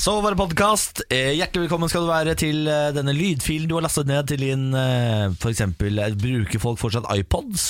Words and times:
Så 0.00 0.14
var 0.24 0.32
det 0.32 0.40
podkast. 0.40 1.02
Hjertelig 1.12 1.66
velkommen 1.66 1.90
skal 1.92 2.06
du 2.06 2.08
være 2.08 2.32
til 2.40 2.64
eh, 2.72 2.86
denne 2.96 3.12
lydfilen 3.12 3.68
du 3.68 3.74
har 3.76 3.84
lastet 3.84 4.08
ned 4.08 4.30
til 4.30 4.40
din 4.40 4.70
f.eks. 4.72 5.60
Eh, 5.60 6.14
Bruker 6.16 6.62
folk 6.62 6.80
fortsatt 6.80 7.04
iPods? 7.12 7.66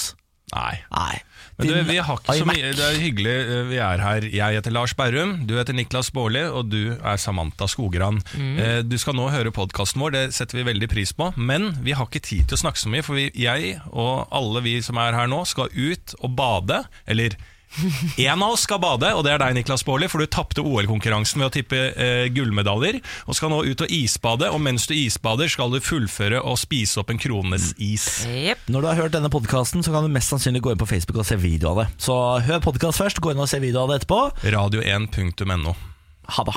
Nei. 0.55 0.77
Nei. 0.95 1.17
Men 1.59 1.67
du, 1.67 1.75
vi 1.89 1.99
har 1.99 2.23
ikke 2.23 2.37
så 2.39 2.47
mye 2.47 2.71
Det 2.79 2.87
er 2.87 3.01
hyggelig 3.03 3.35
eh, 3.35 3.65
vi 3.73 3.83
er 3.83 4.05
her. 4.05 4.29
Jeg 4.31 4.61
heter 4.61 4.77
Lars 4.77 4.95
Berrum, 4.95 5.41
du 5.51 5.57
heter 5.59 5.75
Niklas 5.75 6.13
Baarli, 6.15 6.47
og 6.47 6.71
du 6.71 6.95
er 6.95 7.19
Samantha 7.19 7.67
Skogran. 7.67 8.23
Mm. 8.39 8.87
Du 8.87 8.95
skal 9.03 9.19
nå 9.19 9.27
høre 9.35 9.51
podkasten 9.51 10.07
vår, 10.07 10.15
det 10.15 10.25
setter 10.39 10.61
vi 10.61 10.69
veldig 10.71 10.93
pris 10.95 11.11
på. 11.11 11.33
Men 11.35 11.73
vi 11.83 11.99
har 11.99 12.07
ikke 12.07 12.23
tid 12.31 12.47
til 12.47 12.61
å 12.61 12.63
snakke 12.63 12.79
så 12.79 12.95
mye, 12.95 13.03
for 13.03 13.19
vi, 13.19 13.33
jeg 13.43 13.81
og 13.91 14.31
alle 14.31 14.63
vi 14.71 14.79
som 14.87 15.03
er 15.03 15.19
her 15.19 15.27
nå, 15.35 15.43
skal 15.51 15.75
ut 15.75 16.15
og 16.23 16.39
bade. 16.39 16.85
Eller 17.11 17.35
én 18.17 18.43
av 18.43 18.55
oss 18.55 18.65
skal 18.67 18.81
bade, 18.83 19.13
og 19.15 19.25
det 19.25 19.35
er 19.35 19.43
deg, 19.43 19.57
Niklas 19.59 19.85
Baarli, 19.87 20.09
for 20.11 20.23
du 20.23 20.31
tapte 20.31 20.65
OL-konkurransen 20.65 21.43
ved 21.43 21.49
å 21.49 21.55
tippe 21.55 21.81
eh, 21.95 22.27
gullmedaljer. 22.35 23.01
Og 23.31 23.39
skal 23.39 23.53
nå 23.53 23.63
ut 23.67 23.85
og 23.85 23.95
isbade, 23.95 24.51
og 24.51 24.63
mens 24.65 24.89
du 24.91 24.95
isbader, 24.97 25.51
skal 25.53 25.73
du 25.75 25.81
fullføre 25.85 26.43
og 26.43 26.59
spise 26.61 27.01
opp 27.03 27.13
en 27.15 27.21
krones 27.21 27.73
is. 27.79 28.09
Yep. 28.29 28.69
Når 28.75 28.85
du 28.85 28.91
har 28.91 29.03
hørt 29.05 29.17
denne 29.17 29.33
podkasten, 29.33 29.85
så 29.87 29.95
kan 29.95 30.07
du 30.07 30.13
mest 30.13 30.33
sannsynlig 30.33 30.65
gå 30.67 30.75
inn 30.75 30.83
på 30.83 30.89
Facebook 30.91 31.23
og 31.23 31.29
se 31.29 31.39
video 31.41 31.75
av 31.75 31.85
det. 31.85 31.89
Så 32.03 32.17
hør 32.47 32.65
podkast 32.65 33.01
først, 33.01 33.23
gå 33.23 33.35
inn 33.35 33.43
og 33.43 33.51
se 33.51 33.63
video 33.63 33.85
av 33.85 33.93
det 33.93 34.03
etterpå. 34.03 34.23
Radio1.no. 34.57 35.77
Ha 36.31 36.47
det. 36.47 36.57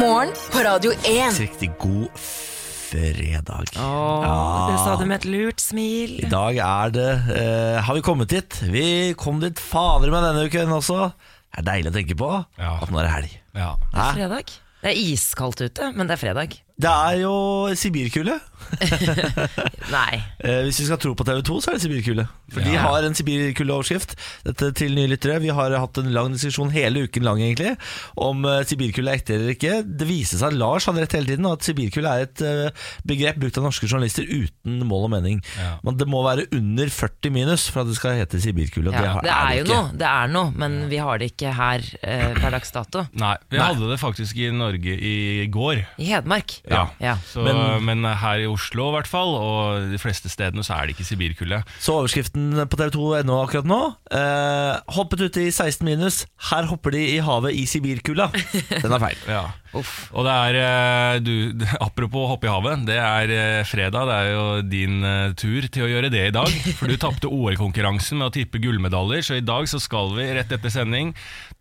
Morgen 0.00 0.34
på 0.50 0.64
Radio 0.64 0.96
1. 1.04 1.40
Riktig 1.44 1.70
god 1.82 2.53
fredag. 2.94 3.74
Åh, 3.80 4.70
det 4.70 4.78
sa 4.84 4.94
du 5.00 5.04
med 5.08 5.16
et 5.22 5.26
lurt 5.30 5.62
smil. 5.62 6.18
I 6.22 6.28
dag 6.30 6.58
er 6.62 6.92
det 6.94 7.08
eh, 7.34 7.78
Har 7.82 7.96
vi 7.98 8.02
kommet 8.06 8.30
dit? 8.30 8.58
Vi 8.70 9.14
kom 9.18 9.40
dit 9.42 9.58
fader 9.60 10.12
med 10.14 10.22
denne 10.28 10.44
uken 10.46 10.74
også. 10.78 11.08
Det 11.54 11.62
er 11.62 11.66
deilig 11.72 11.90
å 11.92 11.96
tenke 11.98 12.16
på 12.18 12.30
Ja. 12.60 12.76
at 12.82 12.90
nå 12.90 13.00
er 13.02 13.08
det 13.08 13.14
helg. 13.16 13.34
Ja. 13.58 13.72
er 13.94 14.14
Fredag. 14.18 14.54
Det 14.84 14.90
er 14.92 15.00
iskaldt 15.00 15.62
ute, 15.64 15.90
men 15.96 16.06
det 16.10 16.18
er 16.18 16.20
fredag. 16.20 16.54
Det 16.76 16.90
er 16.90 17.20
jo 17.22 17.34
sibirkulde. 17.78 18.34
Nei. 19.94 20.20
Eh, 20.44 20.62
hvis 20.66 20.80
vi 20.82 20.86
skal 20.88 21.00
tro 21.02 21.12
på 21.16 21.24
TV 21.26 21.40
2, 21.46 21.58
så 21.64 21.70
er 21.72 21.76
det 21.78 21.84
sibirkulde. 21.84 22.24
For 22.52 22.64
de 22.64 22.74
har 22.78 23.06
en 23.06 23.16
sibirkuldeoverskrift. 23.16 24.14
Dette 24.46 24.70
til 24.78 24.94
nye 24.96 25.10
lyttere. 25.10 25.40
Vi 25.42 25.52
har 25.54 25.74
hatt 25.80 26.00
en 26.00 26.10
lang 26.14 26.32
diskusjon 26.34 26.72
hele 26.74 27.04
uken 27.08 27.24
lang 27.26 27.40
egentlig 27.42 27.74
om 28.20 28.44
uh, 28.46 28.60
sibirkulde 28.66 29.12
er 29.12 29.20
ekte 29.20 29.36
eller 29.36 29.54
ikke. 29.54 29.80
Det 29.84 30.08
viser 30.08 30.40
seg 30.40 30.52
at 30.52 30.58
Lars 30.60 30.86
hadde 30.88 31.04
rett 31.04 31.16
hele 31.16 31.28
tiden, 31.32 31.48
og 31.48 31.58
at 31.58 31.66
sibirkulde 31.68 32.10
er 32.14 32.26
et 32.28 32.44
eh, 32.44 32.86
begrep 33.08 33.40
brukt 33.42 33.58
av 33.60 33.66
norske 33.66 33.88
journalister 33.90 34.26
uten 34.28 34.80
mål 34.88 35.08
og 35.08 35.12
mening. 35.16 35.40
Ja. 35.60 35.74
Men 35.86 35.98
det 36.00 36.08
må 36.10 36.22
være 36.26 36.46
under 36.54 36.92
40 36.92 37.34
minus 37.34 37.66
for 37.72 37.84
at 37.84 37.90
det 37.92 37.98
skal 37.98 38.18
hete 38.20 38.40
sibirkulde. 38.42 38.92
Ja, 38.94 39.16
det, 39.18 39.26
det 39.28 39.34
er 39.34 39.54
jo 39.58 39.64
ikke. 39.66 39.74
noe, 39.80 39.98
det 40.04 40.10
er 40.10 40.32
noe, 40.34 40.52
men 40.64 40.78
vi 40.92 41.00
har 41.02 41.20
det 41.20 41.30
ikke 41.34 41.54
her 41.58 41.84
eh, 42.02 42.30
per 42.38 42.54
dags 42.56 42.74
dato. 42.74 43.04
Nei, 43.20 43.34
vi 43.52 43.60
Nei. 43.60 43.68
hadde 43.72 43.90
det 43.92 44.00
faktisk 44.02 44.38
i 44.44 44.50
Norge 44.54 44.94
i 44.94 45.14
går. 45.52 45.84
I 46.00 46.10
Hedmark. 46.12 46.58
Ja. 46.70 46.86
Ja. 47.02 47.16
Så, 47.30 47.44
Men- 47.46 47.84
men, 47.84 48.04
her 48.04 48.42
i 48.42 48.46
Oslo 48.54 48.88
i 48.90 48.94
hvert 48.96 49.10
fall, 49.10 49.34
og 49.36 49.90
de 49.92 50.00
fleste 50.00 50.30
stedene, 50.32 50.64
så 50.66 50.76
er 50.76 50.86
det 50.86 50.96
ikke 50.96 51.08
sibirkulde. 51.08 51.60
Så 51.82 51.98
overskriften 51.98 52.64
på 52.70 52.78
TV2.no 52.80 53.40
akkurat 53.42 53.68
nå 53.68 53.80
eh, 54.14 54.94
Hoppet 54.96 55.26
ute 55.26 55.44
i 55.44 55.50
16 55.52 55.84
minus 55.86 56.22
Her 56.50 56.68
hopper 56.70 56.94
de 56.94 57.02
i 57.14 57.20
havet 57.24 57.54
i 57.56 57.64
Sibirkulda 57.68 58.28
Den 58.32 58.94
er 58.94 59.02
feil 59.02 59.20
Ja. 59.34 59.44
Og 59.74 60.26
det 60.26 60.34
er, 60.34 60.58
eh, 60.62 61.16
du, 61.24 61.64
apropos 61.86 62.28
hoppe 62.30 62.48
i 62.48 62.52
havet, 62.52 62.84
det 62.88 62.98
er 63.00 63.32
eh, 63.34 63.62
fredag. 63.66 64.06
Det 64.10 64.18
er 64.18 64.30
jo 64.30 64.44
din 64.70 65.00
eh, 65.08 65.34
tur 65.38 65.66
til 65.66 65.86
å 65.86 65.90
gjøre 65.90 66.12
det 66.14 66.28
i 66.28 66.34
dag. 66.34 66.58
For 66.78 66.90
du 66.90 66.98
tapte 67.00 67.30
OL-konkurransen 67.30 68.20
med 68.20 68.30
å 68.30 68.34
tippe 68.34 68.62
gullmedaljer, 68.62 69.24
så 69.26 69.40
i 69.40 69.44
dag 69.44 69.66
så 69.70 69.82
skal 69.82 70.14
vi 70.14 70.28
rett 70.36 70.52
etter 70.54 70.72
sending 70.72 71.14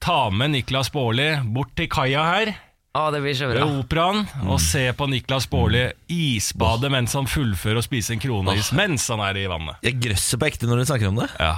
ta 0.03 0.27
med 0.33 0.53
Niklas 0.53 0.91
Baarli 0.93 1.31
bort 1.55 1.73
til 1.79 1.89
kaia 1.91 2.27
her. 2.35 2.53
Å, 2.93 3.07
det 3.09 3.23
blir 3.23 3.33
så 3.33 3.47
Ved 3.49 3.57
bra. 3.57 3.65
operaen 3.81 4.19
og 4.53 4.59
se 4.61 4.83
på 4.93 5.07
Niklas 5.09 5.47
Baarli 5.49 5.87
isbade 6.13 6.91
mens 6.93 7.15
han 7.17 7.25
fullfører 7.25 7.79
og 7.81 7.85
spiser 7.87 8.13
en 8.13 8.21
kroneis 8.21 8.69
mens 8.77 9.07
han 9.09 9.23
er 9.25 9.39
i 9.41 9.47
vannet. 9.49 9.79
Jeg 9.81 9.97
grøsser 10.03 10.37
på 10.37 10.45
ekte 10.51 10.69
når 10.69 10.83
du 10.83 10.85
snakker 10.91 11.09
om 11.09 11.17
det. 11.23 11.25
Ja, 11.41 11.55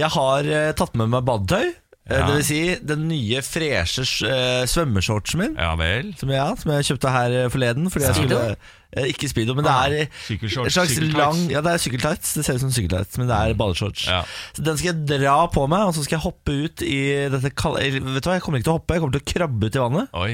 Jeg 0.00 0.08
har 0.16 0.48
eh, 0.48 0.70
tatt 0.78 0.96
med 0.96 1.12
meg 1.12 1.26
badetøy 1.28 1.74
Ja. 2.08 2.24
Det 2.24 2.38
vil 2.38 2.44
si 2.46 2.60
den 2.88 3.02
nye 3.10 3.40
freshe 3.44 4.02
uh, 4.24 4.64
svømmeshortsen 4.68 5.42
min. 5.42 5.56
Ja 5.60 5.74
vel. 5.76 6.14
som 6.16 6.30
jeg, 6.32 6.60
som 6.62 6.70
jeg 6.72 6.86
kjøpte 6.88 7.12
her 7.12 7.34
eh, 7.36 7.48
forleden 7.52 7.90
fordi 7.92 8.06
jeg 8.06 8.16
skulle, 8.16 8.38
uh, 8.56 9.02
Ikke 9.04 9.28
speedo, 9.28 9.52
men 9.58 9.66
det 9.66 9.74
er 9.74 9.96
en 10.06 10.70
slags 10.72 10.94
lang 11.12 11.42
Ja, 11.52 11.60
det 11.64 11.74
er 11.74 11.82
sykkeltights. 11.82 12.32
Det 12.38 12.46
ser 12.46 12.56
ut 12.56 12.64
som 12.64 12.72
sykkeltights, 12.72 13.18
men 13.20 13.28
det 13.28 13.36
er 13.36 13.58
badeshorts 13.60 14.06
Ja. 14.08 14.22
Så 14.56 14.64
den 14.64 14.80
skal 14.80 14.94
jeg 14.94 15.20
dra 15.20 15.36
på 15.52 15.66
meg 15.68 15.90
Og 15.90 15.92
så 15.98 16.06
skal 16.06 16.16
jeg 16.16 16.24
hoppe 16.24 16.54
ut 16.64 16.84
i 16.86 17.00
dette 17.34 17.52
kalde 17.52 17.84
Vet 17.84 18.24
du 18.24 18.30
hva, 18.30 18.38
jeg 18.38 18.44
kommer 18.46 18.62
ikke 18.62 18.70
til 18.70 18.72
å 18.72 18.78
hoppe 18.78 18.96
Jeg 18.96 19.04
kommer 19.04 19.18
til 19.18 19.24
å 19.24 19.32
krabbe 19.34 19.68
ut 19.68 19.76
i 19.76 19.82
vannet. 19.82 20.14
Oi. 20.16 20.30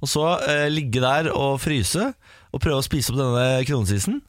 Og 0.00 0.12
så 0.14 0.24
uh, 0.40 0.68
ligge 0.72 1.02
der 1.04 1.28
og 1.34 1.58
fryse 1.60 2.08
Og 2.54 2.62
prøve 2.64 2.80
å 2.80 2.86
spise 2.86 3.12
opp 3.12 3.20
denne 3.20 3.44
kronesisen. 3.68 4.22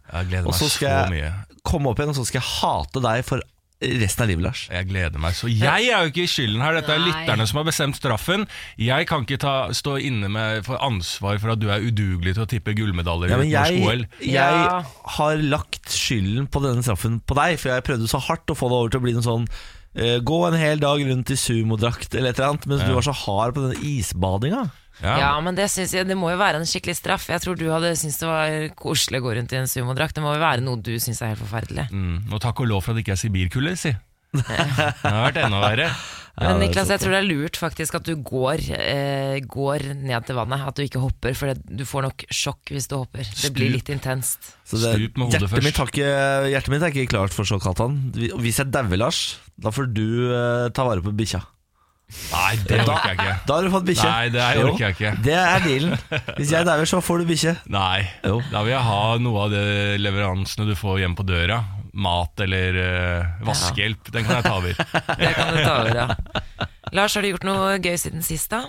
Og 0.43 0.51
så 0.57 0.67
skal 0.67 1.13
jeg 1.15 1.31
komme 1.63 1.93
opp 1.93 2.03
igjen 2.03 2.11
Og 2.11 2.19
så 2.19 2.27
skal 2.27 2.41
jeg 2.41 2.51
hate 2.59 3.05
deg 3.07 3.23
for 3.27 3.47
resten 3.79 4.23
av 4.25 4.27
livet, 4.27 4.43
Lars 4.43 4.61
Jeg 4.67 4.87
gleder 4.89 5.21
meg 5.23 5.35
så 5.37 5.47
Jeg 5.47 5.85
er 5.87 6.03
jo 6.03 6.09
ikke 6.11 6.25
i 6.25 6.29
skylden 6.31 6.59
her, 6.63 6.75
dette 6.79 6.91
er 6.91 6.99
Nei. 6.99 7.07
lytterne 7.13 7.45
som 7.47 7.61
har 7.61 7.67
bestemt 7.69 7.95
straffen. 7.99 8.43
Jeg 8.81 9.07
kan 9.07 9.23
ikke 9.23 9.37
ta, 9.39 9.53
stå 9.75 9.95
inne 10.03 10.27
med 10.31 10.65
for 10.67 10.81
ansvar 10.83 11.39
for 11.39 11.53
at 11.53 11.61
du 11.61 11.69
er 11.71 11.85
udugelig 11.87 12.35
til 12.35 12.43
å 12.43 12.49
tippe 12.51 12.75
gullmedaljer 12.75 13.31
ja, 13.31 13.39
i 13.39 13.79
norsk 13.79 13.87
OL. 13.87 14.05
jeg 14.19 14.35
Ja. 14.35 14.81
har 15.15 15.37
lagt 15.47 15.87
skylden 15.95 16.49
på 16.51 16.59
denne 16.65 16.83
straffen 16.83 17.21
på 17.23 17.37
deg 17.39 17.55
For 17.61 17.71
jeg 17.71 17.85
prøvde 17.87 18.07
så 18.11 18.19
hardt 18.27 18.51
å 18.51 18.57
få 18.59 18.67
det 18.71 18.79
over 18.81 18.89
til 18.93 18.99
å 18.99 19.05
bli 19.07 19.15
noe 19.15 19.23
sånn 19.25 19.47
uh, 19.47 20.19
Gå 20.27 20.41
en 20.49 20.59
hel 20.59 20.79
dag 20.83 20.99
rundt 21.07 21.31
i 21.31 21.39
sumodrakt 21.39 22.13
eller 22.15 22.31
et 22.33 22.39
eller 22.39 22.51
annet 22.57 22.67
Mens 22.67 22.83
du 22.83 22.93
var 22.97 23.07
så 23.07 23.15
hard 23.15 23.55
på 23.55 23.63
denne 23.67 23.79
isbadinga 23.95 24.67
Ja. 24.99 25.15
Ja, 25.21 25.31
men 25.43 25.55
det, 25.55 25.69
synes 25.71 25.93
jeg, 25.95 26.07
det 26.09 26.17
må 26.19 26.31
jo 26.33 26.39
være 26.41 26.59
en 26.59 26.67
skikkelig 26.67 26.97
straff. 26.99 27.29
Jeg 27.31 27.43
tror 27.43 27.55
du 27.59 27.65
hadde 27.71 27.93
syntes 27.99 28.19
det 28.19 28.27
var 28.29 28.69
koselig 28.79 29.21
å 29.21 29.27
gå 29.29 29.35
rundt 29.37 29.55
i 29.55 29.59
en 29.61 29.69
sumodrakt. 29.71 30.17
Det 30.17 30.23
må 30.25 30.35
jo 30.35 30.43
være 30.43 30.65
noe 30.65 30.81
du 30.83 30.93
syns 30.99 31.21
er 31.23 31.33
helt 31.33 31.43
forferdelig. 31.43 31.87
Mm, 31.91 32.29
og 32.33 32.41
takk 32.43 32.59
og 32.63 32.71
lov 32.71 32.83
for 32.83 32.91
at 32.93 32.99
det 32.99 33.07
ikke 33.07 33.15
er 33.15 33.23
sibirkulde, 33.23 33.75
si. 33.79 33.95
Det 34.35 34.45
har 34.45 35.23
vært 35.29 35.39
enda 35.41 35.61
verre. 35.63 35.91
Ja, 36.39 36.53
Men 36.53 36.61
Niklas, 36.63 36.87
jeg 36.93 37.01
tror 37.01 37.11
det 37.11 37.19
er 37.19 37.27
lurt 37.27 37.57
faktisk 37.59 37.97
at 37.97 38.05
du 38.07 38.13
går, 38.23 38.61
eh, 38.71 39.39
går 39.43 39.89
ned 39.97 40.27
til 40.27 40.37
vannet. 40.37 40.61
At 40.69 40.77
du 40.77 40.85
ikke 40.85 41.01
hopper, 41.03 41.35
for 41.35 41.51
det, 41.51 41.65
du 41.67 41.83
får 41.87 42.05
nok 42.05 42.23
sjokk 42.31 42.71
hvis 42.71 42.87
du 42.87 42.95
hopper. 42.95 43.27
Det 43.27 43.51
blir 43.55 43.73
litt 43.73 43.91
intenst. 43.91 44.53
Så 44.63 44.79
det, 44.79 44.93
Stup 44.95 45.17
med 45.19 45.25
hodet 45.27 45.41
hjertet, 45.41 45.51
først. 45.51 45.67
mitt 45.67 45.81
ikke, 45.83 46.13
hjertet 46.53 46.73
mitt 46.75 46.85
er 46.87 46.93
ikke 46.95 47.11
klart 47.11 47.35
for 47.35 47.49
sjokk, 47.49 47.67
Halvdan. 47.67 47.97
han 48.15 48.43
Hvis 48.45 48.61
jeg 48.61 48.71
dauer, 48.71 48.95
Lars 49.01 49.23
Da 49.59 49.73
får 49.75 49.89
du 49.91 50.05
eh, 50.31 50.69
ta 50.71 50.85
vare 50.87 51.03
på 51.03 51.11
bikkja 51.15 51.43
Nei, 52.09 52.55
det 52.65 52.79
orker 52.81 53.11
jeg 53.11 53.17
ikke. 53.19 53.33
Da 53.45 53.55
har 53.59 53.65
du 53.67 53.69
fått 53.73 53.85
bikkje 53.85 54.09
Nei, 54.09 54.29
det 54.33 54.45
Jo, 54.57 54.63
orker 54.71 54.83
jeg 54.87 54.95
ikke. 54.95 55.11
Det 55.27 55.35
er 55.37 55.61
dealen 55.65 55.93
Hvis 56.39 56.53
jeg 56.55 56.65
dauer, 56.65 56.89
så 56.89 57.01
får 57.05 57.21
du 57.21 57.27
bikkje 57.29 57.53
Nei, 57.69 57.99
Jo. 58.25 58.39
da 58.49 58.63
vil 58.65 58.73
jeg 58.73 58.81
ha 58.87 59.01
noe 59.21 59.43
av 59.45 59.53
de 59.53 59.61
leveransene 60.01 60.65
du 60.69 60.73
får 60.79 61.03
hjem 61.03 61.13
på 61.19 61.25
døra. 61.29 61.59
Mat 61.99 62.41
eller 62.45 62.77
uh, 62.81 63.45
vaskehjelp. 63.45 64.09
Den 64.13 64.25
kan 64.25 64.39
jeg 64.39 64.45
ta 64.47 64.55
over. 64.57 64.81
Det 65.21 65.31
kan 65.37 65.53
du 65.53 65.61
ta 65.61 65.73
over, 65.81 65.95
ja. 65.97 66.67
Lars, 66.97 67.13
har 67.17 67.25
du 67.25 67.29
gjort 67.33 67.45
noe 67.49 67.77
gøy 67.77 67.97
siden 68.01 68.25
sist, 68.25 68.49
da? 68.53 68.63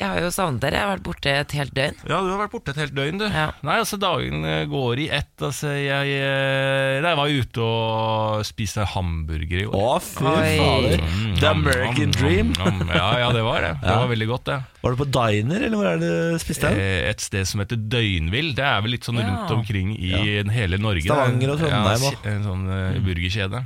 Jeg 0.00 0.08
har 0.08 0.20
jo 0.24 0.30
savnet 0.32 0.62
dere. 0.64 0.78
Jeg 0.78 0.86
har 0.86 0.92
vært 0.94 1.02
borte 1.04 1.32
et 1.42 1.52
helt 1.58 1.74
døgn. 1.76 1.96
Ja, 2.08 2.18
du 2.24 2.30
har 2.32 2.38
vært 2.40 2.52
borte 2.54 2.72
et 2.72 2.78
helt 2.80 2.94
døgn, 2.96 3.18
du. 3.20 3.26
Ja. 3.28 3.50
Nei, 3.68 3.74
altså 3.82 3.98
dagen 4.00 4.46
eh, 4.48 4.62
går 4.70 5.02
i 5.04 5.08
ett. 5.12 5.34
Altså, 5.44 5.74
jeg, 5.76 6.14
eh, 6.16 7.00
jeg 7.04 7.18
var 7.20 7.34
ute 7.34 7.66
og 7.66 8.46
spiste 8.48 8.86
hamburger 8.94 9.60
i 9.60 9.66
år. 9.68 9.76
Å, 9.76 9.98
fy 10.00 10.24
fader 10.24 11.04
Mm, 11.10 11.34
The 11.40 11.48
American 11.50 12.10
nam, 12.10 12.14
dream 12.16 12.52
nam, 12.56 12.78
nam. 12.80 12.94
Ja, 12.96 13.08
ja, 13.26 13.28
det 13.36 13.42
var 13.44 13.60
det. 13.66 13.72
Det 13.82 13.90
Ja. 13.92 13.98
var 14.00 14.08
veldig 14.14 14.28
godt, 14.32 14.44
det. 14.48 14.58
Var 14.80 14.90
du 14.94 14.96
på 15.02 15.08
diner, 15.12 15.64
eller 15.66 15.76
hvor 15.76 15.86
er 15.90 15.98
det 16.00 16.10
du 16.32 16.38
spiste? 16.40 16.70
Eh, 16.72 17.10
Et 17.10 17.20
sted 17.20 17.44
som 17.48 17.60
heter 17.60 17.76
Døgnvill. 17.76 18.54
Det 18.56 18.64
er 18.64 18.80
vel 18.80 18.94
litt 18.96 19.04
sånn 19.04 19.20
rundt 19.20 19.50
omkring 19.52 19.92
i 20.00 20.14
hele 20.48 20.78
Norge. 20.80 21.04
Stavanger 21.04 21.52
og 21.52 21.60
Trondheim 21.60 22.08
Ja, 22.08 22.32
en 22.32 22.44
sånn 22.48 22.64
burgerkjede. 23.04 23.64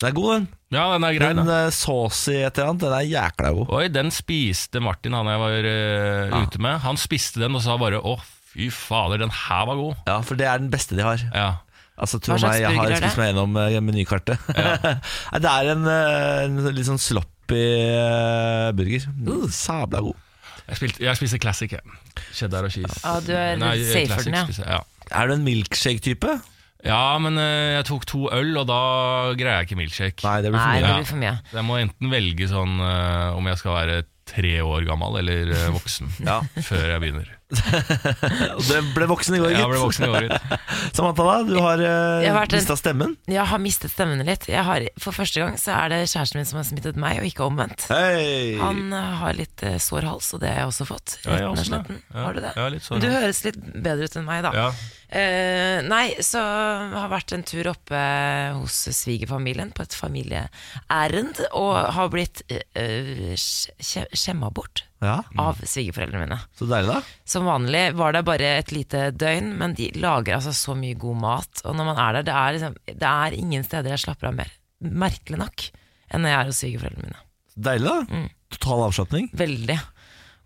Den 0.00 0.08
er 0.08 0.14
god, 0.16 0.30
den 0.34 0.48
Ja, 0.72 0.84
den 0.94 1.04
er 1.04 1.16
grei, 1.18 1.30
Den 1.34 1.46
da. 1.46 1.56
uh, 1.66 1.70
saucy 1.74 2.32
et 2.40 2.56
eller 2.58 2.70
annet, 2.72 2.84
den 2.86 2.94
er 2.96 3.08
jækla 3.10 3.50
god 3.56 3.72
Oi, 3.76 3.86
den 3.92 4.10
spiste 4.14 4.80
Martin, 4.80 5.12
han 5.18 5.26
jeg 5.28 5.40
var 5.42 5.56
eh, 5.70 6.28
Ja. 6.30 6.42
ute 6.46 6.58
med. 6.62 6.78
Han 6.86 6.96
spiste 7.00 7.40
den 7.42 7.54
og 7.58 7.62
sa 7.64 7.76
bare 7.76 8.00
'å, 8.00 8.14
fy 8.54 8.70
fader, 8.72 9.18
den 9.18 9.30
her 9.30 9.66
var 9.68 9.76
god'. 9.76 9.96
Ja, 10.08 10.20
for 10.22 10.34
det 10.40 10.46
er 10.46 10.58
den 10.58 10.70
beste 10.70 10.96
de 10.96 11.02
har 11.04 11.18
Ja. 11.34 11.50
Altså, 12.00 12.16
tro 12.18 12.32
Hva 12.32 12.38
slags 12.40 12.60
meg, 12.60 12.62
jeg 12.64 12.78
har 12.78 12.96
spist 12.96 13.18
meg 13.20 13.28
gjennom 13.34 13.56
uh, 13.60 13.80
menykartet 13.84 14.38
Nei, 14.56 15.40
Det 15.42 15.50
er 15.52 15.68
en, 15.74 15.84
eh, 15.84 16.44
en 16.46 16.74
litt 16.74 16.86
sånn 16.88 16.96
sloppy 17.02 17.60
eh, 17.60 18.70
burger 18.72 19.04
Uh. 19.28 19.44
Sabla 19.52 20.00
god 20.00 20.16
Jeg, 20.70 20.76
spilte, 20.78 21.02
jeg 21.04 21.16
spiste 21.18 21.38
classic, 21.42 21.72
jeg. 21.76 21.82
Cheddar 22.32 22.64
og 22.64 22.70
cheese. 22.72 22.94
Ja, 23.04 23.18
du 23.20 23.32
er 23.34 23.56
Nei, 23.58 23.74
safe 23.84 24.06
for 24.06 24.14
classic 24.14 24.24
den, 24.30 24.34
ja. 24.38 24.44
spiser 24.46 24.64
jeg, 24.64 24.72
ja. 24.78 24.80
Er 25.20 25.26
du 25.26 25.32
en 25.34 25.44
milkshake-type? 25.44 26.40
Ja, 26.84 27.18
men 27.20 27.36
eh, 27.38 27.76
jeg 27.78 27.84
tok 27.90 28.06
to 28.08 28.22
øl, 28.32 28.54
og 28.62 28.66
da 28.70 28.80
greier 29.36 29.60
jeg 29.60 29.68
ikke 29.70 29.80
milkshake. 29.82 30.24
Nei, 30.24 30.38
det 30.44 30.52
blir 30.54 30.60
for 30.62 30.70
Nei, 30.70 30.78
mye 30.78 30.80
det 30.80 30.88
Ja. 30.88 30.96
blir 31.02 31.10
for 31.10 31.20
mye. 31.24 31.34
Jeg 31.58 31.64
må 31.68 31.80
enten 31.82 32.10
velge 32.14 32.48
sånn 32.48 32.80
eh, 32.80 33.36
om 33.36 33.46
jeg 33.52 33.60
skal 33.60 33.76
være 33.82 34.00
tre 34.30 34.60
år 34.62 34.84
gammel 34.86 35.16
eller 35.18 35.48
eh, 35.50 35.68
voksen 35.74 36.06
Ja. 36.28 36.36
før 36.62 36.84
jeg 36.94 37.00
begynner. 37.02 37.36
Du 37.50 38.76
ble 38.94 39.06
voksen 39.10 39.34
i 39.34 39.40
går, 39.42 39.50
Jeg 39.56 39.66
ble 39.72 39.80
voksen 39.82 40.04
i 40.06 40.10
år, 40.12 40.26
gitt. 40.28 40.52
Samantha, 40.96 41.24
da? 41.26 41.34
Du 41.48 41.56
har 41.58 41.80
uh, 41.82 42.22
Jeg 42.22 42.30
har 42.30 42.36
vært 42.38 42.54
en- 42.54 42.60
mista 42.62 42.76
stemmen. 42.78 43.16
Jeg 43.26 43.46
har 43.50 43.58
mistet 43.64 43.90
stemmen 43.90 44.22
litt. 44.28 44.46
Jeg 44.48 44.62
har, 44.68 44.86
for 45.02 45.16
første 45.16 45.42
gang 45.42 45.58
så 45.58 45.74
er 45.74 45.90
det 45.90 45.98
kjæresten 46.12 46.38
min 46.38 46.46
som 46.46 46.60
har 46.62 46.68
smittet 46.68 46.96
meg, 47.00 47.18
og 47.18 47.26
ikke 47.26 47.42
omvendt. 47.48 47.88
Hei! 47.90 48.54
Han 48.62 48.92
eh, 48.94 49.10
har 49.24 49.34
litt 49.40 49.66
eh, 49.66 49.80
sår 49.82 50.06
hals, 50.12 50.30
og 50.38 50.44
det 50.44 50.52
har 50.54 50.62
jeg 50.62 50.70
også 50.70 50.86
fått. 50.92 51.18
Ja, 51.24 51.34
jeg 51.34 51.34
Rett 51.34 51.48
og 51.48 51.52
også 51.56 51.66
det. 51.66 51.70
slett. 51.74 52.06
Ja, 52.14 52.22
Har 52.28 52.38
du 52.38 52.40
det? 52.46 52.54
ja, 52.62 52.68
litt 52.76 52.86
sår 52.86 52.94
Men 52.96 53.02
du 53.02 53.08
hals. 53.10 53.20
høres 53.26 53.42
litt 53.50 53.60
bedre 53.90 54.06
ut 54.10 54.16
enn 54.22 54.28
meg, 54.30 54.42
da. 54.46 54.54
Ja. 54.54 54.70
Eh, 55.10 55.80
nei, 55.82 56.12
så 56.22 56.38
har 56.38 57.08
vært 57.10 57.32
en 57.34 57.42
tur 57.42 57.66
oppe 57.72 57.98
hos 58.54 58.76
svigerfamilien 58.94 59.72
på 59.74 59.82
et 59.82 59.96
familieærend, 59.98 61.40
og 61.58 61.78
har 61.96 62.12
blitt 62.12 62.44
uh, 62.46 63.32
skjemma 63.34 64.52
bort 64.54 64.84
Ja, 65.02 65.16
av 65.34 65.58
svigerforeldrene 65.66 66.28
mine. 66.28 66.38
Så 66.54 66.68
deilig, 66.70 66.94
da. 66.94 67.18
Som 67.26 67.50
vanlig 67.50 67.82
var 67.98 68.14
det 68.14 68.22
bare 68.28 68.54
et 68.60 68.70
lite 68.74 69.08
døgn, 69.10 69.50
men 69.58 69.74
de 69.78 69.90
lager 69.98 70.38
altså 70.38 70.54
så 70.54 70.78
mye 70.78 70.98
god 71.00 71.18
mat. 71.24 71.64
Og 71.64 71.74
når 71.74 71.90
man 71.90 72.02
er 72.06 72.20
der, 72.20 72.28
det 72.30 72.36
er, 72.36 72.56
liksom, 72.58 72.78
det 72.86 73.10
er 73.10 73.38
ingen 73.40 73.66
steder 73.66 73.96
jeg 73.96 74.04
slapper 74.04 74.30
av 74.30 74.38
mer, 74.38 74.54
merkelig 74.78 75.42
nok, 75.42 75.70
enn 76.10 76.22
når 76.22 76.34
jeg 76.34 76.38
er 76.38 76.52
hos 76.52 76.62
svigerforeldrene 76.62 77.10
mine. 77.10 77.24
Deilig, 77.60 77.90
da. 77.90 78.20
Mm. 78.20 78.28
Total 78.54 78.86
avslapning. 78.86 79.26
Veldig. 79.42 79.80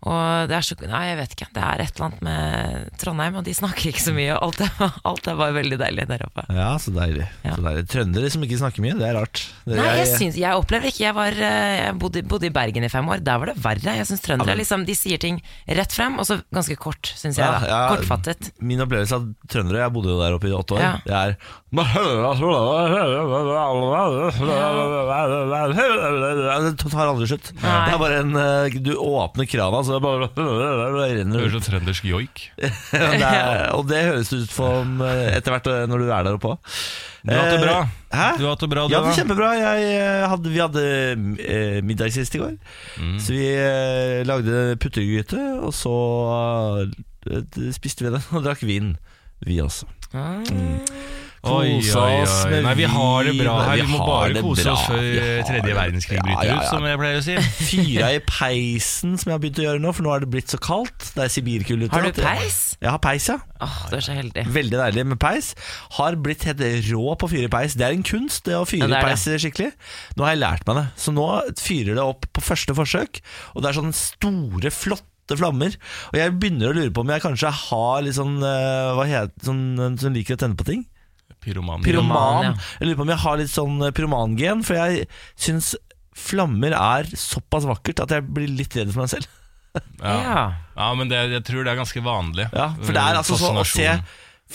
Og 0.05 0.49
det 0.51 0.53
er 0.57 0.65
så 0.65 0.75
Nei, 0.85 1.01
jeg 1.09 1.17
vet 1.17 1.31
ikke. 1.33 1.47
Det 1.55 1.61
er 1.65 1.81
et 1.81 1.95
eller 1.95 2.05
annet 2.05 2.21
med 2.27 2.97
Trondheim, 3.01 3.37
og 3.39 3.45
de 3.47 3.53
snakker 3.57 3.87
ikke 3.89 4.03
så 4.03 4.13
mye. 4.13 4.35
Alt 4.45 4.59
er, 4.61 4.69
alt 5.07 5.27
er 5.31 5.37
bare 5.39 5.55
veldig 5.55 5.79
deilig 5.81 6.05
der 6.11 6.25
oppe. 6.27 6.43
Ja, 6.53 6.67
så 6.81 6.93
deilig. 6.93 7.25
Ja. 7.45 7.55
Så 7.55 7.63
deilig. 7.65 7.85
Trøndere 7.89 8.29
som 8.33 8.43
ikke 8.45 8.59
snakker 8.59 8.85
mye, 8.85 8.97
det 8.99 9.07
er 9.07 9.17
rart. 9.17 9.41
Det, 9.65 9.79
Nei, 9.79 9.87
jeg, 10.01 10.11
syns, 10.19 10.37
jeg 10.37 10.59
opplever 10.59 10.91
ikke 10.91 11.05
Jeg, 11.07 11.15
var, 11.17 11.33
eh, 11.33 11.71
jeg 11.79 11.95
bodde, 12.01 12.21
bodde 12.29 12.49
i 12.49 12.53
Bergen 12.53 12.85
i 12.85 12.91
fem 12.91 13.09
år. 13.09 13.23
Der 13.25 13.41
var 13.41 13.49
det 13.49 13.57
verre. 13.63 13.95
Jeg 14.01 14.09
synes 14.11 14.21
trøndere 14.25 14.51
Ja, 14.51 14.53
men- 14.53 14.61
liksom, 14.61 14.85
De 14.85 14.95
sier 14.99 15.21
ting 15.21 15.41
rett 15.79 15.95
frem, 15.95 16.19
og 16.21 16.27
så 16.29 16.37
ganske 16.53 16.77
kort, 16.77 17.13
syns 17.17 17.39
jeg. 17.41 17.45
da 17.47 17.65
Ja. 17.65 17.81
Kortfattet. 17.95 18.51
Min 18.61 18.83
opplevelse 18.85 19.17
av 19.17 19.25
trøndere, 19.49 19.81
jeg 19.87 19.93
bodde 19.95 20.13
jo 20.13 20.21
der 20.21 20.37
oppe 20.37 20.51
i 20.51 20.55
åtte 20.55 20.77
år, 20.77 21.01
det 21.05 21.15
er 21.15 21.37
Det 26.65 26.89
tar 26.91 27.09
aldri 27.09 27.27
slutt. 27.29 27.51
Det 27.59 27.93
er 27.93 27.99
bare 28.01 28.19
en 28.23 28.35
eh, 28.39 28.77
Du 28.85 28.93
åpner 28.95 29.47
krana, 29.49 29.81
så 29.85 29.95
det 29.95 30.01
bare 30.03 30.27
Det 30.35 31.39
høres 31.39 31.55
ut. 31.55 31.65
trøndersk 31.67 32.07
joik. 32.09 32.45
Det 32.59 33.25
er, 33.25 33.69
og 33.75 33.85
det 33.89 34.01
høres 34.09 34.31
ut 34.33 34.49
som 34.51 34.99
eh, 35.05 35.35
etter 35.37 35.53
hvert 35.55 35.69
eh, 35.71 35.83
når 35.89 36.03
du 36.03 36.09
er 36.09 36.25
der 36.27 36.37
oppe 36.39 36.55
òg. 36.55 36.73
Du 37.25 37.31
har 37.33 37.41
hatt 37.41 37.55
det 37.55 37.61
bra. 37.63 37.77
Hæ? 38.13 38.25
Du 38.37 38.43
har 38.45 38.51
hatt 38.53 38.63
det 38.65 38.69
bra, 38.69 38.83
du, 38.85 38.93
Ja, 38.93 38.99
det 39.01 39.15
kjempebra. 39.17 39.47
Jeg, 39.57 39.85
eh, 39.97 40.25
hadde, 40.29 40.51
vi 40.53 40.61
hadde 40.61 40.83
eh, 41.41 41.79
middag 41.85 42.13
sist 42.13 42.35
i 42.37 42.41
går. 42.43 42.53
Mm. 43.01 43.15
Så 43.23 43.33
vi 43.33 43.47
eh, 43.49 44.19
lagde 44.29 44.75
puttegryte, 44.83 45.39
og 45.65 45.73
så 45.73 45.95
eh, 47.31 47.71
spiste 47.73 48.05
vi 48.05 48.13
den 48.13 48.27
og 48.35 48.45
drakk 48.45 48.61
vin, 48.67 48.93
vi 49.45 49.57
også. 49.63 49.89
Ah. 50.13 50.45
Kosa 51.45 52.01
oi, 52.01 52.13
oss 52.23 52.35
oi. 52.45 52.51
med 52.51 52.65
Nei, 52.65 52.73
vi 52.79 52.87
har 52.89 53.27
det 53.27 53.33
bra 53.37 53.55
her. 53.67 53.75
Vi 53.77 53.85
Vi 53.85 53.91
må 53.91 53.99
bare 54.01 54.41
kose 54.41 54.65
oss 54.71 54.85
før 54.89 55.43
tredje 55.45 55.75
verdenskrig 55.77 56.21
bryter 56.25 56.47
Ja, 56.47 56.49
ja, 56.49 56.55
ja, 56.55 56.61
ut, 56.63 56.69
som 56.71 56.87
jeg 56.89 57.01
pleier 57.01 57.19
å 57.19 57.25
si. 57.25 57.35
Fyra 57.71 58.11
i 58.15 58.21
peisen, 58.25 59.15
som 59.21 59.29
jeg 59.29 59.37
har 59.37 59.43
begynt 59.43 59.61
å 59.61 59.65
gjøre 59.67 59.83
nå, 59.83 59.93
for 59.95 60.07
nå 60.07 60.15
er 60.15 60.25
det 60.25 60.31
blitt 60.33 60.53
så 60.55 60.59
kaldt. 60.61 61.11
Det 61.13 61.25
er 61.27 61.33
sibirkulde 61.35 61.89
ute. 61.89 61.93
Har 61.93 62.07
du 62.09 62.21
peis? 62.21 62.59
Jeg 62.81 62.91
har 62.91 63.01
peis, 63.03 63.29
ja. 63.29 63.37
Åh, 63.65 63.77
du 63.91 63.97
er 63.99 64.05
så 64.07 64.15
heldig. 64.17 64.45
Veldig 64.55 64.79
deilig 64.81 65.05
med 65.13 65.21
peis. 65.21 65.53
Har 65.99 66.17
blitt 66.25 66.47
helt 66.49 66.63
rå 66.89 67.15
på 67.15 67.29
å 67.29 67.31
fyre 67.31 67.49
i 67.49 67.53
peis. 67.53 67.77
Det 67.77 67.87
er 67.87 67.97
en 67.97 68.05
kunst, 68.05 68.45
det 68.49 68.57
å 68.57 68.65
fyre 68.67 68.89
Ja, 68.89 69.01
i 69.01 69.11
peis 69.11 69.27
skikkelig. 69.45 69.71
Nå 70.17 70.25
har 70.25 70.35
jeg 70.35 70.41
lært 70.41 70.65
meg 70.69 70.81
det. 70.81 70.87
Så 71.01 71.13
nå 71.15 71.27
fyrer 71.61 71.99
det 71.99 72.05
opp 72.05 72.25
på 72.33 72.43
første 72.43 72.75
forsøk, 72.77 73.21
og 73.53 73.61
det 73.63 73.71
er 73.71 73.79
sånne 73.79 73.97
store, 73.97 74.73
flotte 74.73 75.37
flammer. 75.39 75.77
Og 76.11 76.19
jeg 76.19 76.35
begynner 76.41 76.73
å 76.73 76.75
lure 76.77 76.93
på 76.93 77.05
om 77.05 77.13
jeg 77.13 77.23
kanskje 77.23 77.53
har 77.53 78.03
litt 78.05 78.17
sånn 78.17 78.35
eh, 78.45 78.91
Hva 78.97 79.07
heter 79.09 79.47
sånn 79.47 79.97
som 80.01 80.13
liker 80.13 80.37
å 80.37 80.41
tenne 80.43 80.57
på 80.59 80.67
ting? 80.67 80.83
Pyroman. 81.45 81.83
Pyroman, 81.83 81.83
Pyroman. 81.85 82.43
ja. 82.43 82.53
Jeg 82.79 82.87
lurer 82.87 82.95
på 82.97 83.01
om 83.05 83.09
jeg 83.13 83.21
har 83.25 83.37
litt 83.37 83.51
sånn 83.53 83.81
eh, 83.85 83.91
pyromangen, 83.91 84.63
for 84.65 84.73
jeg 84.79 85.07
syns 85.37 85.75
flammer 86.15 86.73
er 86.73 87.09
såpass 87.19 87.65
vakkert 87.67 87.99
at 88.05 88.09
jeg 88.15 88.23
blir 88.33 88.47
litt 88.49 88.75
redd 88.79 88.93
for 88.93 89.03
meg 89.05 89.09
selv. 89.17 89.27
Ja. 89.99 90.53
Ja. 90.77 90.93
men 90.95 91.09
det, 91.11 91.17
jeg 91.33 91.43
tror 91.43 91.65
det 91.65 91.73
er 91.73 91.81
ganske 91.81 91.99
vanlig. 92.03 92.45
Ja, 92.55 92.69
for 92.79 92.95
det 92.95 93.01
er 93.01 93.17
altså 93.19 93.35
sånn 93.35 93.57
å 93.59 93.65
se 93.67 93.89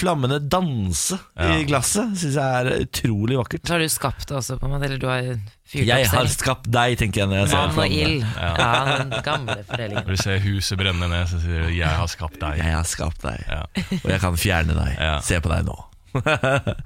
flammene 0.00 0.38
danse 0.48 1.18
Ja. 1.36 1.48
i 1.58 1.64
glasset, 1.68 2.14
syns 2.16 2.36
jeg 2.38 2.60
er 2.62 2.84
utrolig 2.86 3.36
vakkert. 3.36 3.66
Så 3.68 3.74
har 3.74 3.82
du 3.84 3.88
skapt 3.92 4.24
det 4.30 4.36
også, 4.38 4.56
på 4.56 4.64
en 4.64 4.72
måte, 4.72 4.86
eller 4.88 5.02
du 5.02 5.04
har 5.10 5.20
fyrt 5.68 5.84
Jeg 5.90 6.06
opp 6.08 6.14
har 6.14 6.30
skapt 6.32 6.70
deg, 6.72 6.96
tenker 7.02 7.20
jeg 7.24 7.28
når 7.28 7.40
jeg 7.42 7.50
ser 7.52 7.58
Vann 7.58 7.68
og 7.68 7.76
flammene. 7.76 8.08
ild. 8.08 8.24
Ja. 8.40 8.50
Ja, 8.62 8.96
den 9.02 9.12
gamle 9.28 9.58
fordelingen. 9.68 10.06
Når 10.08 10.16
du 10.16 10.22
ser 10.24 10.40
huset 10.46 10.80
brenne 10.80 11.10
ned, 11.12 11.28
så 11.28 11.42
sier 11.44 11.66
du 11.66 11.70
'jeg 11.74 11.92
har 12.00 12.06
skapt 12.08 12.38
deg'. 12.40 12.56
Jeg 12.64 12.72
har 12.78 12.84
skapt 12.88 13.20
deg, 13.20 13.44
Ja. 13.50 13.62
og 14.04 14.10
jeg 14.14 14.20
kan 14.20 14.36
fjerne 14.40 14.72
deg. 14.84 14.96
Ja. 14.98 15.20
Se 15.20 15.40
på 15.40 15.48
deg 15.52 15.66
nå. 15.68 15.76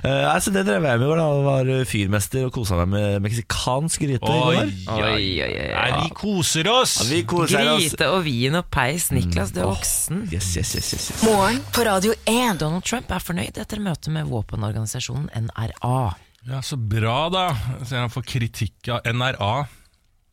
Eh, 0.00 0.24
altså 0.32 0.48
det 0.54 0.62
drev 0.64 0.80
jeg 0.86 0.96
med 0.96 1.04
i 1.04 1.08
går. 1.10 1.18
da 1.20 1.24
Var 1.44 1.70
fyrmester 1.84 2.46
og 2.46 2.54
kosa 2.54 2.78
meg 2.80 2.88
med 2.94 3.24
meksikansk 3.26 4.00
gryte. 4.00 4.24
i 4.24 4.30
Oi, 4.32 4.54
går. 4.86 5.02
oi, 5.10 5.26
Oi. 5.44 5.50
Nei, 5.74 5.90
vi 6.06 6.12
koser 6.16 6.70
oss! 6.72 6.94
Ja, 7.02 7.08
vi 7.10 7.18
koser 7.28 7.68
oss. 7.74 7.96
Og 8.08 8.22
vin 8.24 8.56
og 8.56 8.70
peis. 8.72 9.10
Niklas, 9.12 9.52
du 9.52 9.60
er 9.60 9.68
voksen. 9.68 10.22
Yes, 10.32 10.48
yes, 10.56 10.72
yes, 10.78 10.88
yes, 10.96 11.10
yes. 11.12 11.24
Morgen 11.28 11.60
på 11.76 11.84
Radio 11.84 12.14
1. 12.24 12.56
Donald 12.62 12.86
Trump 12.88 13.12
er 13.12 13.20
fornøyd 13.20 13.60
etter 13.60 13.82
møtet 13.84 14.08
med 14.16 14.30
våpenorganisasjonen 14.32 15.28
NRA. 15.50 16.00
Ja, 16.48 16.62
Så 16.64 16.78
bra, 16.80 17.18
da. 17.28 17.44
Så 17.84 18.00
han 18.00 18.08
får 18.12 18.24
kritikk 18.24 18.88
av 18.96 19.04
NRA. 19.12 19.66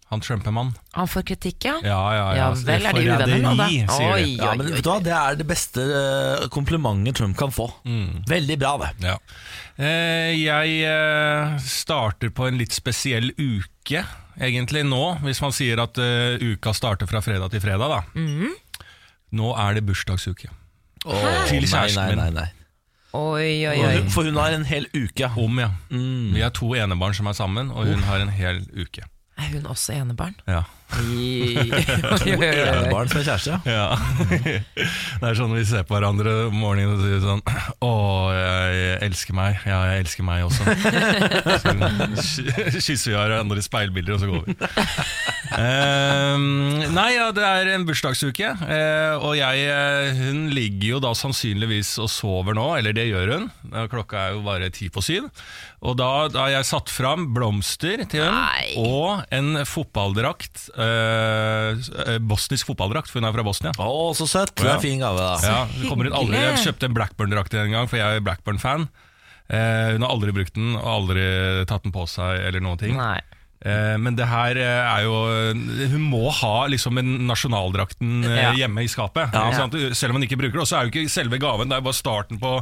Han 0.07 0.21
Trumpemann. 0.23 0.69
Han 0.95 1.07
får 1.11 1.25
kritikk, 1.27 1.65
ja? 1.67 1.73
Ja, 1.83 1.97
ja, 2.15 2.27
ja. 2.31 2.35
Ja 2.39 2.45
vel, 2.55 2.85
er 2.87 2.95
de 2.95 3.01
uvenner 3.11 3.41
nå, 3.43 3.49
da? 3.59 3.65
Oi. 3.67 4.05
Oi, 4.07 4.27
Ja, 4.39 4.53
men 4.55 4.69
oi. 4.69 4.75
vet 4.77 4.85
du 4.85 4.89
hva, 4.89 5.01
Det 5.03 5.11
er 5.17 5.35
det 5.41 5.47
beste 5.49 5.83
eh, 5.83 6.45
komplimentet 6.53 7.17
Trump 7.19 7.35
kan 7.37 7.51
få. 7.51 7.65
Veldig 8.29 8.57
bra, 8.61 8.71
det. 8.85 8.91
Ja. 9.03 9.17
Eh, 9.75 10.31
jeg 10.39 10.77
eh, 10.87 11.57
starter 11.59 12.31
på 12.31 12.47
en 12.47 12.55
litt 12.61 12.71
spesiell 12.71 13.33
uke, 13.35 14.05
egentlig 14.39 14.85
nå, 14.87 15.01
hvis 15.25 15.43
man 15.43 15.51
sier 15.51 15.83
at 15.83 15.99
uka 15.99 16.71
starter 16.77 17.09
fra 17.11 17.19
fredag 17.25 17.51
til 17.51 17.65
fredag. 17.67 17.91
da. 17.97 17.99
Mm. 18.15 18.55
Nå 19.35 19.51
er 19.59 19.75
det 19.75 19.83
bursdagsuke. 19.89 20.47
Åh, 21.03 21.27
Til 21.51 21.67
kjæresten 21.67 21.99
nei, 21.99 22.15
nei, 22.15 22.29
nei, 22.31 22.45
nei. 22.45 22.47
Oi, 23.17 23.51
oi, 23.67 23.75
oi. 23.83 23.99
For 24.13 24.23
hun 24.27 24.35
har 24.39 24.55
en 24.55 24.63
hel 24.67 24.87
uke. 24.95 25.27
Om, 25.35 25.59
ja. 25.59 25.69
Mm. 25.91 26.31
Vi 26.35 26.41
er 26.47 26.51
to 26.55 26.71
enebarn 26.79 27.15
som 27.17 27.27
er 27.27 27.35
sammen, 27.35 27.71
og 27.75 27.87
hun 27.91 28.03
har 28.07 28.23
en 28.23 28.31
hel 28.31 28.63
uke. 28.75 29.03
Er 29.37 29.51
hun 29.53 29.65
også 29.69 29.93
enebarn? 29.93 30.33
Ja. 30.49 30.63
Oi. 30.97 32.33
Enebarn 32.33 33.09
som 33.11 33.19
er 33.19 33.25
kjæreste, 33.27 33.51
ja. 33.51 33.59
Ja. 33.69 33.97
Det 35.21 35.29
er 35.29 35.37
sånn 35.37 35.53
vi 35.53 35.63
ser 35.67 35.83
på 35.85 35.93
hverandre 35.97 36.33
om 36.47 36.55
morgenen 36.57 36.93
og 36.95 37.01
sier 37.03 37.19
sånn 37.23 37.41
Å, 37.83 37.91
jeg 38.33 38.95
elsker 39.09 39.35
meg. 39.37 39.59
Ja, 39.67 39.81
jeg 39.91 40.05
elsker 40.05 40.25
meg 40.27 40.45
også. 40.47 40.63
Så 41.57 41.75
ky- 41.75 42.79
kysser 42.79 43.11
vi 43.11 43.17
hverandre 43.17 43.61
i 43.61 43.65
speilbilder, 43.67 44.15
og 44.17 44.23
så 44.23 44.31
går 44.31 44.47
vi. 44.47 44.57
Ehm, 45.55 46.91
nei, 46.91 47.07
ja, 47.15 47.29
det 47.35 47.43
er 47.45 47.69
en 47.73 47.85
bursdagsuke, 47.87 48.49
uh, 48.59 49.23
og 49.23 49.37
jeg, 49.37 49.63
eh, 49.71 50.19
hun 50.19 50.47
ligger 50.53 50.95
jo 50.95 50.99
da 51.03 51.13
sannsynligvis 51.17 51.93
og 52.03 52.09
sover 52.11 52.57
nå, 52.57 52.67
eller 52.79 52.95
det 52.97 53.07
gjør 53.09 53.33
hun. 53.35 53.47
Klokka 53.91 54.25
er 54.25 54.35
jo 54.35 54.43
bare 54.45 54.69
ti 54.73 54.89
på 54.93 55.03
syv. 55.05 55.29
Og 55.85 55.97
da 55.99 56.09
da 56.33 56.47
har 56.47 56.53
jeg 56.55 56.67
satt 56.71 56.91
fram 56.91 57.27
blomster 57.35 58.01
til 58.09 58.25
hun, 58.25 58.33
Nei. 58.33 58.73
og 58.81 59.27
en 59.33 59.61
fotballdrakt. 59.69 60.67
Eh, 60.73 61.87
eh, 62.07 62.17
bosnisk 62.23 62.71
fotballdrakt, 62.71 63.11
for 63.11 63.21
hun 63.21 63.29
er 63.29 63.35
fra 63.35 63.45
Bosnia. 63.45 63.75
Å, 63.77 63.97
så 64.17 64.27
søtt. 64.29 64.55
Det 64.57 64.65
er 64.65 64.75
en 64.75 64.83
fin 64.83 65.03
gave, 65.03 65.21
da. 65.21 65.37
Ja, 65.45 65.59
det 65.69 65.91
kommer 65.91 66.09
hun 66.09 66.17
aldri 66.17 66.41
Jeg 66.41 66.63
kjøpte 66.65 66.89
en 66.89 66.97
Blackburn-drakt 66.97 67.57
en 67.61 67.75
gang, 67.77 67.91
for 67.91 68.01
jeg 68.01 68.19
er 68.19 68.25
Blackburn-fan. 68.25 68.89
Eh, 69.47 69.93
hun 69.95 70.03
har 70.03 70.11
aldri 70.11 70.33
brukt 70.35 70.57
den, 70.57 70.75
og 70.75 70.87
aldri 70.97 71.27
tatt 71.69 71.85
den 71.85 71.95
på 71.95 72.07
seg, 72.09 72.41
eller 72.49 72.63
noen 72.63 72.81
ting. 72.81 72.97
Nei. 72.97 73.21
Eh, 73.65 73.95
men 73.97 74.13
det 74.15 74.27
her 74.29 74.55
eh, 74.61 74.85
er 74.85 75.03
jo 75.07 75.15
Hun 75.89 76.03
må 76.11 76.29
ha 76.29 76.67
liksom 76.69 76.99
en 77.01 77.27
nasjonaldrakten 77.27 78.23
eh, 78.27 78.35
Ja. 78.43 78.51
hjemme 78.53 78.83
i 78.85 78.87
skapet. 78.91 79.33
Ja. 79.33 79.49
Selv 79.97 80.11
om 80.13 80.19
hun 80.19 80.27
ikke 80.27 80.37
bruker 80.37 80.59
det. 80.59 80.65
Og 80.65 80.69
så 80.69 80.77
er 80.77 80.85
jo 80.85 80.93
ikke 80.93 81.09
selve 81.09 81.39
gaven, 81.41 81.69
det 81.71 81.77
er 81.79 81.81
bare 81.87 81.97
starten 81.97 82.37
på 82.41 82.53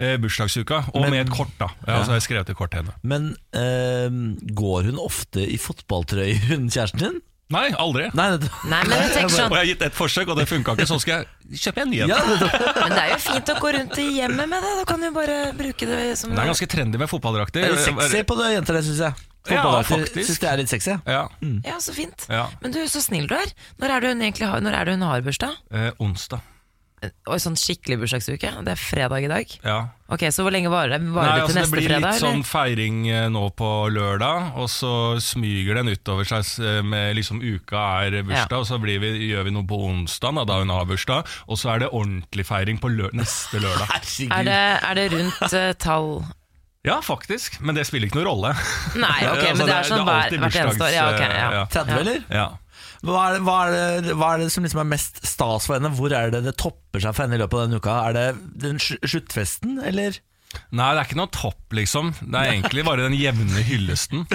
eh, 0.00 0.16
bursdagsuka. 0.16 0.86
Og 0.94 1.02
Men- 1.02 1.10
med 1.10 1.26
et 1.26 1.32
kort, 1.34 1.52
da. 1.60 1.68
Ja, 1.86 2.02
Så 2.04 2.14
har 2.14 2.20
jeg 2.20 2.26
skrevet 2.30 2.48
et 2.50 2.56
kort 2.56 2.70
til 2.72 2.80
henne. 2.82 2.94
Men 3.02 3.36
eh, 3.52 4.08
går 4.56 4.88
hun 4.88 4.98
ofte 5.04 5.44
i 5.44 5.58
fotballtrøye, 5.60 6.38
hun 6.48 6.68
kjæresten 6.72 6.98
din? 7.04 7.20
Nei, 7.50 7.70
aldri. 7.80 8.10
Nei, 8.12 8.26
det, 8.36 8.48
Nei, 8.68 8.82
men 8.84 8.92
jeg 8.92 9.12
tenker 9.14 9.24
Og 9.24 9.30
sånn 9.32 9.52
jeg 9.54 9.56
har 9.62 9.68
gitt 9.70 9.82
ett 9.86 9.94
forsøk, 9.96 10.28
og 10.28 10.36
det 10.36 10.44
funka 10.50 10.74
ikke. 10.76 10.84
Så 10.90 10.98
skal 11.00 11.22
jeg 11.48 11.60
kjøpe 11.62 11.80
en 11.80 11.88
ny 11.94 12.02
en. 12.04 12.10
ja, 12.12 12.18
det, 12.28 12.48
Men 12.76 12.92
det 12.92 13.04
er 13.06 13.12
jo 13.14 13.20
fint 13.24 13.52
å 13.54 13.56
gå 13.62 13.70
rundt 13.78 13.96
i 14.02 14.04
hjemmet 14.18 14.50
med 14.52 14.66
det. 14.66 14.72
Da 14.80 14.84
kan 14.90 15.00
du 15.00 15.08
bare 15.16 15.38
bruke 15.56 15.88
det 15.88 16.18
som 16.20 16.34
Det 16.36 16.42
er 16.44 16.50
ganske 16.52 16.68
trendy 16.68 17.00
med 17.00 17.08
fotballdrakter. 17.08 17.64
er 17.70 17.80
sexy 17.80 18.20
på 18.28 18.36
det 18.36 18.50
jenter, 18.52 18.76
det 18.80 18.84
syns 18.90 19.00
jeg. 19.06 19.27
Ja, 19.56 19.82
faktisk. 19.82 20.20
syns 20.28 20.42
det 20.44 20.50
er 20.52 20.56
litt 20.62 20.68
sexy. 20.74 20.98
Ja. 21.06 21.24
Ja, 21.64 21.78
så 21.80 21.94
fint. 21.96 22.26
Ja. 22.28 22.46
Men 22.62 22.72
du, 22.76 22.82
så 22.90 23.00
snill 23.04 23.26
du 23.30 23.34
er. 23.38 23.50
Når 23.80 23.96
er 23.96 24.00
det 24.00 24.14
hun 24.14 24.22
egentlig 24.28 24.52
når 24.68 24.74
er 24.80 24.84
det 24.84 24.98
hun 24.98 25.08
har 25.08 25.20
bursdag? 25.26 25.58
Eh, 25.72 25.90
onsdag. 26.02 26.44
Oi, 26.98 27.36
sånn 27.38 27.54
skikkelig 27.54 28.00
bursdagsuke? 28.00 28.48
Det 28.66 28.72
er 28.72 28.80
fredag 28.80 29.22
i 29.22 29.28
dag? 29.30 29.52
Ja. 29.62 29.76
Ok, 30.10 30.24
Så 30.34 30.42
hvor 30.42 30.50
lenge 30.50 30.66
varer 30.72 30.96
det? 30.96 31.04
Nei, 31.06 31.12
det 31.14 31.28
til 31.30 31.42
altså 31.44 31.52
til 31.54 31.60
det 31.62 31.70
blir 31.76 31.86
fredag? 31.86 32.08
litt 32.10 32.22
sånn 32.24 32.42
feiring 32.42 32.96
eh, 33.12 33.26
nå 33.30 33.42
på 33.54 33.68
lørdag, 33.94 34.48
og 34.58 34.66
så 34.72 34.90
smyger 35.22 35.78
den 35.78 35.92
utover 35.94 36.26
seg 36.26 36.42
eh, 36.64 36.80
med 36.82 37.14
liksom 37.20 37.38
uka 37.38 37.84
er 38.08 38.16
bursdag, 38.26 38.50
Ja. 38.56 38.58
og 38.58 38.66
så 38.66 38.80
blir 38.82 38.98
vi, 39.04 39.12
gjør 39.28 39.46
vi 39.46 39.52
noe 39.54 39.68
på 39.70 39.78
onsdag, 39.92 40.42
da 40.50 40.58
hun 40.58 40.74
har 40.74 40.88
bursdag, 40.90 41.30
og 41.46 41.60
så 41.62 41.70
er 41.76 41.84
det 41.84 41.92
ordentlig 41.94 42.48
feiring 42.50 42.82
på 42.82 42.90
lø 42.90 43.12
neste 43.14 43.62
lørdag. 43.62 43.94
Er 44.34 44.42
det, 44.50 44.58
er 44.82 44.94
det 44.98 45.06
rundt 45.14 45.54
uh, 45.54 45.72
tall 45.78 46.24
Ja, 46.88 46.98
faktisk, 47.04 47.58
men 47.60 47.76
det 47.76 47.84
spiller 47.88 48.08
ikke 48.08 48.20
noen 48.20 48.30
rolle. 48.30 48.54
Nei, 48.98 49.18
ok, 49.28 49.42
Altså, 49.50 49.58
men 49.60 49.68
det 49.68 49.76
er 49.76 49.90
sånn 49.90 50.06
hver, 50.06 50.22
alltid 50.24 50.42
hvert 50.44 50.62
eneste 50.62 50.88
år. 50.88 50.94
Ja, 50.94 51.04
ok, 51.12 51.20
ja. 51.22 51.50
ja. 51.58 51.66
30, 51.74 52.00
eller? 52.02 52.24
Ja. 52.40 52.48
Hva 53.06 53.18
er, 53.28 53.36
det, 53.36 53.42
hva, 53.46 53.56
er 53.62 54.00
det, 54.02 54.14
hva 54.18 54.28
er 54.34 54.40
det 54.42 54.48
som 54.50 54.64
liksom 54.66 54.80
er 54.82 54.88
mest 54.90 55.20
stas 55.26 55.68
for 55.68 55.76
henne? 55.78 55.92
Hvor 55.94 56.14
er 56.16 56.32
det 56.34 56.40
det 56.48 56.56
topper 56.58 57.04
seg 57.04 57.14
for 57.14 57.26
henne 57.26 57.38
i 57.38 57.42
løpet 57.42 57.60
av 57.60 57.68
denne 57.68 57.78
uka? 57.78 57.98
Er 58.08 58.16
det 58.16 58.24
den 58.64 58.80
sluttfesten, 58.82 59.78
eller? 59.86 60.18
Nei, 60.72 60.88
det 60.96 61.02
er 61.02 61.04
ikke 61.04 61.18
noe 61.20 61.30
topp, 61.34 61.60
liksom. 61.76 62.10
Det 62.22 62.40
er 62.40 62.54
egentlig 62.54 62.84
bare 62.88 63.04
den 63.04 63.16
jevne 63.18 63.64
hyllesten. 63.68 64.24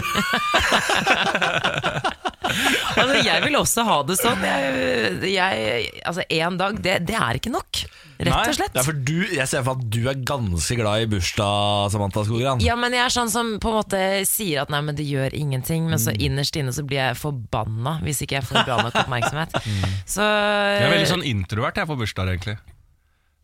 Altså, 2.93 3.15
jeg 3.25 3.41
vil 3.45 3.55
også 3.57 3.83
ha 3.87 3.95
det 4.05 4.15
sånn. 4.19 4.43
Jeg, 4.45 5.31
jeg, 5.31 5.85
altså, 6.05 6.25
En 6.37 6.57
dag, 6.59 6.77
det, 6.85 6.99
det 7.09 7.15
er 7.17 7.39
ikke 7.39 7.53
nok. 7.53 7.81
Rett 8.23 8.33
Nei, 8.33 8.47
og 8.49 8.55
slett. 8.57 8.77
For 8.87 8.93
du, 8.93 9.15
jeg 9.35 9.47
ser 9.51 9.63
for 9.65 9.75
at 9.77 9.85
du 9.91 9.99
er 10.09 10.19
ganske 10.27 10.75
glad 10.79 11.03
i 11.03 11.07
bursdag, 11.11 11.91
Samantha 11.93 12.23
Skogran. 12.27 12.61
Ja, 12.63 12.75
men 12.79 12.93
jeg 12.95 13.03
er 13.05 13.13
sånn 13.13 13.29
som 13.33 13.53
på 13.59 13.71
en 13.73 13.77
måte 13.81 14.01
sier 14.29 14.61
at 14.63 14.69
nei, 14.73 14.81
men 14.81 14.95
det 14.95 15.05
gjør 15.09 15.33
ingenting, 15.37 15.87
men 15.89 15.99
Mm. 15.99 16.03
så 16.05 16.11
innerst 16.17 16.55
inne 16.59 16.71
så 16.75 16.83
blir 16.87 17.01
jeg 17.03 17.17
forbanna 17.19 17.99
hvis 18.03 18.21
ikke 18.25 18.39
jeg 18.39 18.43
får 18.49 18.65
bra 18.67 18.77
nok 18.83 18.95
oppmerksomhet. 19.05 19.51
Mm. 19.63 19.89
Så 20.05 20.21
Jeg 20.23 20.85
er 20.87 20.91
veldig 20.97 21.09
sånn 21.13 21.23
introvert 21.25 21.75
jeg 21.77 21.87
på 21.87 21.95
bursdag, 21.97 22.27
egentlig. 22.33 22.57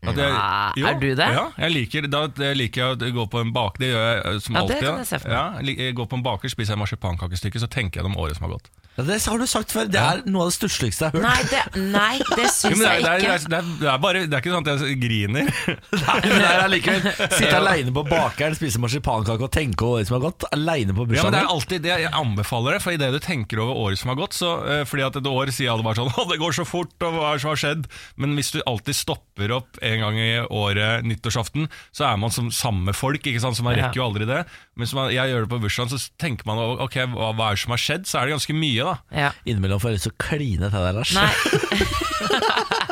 At 0.02 0.16
jeg- 0.16 0.32
jo, 0.80 0.86
er 0.88 0.94
du 1.00 1.08
det? 1.14 1.26
Ja, 1.36 1.50
jeg 1.58 1.72
liker, 1.74 2.06
da 2.08 2.20
jeg 2.40 2.56
liker 2.56 2.80
jeg 2.80 3.12
å 3.12 3.14
gå 3.18 3.24
på 3.28 3.40
en 3.44 3.50
bak 3.52 3.76
Det 3.76 3.90
gjør 3.92 4.00
jeg 4.08 4.22
eh, 4.34 4.38
som 4.40 4.54
Ja, 4.56 4.62
det 4.64 4.78
kan 4.80 4.96
jeg 4.96 5.06
se 5.10 5.18
for 5.20 5.28
meg. 5.28 5.36
Ja, 5.36 5.60
jeg 5.60 5.76
jeg 5.76 5.94
går 5.98 6.06
på 6.08 6.16
en 6.16 6.22
baker, 6.24 6.48
spiser 6.48 6.72
jeg 6.72 6.80
marsipankakestykke, 6.80 7.60
så 7.60 7.68
tenker 7.68 8.00
jeg 8.00 8.06
om 8.08 8.16
året 8.16 8.36
som 8.38 8.48
har 8.48 8.56
gått. 8.56 8.70
Ja, 8.98 9.04
det 9.06 9.16
har 9.24 9.38
du 9.40 9.46
sagt 9.48 9.70
før. 9.72 9.86
Det 9.88 9.96
er 10.02 10.18
noe 10.28 10.42
av 10.44 10.48
det 10.50 10.56
stussligste 10.58 11.06
jeg 11.06 11.12
har 11.14 11.22
hørt. 11.22 11.24
Nei, 11.24 11.44
det, 11.48 11.82
nei, 11.94 12.16
det 12.36 12.42
Jo, 12.42 12.48
syns 12.52 12.74
men 12.74 12.80
det, 12.82 12.88
er, 12.90 12.96
jeg 13.00 13.04
det, 13.06 13.14
ikke. 13.14 13.28
det, 13.30 13.30
er, 13.30 13.44
det, 13.48 13.58
er, 13.60 13.68
det, 13.80 13.88
er 13.92 14.00
bare, 14.02 14.22
det 14.26 14.36
er 14.36 14.42
ikke 14.42 14.52
sånn 14.52 14.66
at 14.66 14.82
jeg 14.84 14.96
griner. 15.00 15.52
Nei, 16.00 16.16
men 16.24 16.34
det 16.34 16.48
er 16.50 16.64
allikevel 16.64 17.06
Sitte 17.38 17.52
aleine 17.60 17.94
på 17.96 18.02
bakeren, 18.10 18.56
spise 18.58 18.82
marsipankake 18.82 19.46
og 19.46 19.52
tenke 19.54 19.86
over 19.86 20.00
året 20.00 20.10
som 20.10 20.16
har 20.18 20.24
gått. 20.26 20.46
Aleine 20.52 20.96
på 20.98 21.06
Ja, 21.06 21.06
men 21.06 21.14
bursdagen. 21.14 21.36
det 21.36 21.40
er 21.40 21.54
alltid 21.54 21.84
det 21.86 21.94
Jeg 22.02 22.12
anbefaler 22.20 22.76
det, 22.76 22.82
for 22.84 22.96
idet 22.98 23.10
du 23.14 23.20
tenker 23.24 23.62
over 23.64 23.80
året 23.86 24.02
som 24.02 24.12
har 24.12 24.18
gått 24.20 24.36
så, 24.36 24.50
eh, 24.74 24.82
Fordi 24.90 25.06
at 25.06 25.16
et 25.22 25.30
år 25.30 25.54
sier 25.54 25.72
alle 25.72 25.86
bare 25.86 26.00
sånn 26.02 26.10
Å, 26.12 26.26
det 26.34 26.40
går 26.42 26.58
så 26.58 26.66
fort, 26.68 26.92
og 27.06 27.16
hva 27.16 27.30
er 27.30 27.38
det 27.40 27.44
som 27.46 27.52
har 27.54 27.62
skjedd? 27.62 27.88
Men 28.20 28.36
hvis 28.36 28.52
du 28.52 28.60
alltid 28.68 28.98
stopper 29.00 29.54
opp 29.56 29.80
en 29.86 30.04
gang 30.04 30.18
i 30.20 30.28
året 30.44 31.06
nyttårsaften, 31.08 31.70
så 31.96 32.10
er 32.10 32.20
man 32.20 32.34
som 32.34 32.50
samme 32.52 32.92
folk, 32.96 33.22
ikke 33.24 33.40
sant? 33.40 33.56
så 33.56 33.64
man 33.64 33.78
rekker 33.78 34.02
jo 34.02 34.06
aldri 34.10 34.26
det. 34.28 34.42
Men 34.76 34.84
hvis 34.84 34.92
man, 34.98 35.08
jeg 35.14 35.30
gjør 35.32 35.46
det 35.46 35.50
på 35.54 35.60
bursdagen, 35.62 35.94
så 35.94 36.12
tenker 36.20 36.48
man 36.50 36.60
ok, 36.84 36.98
hva, 37.14 37.30
hva 37.38 37.48
er 37.52 37.56
det 37.56 37.62
som 37.64 37.72
har 37.74 37.80
skjedd? 37.86 38.04
Så 38.10 38.18
er 38.20 38.28
det 38.28 38.34
ganske 38.36 38.56
mye, 38.56 38.79
da. 38.88 38.96
Ja. 39.26 39.30
Innimellom 39.44 39.82
får 39.82 39.92
jeg 39.92 40.00
lyst 40.00 40.08
til 40.08 40.16
å 40.16 40.20
kline 40.28 40.70
til 40.70 40.88
deg, 40.88 40.92
Lars. 41.00 41.14
Nei. 41.16 41.30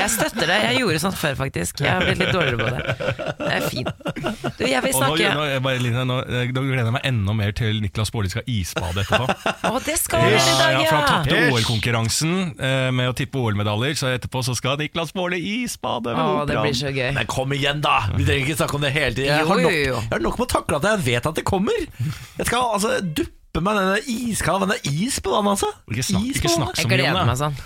Jeg 0.00 0.10
støtter 0.12 0.48
det. 0.48 0.56
Jeg 0.64 0.80
gjorde 0.80 1.00
sånt 1.02 1.18
før, 1.18 1.36
faktisk. 1.38 1.80
Jeg 1.84 1.90
har 1.90 2.04
blitt 2.04 2.20
litt 2.20 2.32
dårligere 2.34 2.58
på 2.60 2.68
det. 2.74 2.80
Det 3.40 3.50
er 3.56 3.66
fint. 3.66 3.88
Du, 4.58 4.64
jeg 4.68 4.82
vil 4.84 4.94
snakke 4.94 5.30
nå, 5.34 5.44
nå, 5.46 5.60
bare, 5.64 5.80
Line, 5.80 6.04
nå, 6.08 6.18
nå 6.28 6.62
gleder 6.66 6.82
jeg 6.84 6.94
meg 6.94 7.06
enda 7.08 7.34
mer 7.36 7.54
til 7.56 7.80
Niklas 7.82 8.12
Baarli 8.14 8.32
skal 8.32 8.46
isbade 8.50 9.04
etterpå. 9.04 9.28
Å, 9.70 9.80
det 9.86 9.96
skal 10.00 10.26
vi 10.26 10.36
i 10.36 10.38
dag, 10.60 10.76
ja, 10.76 10.84
for 10.84 10.98
han 10.98 11.04
ja! 11.04 11.08
tapte 11.14 11.40
OL-konkurransen 11.48 12.36
eh, 12.56 12.90
med 12.96 13.10
å 13.10 13.16
tippe 13.16 13.40
OL-medaljer, 13.40 13.96
så 13.98 14.12
etterpå 14.12 14.44
så 14.46 14.56
skal 14.58 14.78
Niklas 14.80 15.14
Baarli 15.16 15.40
isbade 15.62 16.14
med 16.16 16.22
Å, 16.22 16.46
det 16.50 16.60
blir 16.60 16.76
så 16.76 16.92
gøy. 16.92 17.10
Men 17.16 17.28
kom 17.30 17.56
igjen, 17.56 17.82
da! 17.84 17.98
Vi 18.14 18.28
trenger 18.28 18.46
ikke 18.46 18.60
snakke 18.62 18.80
om 18.80 18.86
det 18.86 18.94
hele 18.96 19.12
tiden. 19.16 19.32
Jeg 19.32 19.50
har 19.50 19.64
nok, 19.64 19.76
jeg 19.80 20.14
har 20.14 20.24
nok 20.28 20.40
med 20.40 20.48
å 20.48 20.54
takle 20.58 20.80
at 20.80 20.88
jeg 20.92 21.04
vet 21.10 21.30
at 21.32 21.40
det 21.40 21.46
kommer. 21.48 21.84
Jeg 22.38 22.50
skal 22.50 22.72
altså 22.76 22.96
duppe 23.00 23.39
meg 23.58 23.74
denne 23.74 23.96
iskalde 24.06 24.68
Men 24.68 24.76
det 24.76 24.86
er 24.86 25.00
is 25.08 25.16
på 25.18 25.32
vannet, 25.34 25.50
altså. 25.58 25.66
Ikke 25.90 26.04
snakk- 26.06 26.28
Is 26.30 26.36
ikke 26.38 26.46
på 26.46 26.54
snakk 26.54 26.76
så 26.78 26.84
Jeg 26.84 26.86
mye 26.86 26.94
om 26.94 27.00
gleder 27.00 27.18
det. 27.18 27.26
meg 27.26 27.38
sånn. 27.40 27.56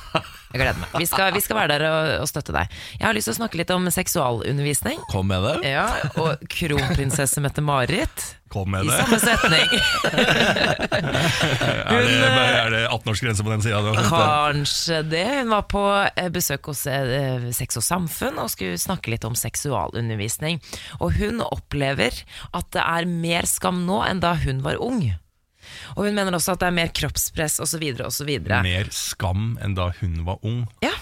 Jeg 0.55 0.61
gleder 0.62 0.79
meg. 0.81 0.88
Vi 1.03 1.07
skal, 1.11 1.33
vi 1.35 1.41
skal 1.45 1.57
være 1.59 1.69
der 1.75 1.85
og, 1.91 2.09
og 2.23 2.29
støtte 2.31 2.53
deg. 2.55 2.73
Jeg 2.97 3.05
har 3.05 3.12
lyst 3.19 3.29
til 3.29 3.35
å 3.35 3.38
snakke 3.43 3.59
litt 3.61 3.71
om 3.75 3.85
seksualundervisning. 3.93 5.03
Kom 5.11 5.26
med 5.29 5.43
det. 5.45 5.55
Ja, 5.75 5.85
Og 6.17 6.41
kronprinsesse 6.49 7.43
Mette-Marit 7.45 8.25
Kom 8.55 8.71
med 8.71 8.87
i 8.87 8.88
det. 8.88 8.97
samme 9.03 9.19
setning. 9.19 9.69
Er 11.85 12.00
det, 12.07 12.14
er 12.23 12.71
det 12.73 12.83
18-årsgrense 12.88 13.45
på 13.45 13.50
den 13.53 13.62
sida? 13.64 13.81
Kanskje 14.09 15.00
det. 15.11 15.25
Hun 15.41 15.50
var 15.53 15.67
på 15.71 15.83
eh, 16.17 16.29
besøk 16.33 16.71
hos 16.71 16.85
eh, 16.91 17.49
Sex 17.55 17.76
og 17.81 17.85
Samfunn 17.87 18.38
og 18.43 18.50
skulle 18.53 18.79
snakke 18.81 19.11
litt 19.12 19.26
om 19.29 19.35
seksualundervisning. 19.38 20.61
Og 21.00 21.17
hun 21.19 21.43
opplever 21.45 22.23
at 22.55 22.71
det 22.75 22.85
er 22.85 23.11
mer 23.11 23.49
skam 23.50 23.83
nå 23.88 24.00
enn 24.07 24.23
da 24.25 24.35
hun 24.45 24.62
var 24.64 24.79
ung. 24.83 25.03
Og 25.97 26.07
hun 26.07 26.17
mener 26.17 26.37
også 26.37 26.55
at 26.55 26.64
det 26.64 26.71
er 26.71 26.79
mer 26.83 26.93
kroppspress 26.95 27.61
osv. 27.64 27.85
Mer 28.49 28.95
skam 28.95 29.55
enn 29.62 29.76
da 29.79 29.91
hun 30.00 30.23
var 30.29 30.41
ung. 30.47 30.64
Ja. 30.85 30.95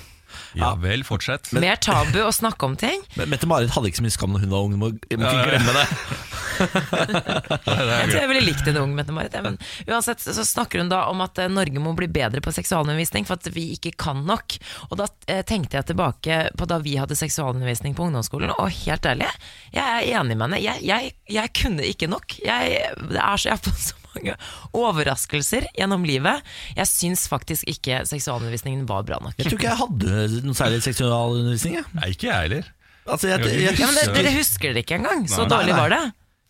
Ja 0.55 0.75
vel, 0.81 1.05
fortsett. 1.05 1.51
Mer 1.57 1.79
tabu 1.81 2.21
å 2.25 2.33
snakke 2.33 2.67
om 2.69 2.77
ting. 2.81 3.03
Mette-Marit 3.17 3.73
hadde 3.75 3.89
ikke 3.91 4.03
så 4.03 4.07
mye 4.07 4.15
skam 4.15 4.37
da 4.37 4.43
hun 4.43 4.53
var 4.53 4.67
ung. 4.67 4.75
Du 4.75 4.81
må, 4.81 4.91
du 4.93 5.17
må 5.21 5.29
ikke 5.29 5.49
glemme 5.53 5.75
det. 5.77 5.87
Jeg 6.62 8.09
tror 8.11 8.19
jeg 8.19 8.29
ville 8.29 8.43
likt 8.45 8.69
en 8.71 8.81
ung 8.83 8.93
Mette-Marit. 8.97 9.35
Men 9.45 9.57
uansett 9.89 10.23
så 10.23 10.45
snakker 10.47 10.83
hun 10.83 10.93
da 10.93 11.07
om 11.11 11.23
at 11.25 11.41
eh, 11.41 11.51
Norge 11.53 11.81
må 11.83 11.95
bli 11.99 12.09
bedre 12.12 12.43
på 12.45 12.53
seksualundervisning 12.55 13.27
for 13.29 13.41
at 13.41 13.49
vi 13.55 13.71
ikke 13.77 13.95
kan 14.05 14.23
nok. 14.29 14.59
Og 14.91 15.01
da 15.01 15.09
eh, 15.27 15.41
tenkte 15.49 15.81
jeg 15.81 15.91
tilbake 15.93 16.43
på 16.59 16.69
da 16.71 16.79
vi 16.85 16.99
hadde 17.01 17.19
seksualundervisning 17.19 17.97
på 17.99 18.07
ungdomsskolen, 18.07 18.53
og 18.59 18.71
helt 18.85 19.09
ærlig, 19.09 19.31
jeg 19.73 19.83
er 19.83 20.21
enig 20.21 20.37
med 20.37 20.51
henne. 20.51 20.62
Jeg, 20.62 20.85
jeg, 20.87 21.17
jeg 21.33 21.55
kunne 21.62 21.89
ikke 21.89 22.11
nok. 22.12 22.39
Jeg, 22.45 22.79
det 23.09 23.21
er 23.25 23.41
så, 23.41 23.49
jeg 23.49 23.57
har 23.57 23.65
fått 23.65 23.85
så 23.89 24.02
mange 24.14 24.37
overraskelser 24.76 25.66
gjennom 25.76 26.04
livet. 26.07 26.42
Jeg 26.76 26.88
syns 26.90 27.26
faktisk 27.31 27.66
ikke 27.71 28.02
seksualundervisningen 28.09 28.87
var 28.88 29.04
bra 29.09 29.19
nok. 29.23 29.37
Jeg 29.38 29.50
tror 29.50 29.59
ikke 29.61 29.71
jeg 29.71 29.81
hadde 29.83 30.47
noe 30.47 30.59
særlig 30.59 30.83
seksualundervisning. 30.87 31.78
Jeg. 31.81 31.88
Nei, 31.99 32.11
ikke 32.14 32.28
jeg 32.31 32.47
heller. 32.49 32.73
Altså, 33.02 33.33
jeg, 33.33 33.40
jeg, 33.59 33.78
Ja, 33.81 33.87
men 33.90 33.97
det, 33.99 34.09
Dere 34.14 34.35
husker 34.37 34.76
det 34.76 34.85
ikke 34.85 35.00
engang, 35.00 35.25
så 35.31 35.42
Nei, 35.42 35.50
dårlig 35.50 35.73
nei. 35.75 35.81
var 35.81 35.95
det. 35.97 36.02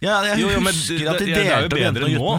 ja, 0.05 0.17
jeg 0.29 0.43
Jo, 0.43 0.51
jo, 0.53 0.61
men 0.67 0.75
det, 0.77 0.99
at 1.09 1.23
de 1.23 1.29
det, 1.31 1.37
det 1.39 1.47
er 1.49 1.65
jo 1.65 1.71
bedre 1.73 2.11
nå. 2.13 2.35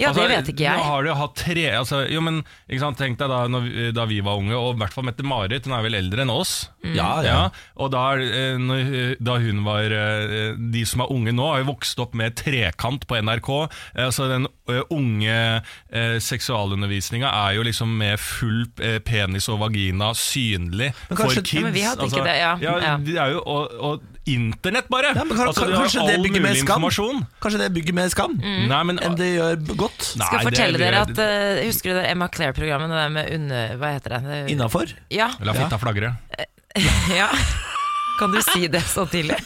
Ja, 0.00 0.10
Altså, 0.10 0.24
det 0.24 0.30
vet 0.32 0.48
ikke 0.54 0.64
jeg. 0.64 0.80
Nå 0.80 0.86
har 0.88 1.04
du 1.04 1.10
hatt 1.14 1.34
tre 1.36 1.64
altså, 1.76 1.98
Jo, 2.08 2.22
men 2.24 2.40
ikke 2.66 2.80
sant, 2.82 2.98
Tenk 3.00 3.18
deg 3.20 3.28
da 3.30 3.40
når 3.52 3.66
vi, 3.66 3.88
da 3.96 4.06
vi 4.08 4.20
var 4.24 4.40
unge, 4.40 4.56
og 4.56 4.74
i 4.74 4.80
hvert 4.80 4.94
fall 4.96 5.06
Mette-Marit, 5.06 5.68
hun 5.68 5.76
er 5.76 5.84
vel 5.84 5.98
eldre 6.00 6.24
enn 6.24 6.32
oss. 6.32 6.54
Mm. 6.84 6.94
Ja, 6.96 7.08
ja. 7.24 7.30
Ja, 7.30 7.42
og 7.80 7.92
da, 7.92 8.04
eh, 8.18 8.56
når, 8.60 9.16
da 9.20 9.36
hun 9.42 9.60
var 9.66 9.92
eh, 9.94 10.56
De 10.72 10.82
som 10.88 11.04
er 11.04 11.12
unge 11.12 11.34
nå, 11.36 11.44
har 11.52 11.62
jo 11.62 11.68
vokst 11.70 12.00
opp 12.02 12.16
med 12.18 12.34
trekant 12.40 13.06
på 13.10 13.20
NRK. 13.20 13.50
Eh, 13.94 14.06
Altså 14.10 14.26
Den 14.32 14.48
eh, 14.72 14.80
unge 14.90 15.36
eh, 15.92 16.16
seksualundervisninga 16.24 17.30
er 17.30 17.58
jo 17.58 17.66
liksom 17.68 17.92
med 18.00 18.18
full 18.20 18.64
eh, 18.82 18.98
penis 19.04 19.48
og 19.52 19.60
vagina 19.62 20.10
synlig 20.16 20.90
kanskje, 21.08 21.24
for 21.24 21.42
kids. 21.42 21.52
Ja, 21.54 21.66
men 21.68 21.76
vi 21.76 21.84
hadde 21.86 22.08
ikke 22.08 22.20
Altså, 22.20 22.24
det, 22.26 22.38
ja. 22.40 22.54
Ja. 22.64 22.96
Det 23.04 23.16
er 23.20 23.36
jo, 23.36 23.44
og, 23.44 23.76
og 23.78 24.09
internett, 24.28 24.88
bare! 24.92 25.12
Ja, 25.16 25.24
kan, 25.24 25.40
altså, 25.46 25.66
de 25.66 25.72
har 25.74 25.84
kanskje 25.86 26.04
det 26.06 26.14
all 26.18 26.22
bygger 26.26 26.42
mer 26.44 26.50
mulig 26.52 26.60
skam? 26.62 26.82
informasjon. 26.84 27.22
Kanskje 27.42 27.60
det 27.62 27.68
bygger 27.76 27.96
mer 27.96 28.08
skam 28.12 28.36
Nei, 28.40 28.82
men 28.90 29.00
enn 29.02 29.16
det 29.18 29.30
gjør 29.36 29.56
godt? 29.80 30.10
Nei, 30.20 30.26
Skal 30.26 30.38
jeg 30.38 30.48
fortelle 30.50 30.78
det- 30.78 30.84
dere 30.90 31.00
at 31.06 31.22
uh, 31.24 31.64
Husker 31.66 31.90
du 31.90 31.98
det 32.00 32.04
Emma 32.10 32.28
Claire-programmet? 32.28 32.90
Det 32.92 33.00
der 33.00 33.14
med 33.16 33.32
under... 33.38 33.74
Hva 33.80 33.92
heter 33.96 34.16
det? 34.16 34.20
det? 34.28 34.38
Innafor? 34.54 34.94
Ja, 35.10 35.30
La 35.40 35.54
fitta 35.56 35.78
flagre. 35.80 36.14
ja. 37.20 37.28
Kan 38.20 38.32
du 38.34 38.42
si 38.44 38.66
det 38.68 38.82
så 38.84 39.06
tidlig? 39.08 39.38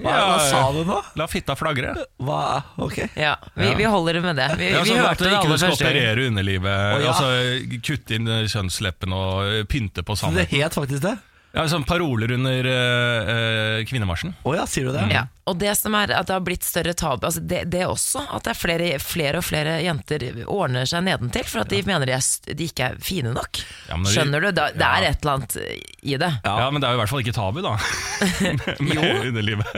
Hva, 0.00 0.12
hva 0.16 0.36
sa 0.48 0.60
du 0.72 0.80
nå? 0.88 0.96
La 1.20 1.26
fitta 1.28 1.52
flagre. 1.58 1.92
Hva? 2.22 2.62
Ok. 2.80 3.02
Ja, 3.18 3.34
vi, 3.58 3.74
vi 3.76 3.84
holder 3.84 4.16
det 4.18 4.22
med 4.24 4.38
det. 4.40 4.46
Vi, 4.56 4.70
Ja, 4.72 4.80
vi 4.86 4.94
sånn 4.94 5.02
hørte 5.04 5.26
det 5.26 5.34
ikke 5.36 5.50
du 5.50 5.58
skal 5.58 5.74
første 5.74 5.84
gang. 5.84 5.98
operere 5.98 6.24
underlivet. 6.30 6.78
Oh, 6.96 7.02
ja. 7.02 7.12
Altså 7.12 7.82
Kutte 7.84 8.16
inn 8.16 8.30
kjønnsleppene 8.30 8.48
kjønnsleppen 8.54 9.16
og 9.18 9.50
eh, 9.50 9.66
pynte 9.68 10.04
på 10.06 10.16
Så 10.16 10.32
det 10.32 10.48
het 10.54 10.78
faktisk 10.78 11.04
det? 11.04 11.12
Ja, 11.52 11.66
sånn 11.68 11.84
paroler 11.84 12.32
under 12.32 12.64
øh, 12.64 13.82
kvinnemarsjen. 13.88 14.32
Å 14.48 14.54
ja, 14.56 14.62
sier 14.70 14.86
du 14.88 14.94
det? 14.96 15.02
Ja, 15.12 15.26
og 15.50 15.58
det 15.60 15.74
som 15.76 15.92
er 15.98 16.08
at 16.16 16.28
det 16.30 16.32
har 16.36 16.44
blitt 16.46 16.64
større 16.64 16.94
tabu, 16.96 17.26
altså 17.28 17.42
det, 17.44 17.64
det 17.68 17.82
også, 17.84 18.22
at 18.32 18.46
det 18.46 18.52
er 18.54 18.56
flere, 18.56 18.86
flere 19.02 19.40
og 19.42 19.44
flere 19.44 19.74
jenter 19.84 20.24
ordner 20.46 20.86
seg 20.88 21.04
nedentil 21.04 21.44
for 21.50 21.60
at 21.64 21.68
de 21.74 21.82
mener 21.84 22.08
de, 22.08 22.14
er, 22.16 22.54
de 22.56 22.68
ikke 22.70 22.86
er 22.92 22.96
fine 23.04 23.34
nok. 23.36 23.60
Ja, 23.90 23.98
de- 24.00 24.12
Skjønner 24.14 24.46
du? 24.46 24.48
Da, 24.56 24.70
det 24.72 24.80
Ja. 24.86 24.92
er 24.96 25.08
et 25.10 25.20
eller 25.26 25.34
annet 25.34 25.56
i 26.02 26.16
det. 26.22 26.30
Ja. 26.46 26.70
men 26.72 26.80
det 26.80 26.88
er 26.88 26.94
jo 26.94 26.96
i 26.96 27.02
hvert 27.02 27.12
fall 27.12 27.20
ikke 27.26 27.36
tabu, 27.36 27.60
da. 27.66 27.74
Med 28.88 29.02
underlivet. 29.28 29.66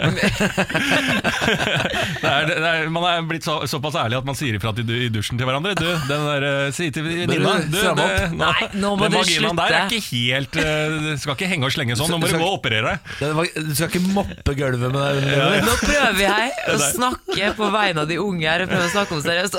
det 2.22 2.30
er, 2.30 2.46
det 2.48 2.70
er, 2.70 2.88
man 2.92 3.06
er 3.08 3.26
blitt 3.28 3.44
så, 3.46 3.58
såpass 3.70 3.96
ærlig 4.00 4.18
at 4.20 4.28
man 4.28 4.38
sier 4.38 4.56
ifra 4.58 4.72
til, 4.76 4.86
i 4.94 5.08
dusjen 5.12 5.40
til 5.40 5.48
hverandre. 5.48 5.74
Du, 5.78 5.86
den 6.08 6.26
der, 6.30 6.46
eh, 6.52 6.70
Si 6.74 6.88
til 6.94 7.06
venninna 7.06 7.56
du 7.64 7.74
du? 7.74 8.06
Nei, 8.38 8.68
nå 8.78 8.94
må 8.98 9.08
den 9.08 9.16
vaginaen 9.18 9.50
slutte. 9.50 9.58
der 9.64 9.76
er 9.80 9.84
ikke 9.90 10.04
helt 10.12 11.20
skal 11.24 11.36
ikke 11.36 11.50
henge 11.50 11.63
stange 11.72 11.92
og 11.94 11.98
slenge 11.98 11.98
sånn. 12.00 12.10
Nå 12.10 12.18
må 12.20 12.28
du 12.28 12.36
gå 12.38 12.44
og 12.48 12.58
operere 12.58 12.94
deg. 12.94 12.98
Det 13.20 13.32
var- 13.34 13.52
Du 13.54 13.74
skal 13.74 13.88
ikke 13.88 14.12
moppe 14.14 14.54
gulvet 14.58 14.92
med 14.92 15.00
deg. 15.00 15.62
Nå 15.64 15.74
prøver 15.80 16.20
jeg 16.24 16.50
å 16.68 16.78
snakke 16.92 17.54
på 17.56 17.70
vegne 17.72 18.00
av 18.04 18.08
de 18.08 18.18
unge 18.18 18.44
her, 18.48 18.62
og 18.62 18.68
prøver 18.68 18.88
å 18.88 18.94
snakke 18.94 19.12
om 19.12 19.22
seriøst. 19.24 19.54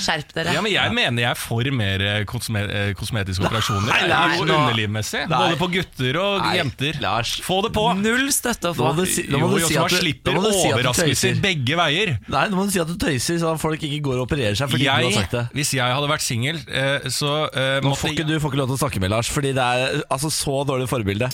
Skjerp 0.00 0.32
dere. 0.34 0.54
Ja, 0.56 0.62
men 0.64 0.72
Jeg 0.72 0.92
mener 0.96 1.22
jeg 1.22 1.30
er 1.30 1.38
for 1.38 1.66
mer 1.76 2.02
eh, 2.02 2.22
kosme 2.28 2.62
eh, 2.64 2.92
kosmetiske 2.96 3.44
operasjoner. 3.44 3.90
nei, 4.08 4.38
jo 4.38 4.46
nå- 4.48 4.56
underlivmessig. 4.56 5.26
Nei. 5.28 5.40
Både 5.44 5.58
på 5.60 5.68
gutter 5.74 6.18
og 6.20 6.40
Nei, 6.44 6.54
jenter. 6.58 6.98
Lars. 7.02 7.34
Få 7.44 7.60
det 7.66 7.72
på! 7.76 7.84
Null 8.00 8.30
støtte 8.32 8.72
å 8.72 8.74
Nå 8.76 8.86
må 8.90 8.94
du 8.96 9.04
si, 9.10 9.26
nå 9.28 9.38
Jo, 9.42 9.48
du 9.52 9.58
jo, 9.60 9.68
si 9.68 9.74
så 9.76 9.84
at 9.84 9.84
man 9.84 9.92
du, 9.92 9.96
slipper 10.00 10.32
nå 10.32 10.40
må 10.40 10.48
du 10.48 10.52
si 10.56 10.60
at 10.60 10.70
du 10.70 10.78
overraskelser 10.80 11.34
tøyser. 11.34 11.42
begge 11.44 11.76
veier. 11.80 12.12
Nei, 12.32 12.44
nå 12.48 12.56
må 12.58 12.64
du 12.66 12.72
si 12.74 12.80
at 12.82 12.88
du 12.90 12.96
tøyser, 13.00 13.44
at 13.52 13.60
folk 13.62 13.84
ikke 13.90 14.00
går 14.08 14.16
og 14.22 14.26
opererer 14.26 14.56
seg 14.58 14.70
fordi 14.72 14.84
du 14.88 14.90
har 14.90 15.04
Jeg, 15.04 15.14
sagt 15.20 15.36
det. 15.36 15.44
hvis 15.60 15.74
jeg 15.76 15.94
hadde 15.98 16.10
vært 16.10 16.24
singel, 16.24 16.60
eh, 16.68 17.08
så 17.12 17.34
eh, 17.52 17.80
Nå 17.84 17.90
måtte 17.92 18.00
får 18.06 18.14
ikke, 18.16 18.26
du 18.30 18.34
får 18.40 18.50
ikke 18.54 18.62
lov 18.62 18.72
til 18.72 18.78
å 18.78 18.82
snakke 18.84 19.00
med 19.04 19.12
Lars, 19.14 19.28
fordi 19.30 19.52
det 19.56 19.66
er 19.68 19.99
altså, 20.08 20.30
så 20.32 20.62
dårlig 20.68 20.88
forbilde. 20.90 21.30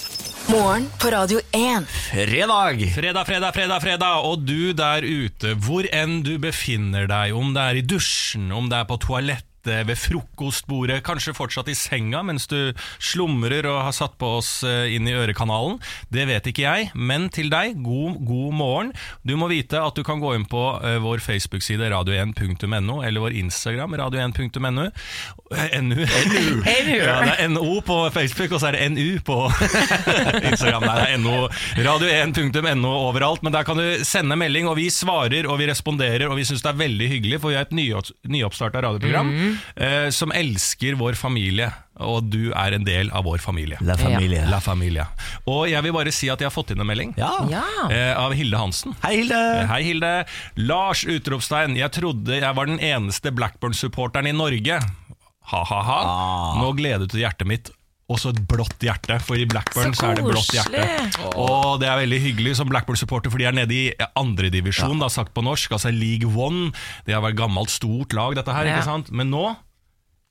Morgen 0.47 0.87
på 1.03 1.11
Radio 1.11 1.41
1. 1.55 1.87
Fredag! 1.91 2.83
Fredag, 2.95 3.27
fredag, 3.27 3.55
fredag, 3.55 3.81
fredag, 3.83 4.27
og 4.27 4.45
du 4.47 4.73
der 4.79 5.03
ute, 5.03 5.57
hvor 5.67 5.89
enn 5.91 6.21
du 6.27 6.37
befinner 6.43 7.09
deg, 7.11 7.35
om 7.35 7.51
det 7.57 7.65
er 7.65 7.81
i 7.81 7.87
dusjen, 7.87 8.53
om 8.55 8.71
det 8.71 8.79
er 8.79 8.87
på 8.87 9.01
toalettet, 9.67 9.87
ved 9.87 9.99
frokostbordet, 9.99 11.03
kanskje 11.07 11.35
fortsatt 11.35 11.69
i 11.69 11.75
senga 11.77 12.23
mens 12.27 12.47
du 12.51 12.73
slumrer 13.03 13.67
og 13.67 13.83
har 13.87 13.93
satt 13.95 14.17
på 14.19 14.27
oss 14.39 14.63
eh, 14.65 14.95
inn 14.95 15.07
i 15.09 15.15
ørekanalen. 15.17 15.79
Det 16.13 16.27
vet 16.29 16.47
ikke 16.51 16.63
jeg, 16.67 16.91
men 16.95 17.29
til 17.35 17.51
deg, 17.53 17.77
god, 17.85 18.19
god 18.27 18.53
morgen. 18.55 18.93
Du 19.27 19.37
må 19.37 19.49
vite 19.51 19.81
at 19.83 19.95
du 19.97 20.03
kan 20.07 20.21
gå 20.23 20.35
inn 20.37 20.47
på 20.49 20.63
eh, 20.83 20.99
vår 21.03 21.21
Facebook-side 21.25 21.91
radio1.no, 21.93 23.01
eller 23.03 23.21
vår 23.25 23.37
Instagram 23.43 23.95
radio1.no. 23.99 24.91
NU. 25.87 25.95
NU. 25.95 26.07
Ja, 26.97 27.21
det 27.23 27.37
er 27.39 27.49
NO 27.53 27.81
på 27.87 27.99
Facebook, 28.15 28.53
og 28.57 28.61
så 28.63 28.71
er 28.73 28.79
det 28.79 28.89
NU 28.97 29.19
på 29.27 29.37
Instagram. 30.51 30.87
Nei, 30.87 30.97
det 31.03 31.11
er 31.15 31.23
NO. 31.23 31.47
Radio1.no 31.87 32.95
overalt. 33.07 33.43
Men 33.47 33.55
der 33.55 33.67
kan 33.67 33.79
du 33.79 33.87
sende 34.07 34.37
melding, 34.39 34.69
og 34.71 34.79
vi 34.81 34.89
svarer 34.93 35.47
og 35.51 35.59
vi 35.61 35.69
responderer, 35.71 36.27
og 36.31 36.39
vi 36.41 36.47
syns 36.49 36.65
det 36.65 36.73
er 36.73 36.81
veldig 36.81 37.11
hyggelig, 37.15 37.41
for 37.43 37.53
vi 37.53 37.59
er 37.61 37.67
et 37.67 37.75
nyopps- 37.77 38.15
nyoppstarta 38.31 38.83
radioprogram 38.87 39.31
eh, 39.77 40.09
som 40.15 40.33
elsker 40.35 40.97
vår 41.01 41.17
familie. 41.19 41.71
Og 41.97 42.27
du 42.29 42.51
er 42.53 42.75
en 42.77 42.85
del 42.85 43.09
av 43.17 43.25
vår 43.25 43.41
familie. 43.41 43.79
Er 43.81 43.97
familie. 44.01 44.43
La 44.53 44.59
familia. 44.61 45.07
Og 45.49 45.65
jeg 45.71 45.81
vil 45.87 45.95
bare 45.97 46.13
si 46.13 46.29
at 46.29 46.43
jeg 46.45 46.51
har 46.51 46.53
fått 46.55 46.75
inn 46.75 46.83
en 46.85 46.89
melding 46.91 47.15
Ja. 47.17 47.31
Ja. 47.49 47.63
eh, 47.89 48.13
av 48.21 48.35
Hilde 48.37 48.61
Hansen. 48.61 48.93
Hei, 49.03 49.15
Hilde! 49.23 49.41
Hei, 49.71 49.81
Hilde. 49.87 50.13
Lars 50.61 51.07
Utropstein. 51.09 51.77
Jeg 51.81 51.95
trodde 51.97 52.37
jeg 52.43 52.55
var 52.59 52.69
den 52.69 52.79
eneste 52.85 53.33
Blackburn-supporteren 53.33 54.29
i 54.29 54.37
Norge. 54.37 54.81
Ha-ha-ha. 55.53 55.99
Ah. 56.05 56.61
Nå 56.61 56.73
gledet 56.77 57.15
hjertet 57.17 57.47
mitt. 57.49 57.71
Også 58.07 58.31
et 58.31 58.39
blått 58.47 58.79
hjerte, 58.87 59.17
for 59.27 59.35
i 59.35 59.45
Blackburn 59.51 59.91
så, 59.91 59.99
Så 59.99 60.11
er 60.13 60.21
det 60.21 60.25
blått 60.29 60.53
hjerte. 60.55 60.83
Og 61.35 61.81
det 61.83 61.89
er 61.91 61.97
veldig 62.05 62.21
hyggelig 62.23 62.53
som 62.61 62.69
Blackburn-supporter, 62.71 63.33
for 63.35 63.43
de 63.43 63.49
er 63.49 63.57
nede 63.57 63.75
i 63.75 63.85
andredivisjon, 64.15 65.01
ja. 65.03 65.09
sagt 65.11 65.35
på 65.35 65.43
norsk, 65.43 65.75
altså 65.75 65.91
League 65.91 66.31
One. 66.31 66.71
Det 67.05 67.17
har 67.17 67.25
vært 67.25 67.35
gammelt, 67.41 67.73
stort 67.75 68.15
lag, 68.15 68.37
dette 68.39 68.55
her, 68.55 68.65
Ja. 68.71 68.77
ikke 68.79 68.87
sant? 68.87 69.11
Men 69.11 69.31
nå, 69.35 69.57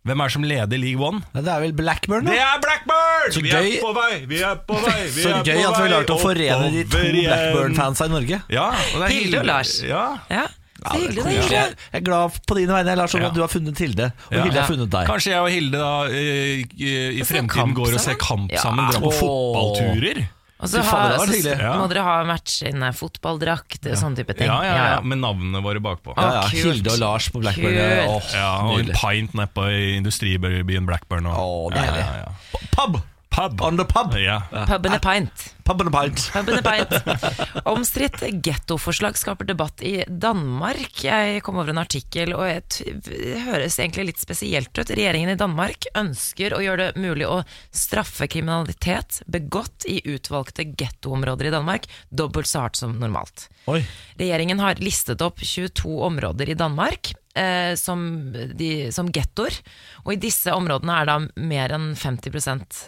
hvem 0.07 0.21
er 0.23 0.31
det 0.31 0.35
som 0.37 0.43
leder 0.47 0.77
League 0.79 1.03
One? 1.03 1.19
Ja, 1.35 1.41
Det 1.41 1.51
er 1.51 1.59
vel 1.65 1.73
Blackburn, 1.73 2.23
da. 2.23 2.31
Det 2.31 2.39
er 2.39 2.59
Blackburn! 2.63 3.31
Så 3.35 3.41
vi 3.43 3.49
gøy. 3.51 3.71
er 3.75 3.81
på 3.83 3.93
vei, 3.99 4.25
vi 4.25 4.39
er 4.41 4.55
på 4.55 4.73
vei, 4.79 4.99
vi 5.11 5.21
Så 5.21 5.29
er 5.35 5.43
gøy 5.43 5.59
på 5.59 5.67
at 5.67 5.75
vi 5.75 5.81
har 5.83 5.89
klart 5.91 6.13
å 6.15 6.19
forene 6.23 6.71
de 6.71 6.83
to. 6.85 6.97
Blackburn-fansa 7.11 8.05
i 8.07 8.13
Norge. 8.15 8.41
Ja, 8.55 8.69
og 8.71 9.01
det 9.01 9.09
er 9.09 9.15
Hilde 9.19 9.39
og 9.43 9.45
Lars. 9.51 9.81
Ja. 9.83 10.05
Ja. 10.31 10.47
Så 10.85 10.93
Ja, 10.93 10.99
det 10.99 11.01
er 11.01 11.09
hyggelig, 11.09 11.15
det. 11.15 11.23
koselig. 11.25 11.41
Hilde. 11.41 11.55
Jeg 11.55 11.75
jeg 11.93 12.01
er 12.01 12.05
glad 12.05 12.39
på 12.47 12.55
dine 12.59 12.73
vegne, 12.77 12.95
Lars, 12.97 13.15
om 13.15 13.21
Ja. 13.21 13.27
at 13.27 13.33
du 13.33 13.41
har 13.41 13.47
funnet 13.49 13.77
Hilde. 13.77 14.05
Og 14.29 14.33
Ja. 14.37 14.43
Hilde 14.43 14.59
har 14.61 14.67
funnet 14.69 14.89
deg. 14.89 15.07
Kanskje 15.09 15.31
jeg 15.31 15.41
og 15.41 15.49
Hilde 15.49 15.77
da 15.81 16.03
eh, 16.05 16.63
i, 16.77 17.19
i 17.19 17.23
se 17.23 17.33
fremtiden 17.33 17.49
kamp 17.49 17.75
går 17.75 17.93
og 17.93 17.99
ser 17.99 18.13
sammen? 18.15 18.19
kamp 18.27 18.51
Ja. 18.51 18.61
sammen, 18.61 18.91
drar 18.91 19.01
på 19.01 19.11
Åh. 19.11 19.19
fotballturer. 19.19 20.27
Og 20.55 20.69
så 20.71 20.79
Fy 20.79 20.87
faen, 20.87 21.09
det 21.09 21.11
ha- 21.11 21.17
var 21.19 21.27
så 21.27 21.33
hyggelig. 21.35 21.59
Ja. 21.59 21.73
må 21.77 21.87
dere 21.91 22.03
ha 22.05 22.23
matchende 22.23 22.89
fotballdrakt 22.95 23.85
og 23.91 23.97
sånne 23.99 24.15
type 24.15 24.33
ting. 24.37 24.47
Ja, 24.47 24.61
ja, 24.63 24.75
ja, 24.95 25.01
med 25.01 25.17
navnene 25.19 25.61
våre 25.61 25.81
bakpå. 25.83 26.13
Å, 26.15 26.17
Ja, 26.17 26.31
ja, 26.31 26.41
kult. 26.47 26.75
Hilde 26.79 26.91
og 26.93 26.99
Lars 26.99 27.27
på 27.29 27.41
Blackburn. 27.41 27.75
Kult. 27.75 28.07
Åh, 28.07 28.33
Ja, 28.33 28.51
og 28.63 28.79
en 28.79 28.85
nydelig. 28.85 28.95
pint 29.01 29.33
nedpå 29.35 29.67
i 29.67 29.97
industribyen 29.99 30.85
Blackburn. 30.87 31.25
Og, 31.27 31.73
deilig. 31.73 31.99
Ja, 31.99 32.15
ja, 32.15 32.23
ja. 32.23 32.59
Pub! 32.71 33.01
Pub. 33.35 33.61
On 33.61 33.75
the 33.77 33.83
pub! 33.83 34.15
Ja. 34.17 34.41
and 34.51 34.85
a 34.85 34.99
pint. 34.99 35.55
Pub 35.65 35.81
and 35.81 35.89
a 35.89 36.01
pint. 36.01 36.29
Puben 36.31 36.55
er 36.55 36.61
pint. 36.63 37.65
Omstridt 37.67 38.21
gettoforslag 38.45 39.17
skaper 39.19 39.49
debatt 39.49 39.81
i 39.83 40.05
Danmark. 40.07 41.01
Jeg 41.03 41.41
kom 41.43 41.59
over 41.59 41.73
en 41.73 41.81
artikkel, 41.81 42.31
og 42.31 42.79
det 43.03 43.41
høres 43.43 43.75
egentlig 43.75 44.13
litt 44.13 44.23
spesielt 44.23 44.71
ut. 44.79 44.87
Regjeringen 44.87 45.33
i 45.33 45.39
Danmark 45.41 45.89
ønsker 45.99 46.55
å 46.55 46.61
gjøre 46.63 46.93
det 46.93 47.03
mulig 47.03 47.27
å 47.27 47.41
straffe 47.75 48.29
kriminalitet 48.31 49.19
begått 49.27 49.83
i 49.91 49.99
utvalgte 50.15 50.69
gettoområder 50.71 51.49
i 51.49 51.55
Danmark 51.57 51.91
dobbelt 52.07 52.47
så 52.47 52.63
hardt 52.63 52.79
som 52.79 52.95
normalt. 53.01 53.49
Oi. 53.67 53.81
Regjeringen 54.15 54.63
har 54.63 54.79
listet 54.79 55.19
opp 55.25 55.43
22 55.43 55.91
områder 56.07 56.55
i 56.55 56.59
Danmark 56.63 57.11
eh, 57.35 57.73
som, 57.79 58.05
de, 58.33 58.71
som 58.95 59.11
gettoer. 59.11 59.59
Og 60.05 60.15
i 60.15 60.21
disse 60.21 60.53
områdene 60.55 61.01
er 61.01 61.11
da 61.11 61.19
mer 61.35 61.75
enn 61.75 61.91
50 61.99 62.33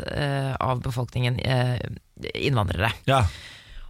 eh, 0.08 0.56
av 0.56 0.82
befolkningen 0.86 1.40
eh, 1.44 1.78
innvandrere. 2.34 2.94
Ja. 3.10 3.26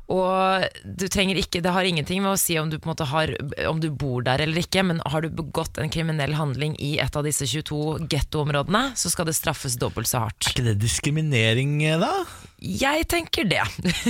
Og 0.07 0.63
du 0.87 1.03
trenger 1.11 1.35
ikke, 1.35 1.59
det 1.59 1.73
har 1.75 1.83
ingenting 1.83 2.21
med 2.23 2.31
å 2.31 2.39
si 2.39 2.55
om 2.59 2.69
du, 2.71 2.77
på 2.79 2.87
en 2.87 2.93
måte 2.93 3.09
har, 3.09 3.33
om 3.67 3.81
du 3.83 3.89
bor 3.91 4.23
der 4.23 4.39
eller 4.45 4.61
ikke, 4.61 4.85
men 4.87 5.01
har 5.03 5.23
du 5.23 5.27
begått 5.35 5.79
en 5.83 5.91
kriminell 5.91 6.37
handling 6.37 6.77
i 6.79 6.93
et 7.03 7.17
av 7.19 7.27
disse 7.27 7.43
22 7.43 8.07
gettoområdene, 8.07 8.93
så 8.95 9.11
skal 9.11 9.27
det 9.27 9.35
straffes 9.35 9.75
dobbelt 9.81 10.07
så 10.07 10.23
hardt. 10.23 10.39
Er 10.47 10.55
ikke 10.55 10.67
det 10.69 10.77
diskriminering, 10.85 11.75
da? 11.99 12.13
Jeg 12.57 13.05
tenker 13.05 13.45
det. 13.45 13.61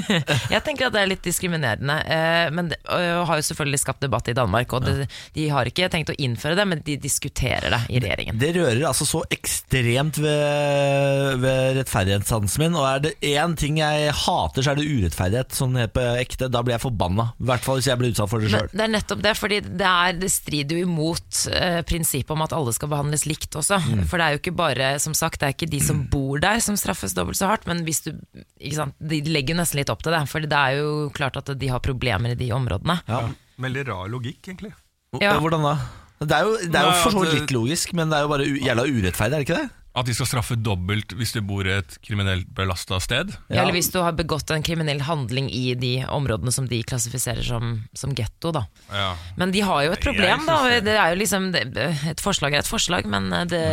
Jeg 0.53 0.61
tenker 0.63 0.87
at 0.87 0.93
det 0.95 1.01
er 1.01 1.09
litt 1.11 1.23
diskriminerende. 1.25 1.97
eh, 2.07 2.47
Men 2.55 2.69
det 2.71 2.77
har 2.87 3.35
jo 3.41 3.43
selvfølgelig 3.43 3.81
skapt 3.81 4.05
debatt 4.05 4.29
i 4.31 4.35
Danmark, 4.37 4.71
og 4.77 4.85
det, 4.87 5.07
de 5.35 5.47
har 5.51 5.67
ikke 5.67 5.89
tenkt 5.91 6.13
å 6.13 6.15
innføre 6.15 6.55
det, 6.55 6.65
men 6.71 6.81
de 6.85 6.95
diskuterer 7.03 7.67
det 7.73 7.81
i 7.91 7.99
regjeringen. 7.99 8.39
Det 8.39 8.53
rører 8.55 8.85
altså 8.87 9.07
så 9.09 9.21
ekstremt 9.35 10.19
ved, 10.23 11.41
ved 11.43 11.79
rettferdighetssansen 11.81 12.63
min. 12.63 12.77
Og 12.79 12.87
er 12.87 13.03
det 13.07 13.13
én 13.33 13.55
ting 13.59 13.81
jeg 13.81 14.13
hater, 14.23 14.63
så 14.63 14.71
er 14.73 14.79
det 14.79 14.87
urettferdighet. 14.87 15.51
Sånn 15.57 15.75
helt 15.79 15.93
på 15.97 16.05
ekte. 16.21 16.47
Da 16.53 16.63
blir 16.63 16.77
jeg 16.77 16.85
forbanna. 16.87 17.29
I 17.43 17.49
hvert 17.51 17.67
fall 17.67 17.81
hvis 17.81 17.89
jeg 17.91 17.99
blir 17.99 18.13
utsatt 18.15 18.31
for 18.31 18.43
det 18.43 18.53
sjøl. 18.53 18.71
det 18.71 18.85
er 18.87 18.93
nettopp 18.95 19.23
det, 19.27 19.35
fordi 19.37 19.59
det, 19.67 19.91
er, 19.91 20.17
det 20.23 20.31
strider 20.33 20.79
jo 20.79 20.87
imot 20.87 21.43
eh, 21.51 21.81
prinsippet 21.87 22.31
om 22.37 22.45
at 22.47 22.55
alle 22.55 22.71
skal 22.75 22.91
behandles 22.95 23.27
likt 23.27 23.59
også. 23.59 23.81
For 24.07 24.17
det 24.17 24.23
er 24.29 24.37
jo 24.37 24.41
ikke 24.43 24.55
bare, 24.63 24.93
som 25.03 25.15
sagt, 25.17 25.41
det 25.43 25.51
er 25.51 25.57
ikke 25.57 25.71
de 25.75 25.83
som 25.83 26.05
bor 26.13 26.39
der 26.43 26.63
som 26.63 26.79
straffes 26.79 27.15
dobbelt 27.17 27.39
så 27.39 27.51
hardt, 27.51 27.67
men 27.69 27.83
hvis 27.87 28.05
du 28.07 28.13
De 28.57 29.21
legger 29.31 29.55
jo 29.55 29.59
nesten 29.61 29.79
litt 29.81 29.89
opp 29.93 30.03
til 30.05 30.13
det, 30.15 30.23
for 30.31 30.39
det 30.41 30.57
er 30.59 30.77
jo 30.79 31.09
klart 31.15 31.37
at 31.41 31.53
de 31.59 31.67
har 31.71 31.79
problemer 31.83 32.33
i 32.35 32.39
de 32.39 32.51
områdene. 32.55 32.99
Ja. 33.07 33.23
Veldig 33.57 33.87
rar 33.87 34.11
logikk, 34.13 34.41
egentlig. 34.51 34.73
Ja. 35.21 35.37
Hvordan 35.41 35.63
da? 35.65 35.75
Det 36.19 36.33
er 36.33 36.45
jo, 36.47 36.53
det 36.65 36.77
er 36.77 36.87
jo 36.87 36.93
for 37.03 37.13
så 37.13 37.25
vidt 37.25 37.35
litt 37.43 37.51
logisk, 37.53 37.91
men 37.97 38.09
det 38.09 38.17
er 38.17 38.25
jo 38.25 38.31
bare 38.31 38.45
jævla 38.49 38.85
urettferdig, 38.89 39.33
er 39.37 39.43
det 39.43 39.45
ikke 39.47 39.59
det? 39.61 39.67
At 39.97 40.05
de 40.05 40.13
skal 40.13 40.27
straffe 40.29 40.53
dobbelt 40.61 41.13
hvis 41.17 41.31
du 41.33 41.39
bor 41.41 41.65
i 41.65 41.71
et 41.73 41.95
kriminelt 42.05 42.45
belasta 42.53 42.99
sted. 43.01 43.31
Ja. 43.49 43.63
Eller 43.63 43.73
hvis 43.73 43.87
du 43.89 43.97
har 44.05 44.13
begått 44.13 44.51
en 44.53 44.61
kriminell 44.65 44.99
handling 45.01 45.47
i 45.49 45.71
de 45.73 46.03
områdene 46.13 46.53
som 46.53 46.67
de 46.69 46.83
klassifiserer 46.85 47.41
som, 47.45 47.71
som 47.97 48.13
getto. 48.17 48.51
Ja. 48.93 49.07
Men 49.41 49.53
de 49.55 49.63
har 49.65 49.87
jo 49.87 49.95
et 49.95 50.03
problem, 50.05 50.45
da. 50.45 50.57
det- 50.85 50.93
er 50.93 51.15
jo 51.15 51.17
liksom, 51.23 51.49
et 51.57 52.21
forslag 52.21 52.53
er 52.53 52.61
et 52.61 52.69
forslag, 52.69 53.09
men 53.09 53.29
det, 53.49 53.63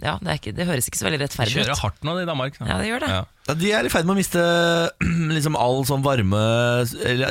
ja, 0.00 0.16
det, 0.22 0.28
er 0.28 0.40
ikke, 0.40 0.54
det 0.56 0.68
høres 0.70 0.88
ikke 0.88 1.02
så 1.02 1.08
veldig 1.10 1.20
rettferdig 1.26 1.52
ut. 1.52 1.58
De 1.60 1.66
kjører 1.66 1.82
hardt 1.84 2.00
nå 2.08 2.16
i 2.22 2.24
Danmark. 2.32 2.56
da. 2.58 2.70
Ja, 2.72 2.78
det 2.80 2.88
gjør 2.88 3.04
det. 3.04 3.12
Ja. 3.48 3.56
De 3.56 3.70
er 3.72 3.86
i 3.88 3.92
ferd 3.92 4.04
med 4.04 4.14
å 4.14 4.18
miste 4.18 4.42
liksom 5.36 5.56
all 5.56 5.80
sånn 5.88 6.04
varme 6.04 6.40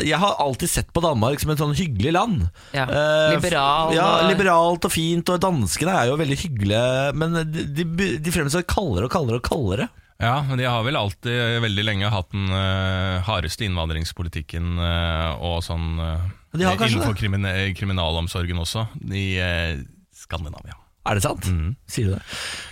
Jeg 0.01 0.17
har 0.17 0.39
alltid 0.41 0.71
sett 0.71 0.89
på 0.93 1.03
Danmark 1.05 1.41
som 1.41 1.53
et 1.53 1.61
sånn 1.61 1.75
hyggelig 1.77 2.15
land. 2.17 2.47
Ja, 2.73 2.87
Eh, 2.87 3.35
liberal 3.35 3.93
Ja, 3.95 4.07
liberalt 4.27 4.85
og 4.87 4.93
fint, 4.93 5.29
og 5.29 5.41
danskene 5.43 5.93
er 5.93 6.09
jo 6.09 6.17
veldig 6.19 6.37
hyggelige, 6.39 7.13
men 7.19 7.35
de, 7.51 7.85
de, 8.17 8.33
fremstår 8.33 8.65
kaldere 8.69 9.09
og 9.09 9.13
kaldere 9.13 9.41
og 9.41 9.45
kaldere. 9.45 9.87
Ja, 10.21 10.39
men 10.47 10.57
de 10.57 10.65
har 10.65 10.81
vel 10.87 10.97
alltid 10.97 11.59
veldig 11.61 11.85
lenge 11.85 12.09
hatt 12.09 12.31
den 12.33 12.49
uh, 12.49 13.21
hardeste 13.27 13.67
innvandringspolitikken 13.67 14.79
uh, 14.81 15.37
og 15.45 15.59
sånn 15.65 15.99
uh, 16.01 16.25
De 16.57 16.65
har 16.65 16.79
innenfor 16.79 17.13
det. 17.13 17.19
krimine 17.21 17.53
kriminalomsorgen 17.77 18.63
også, 18.63 18.87
i 19.11 19.27
uh, 19.37 19.77
Skandinavia. 20.17 20.79
Er 21.07 21.19
det 21.19 21.23
sant? 21.23 21.45
Mm. 21.47 21.75
Sier 21.87 22.09
du 22.09 22.15
det? 22.17 22.23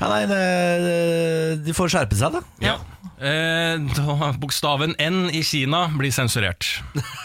Ja, 0.01 0.09
nei, 0.09 0.23
det, 0.31 0.41
de 1.67 1.75
får 1.77 1.93
skjerpe 1.93 2.17
seg, 2.19 2.39
da. 2.39 2.41
Ja. 2.63 2.79
Eh, 3.15 3.75
da, 3.95 4.33
bokstaven 4.39 4.95
N 4.99 5.29
i 5.31 5.43
Kina 5.43 5.87
blir 5.97 6.11
sensurert. 6.11 6.67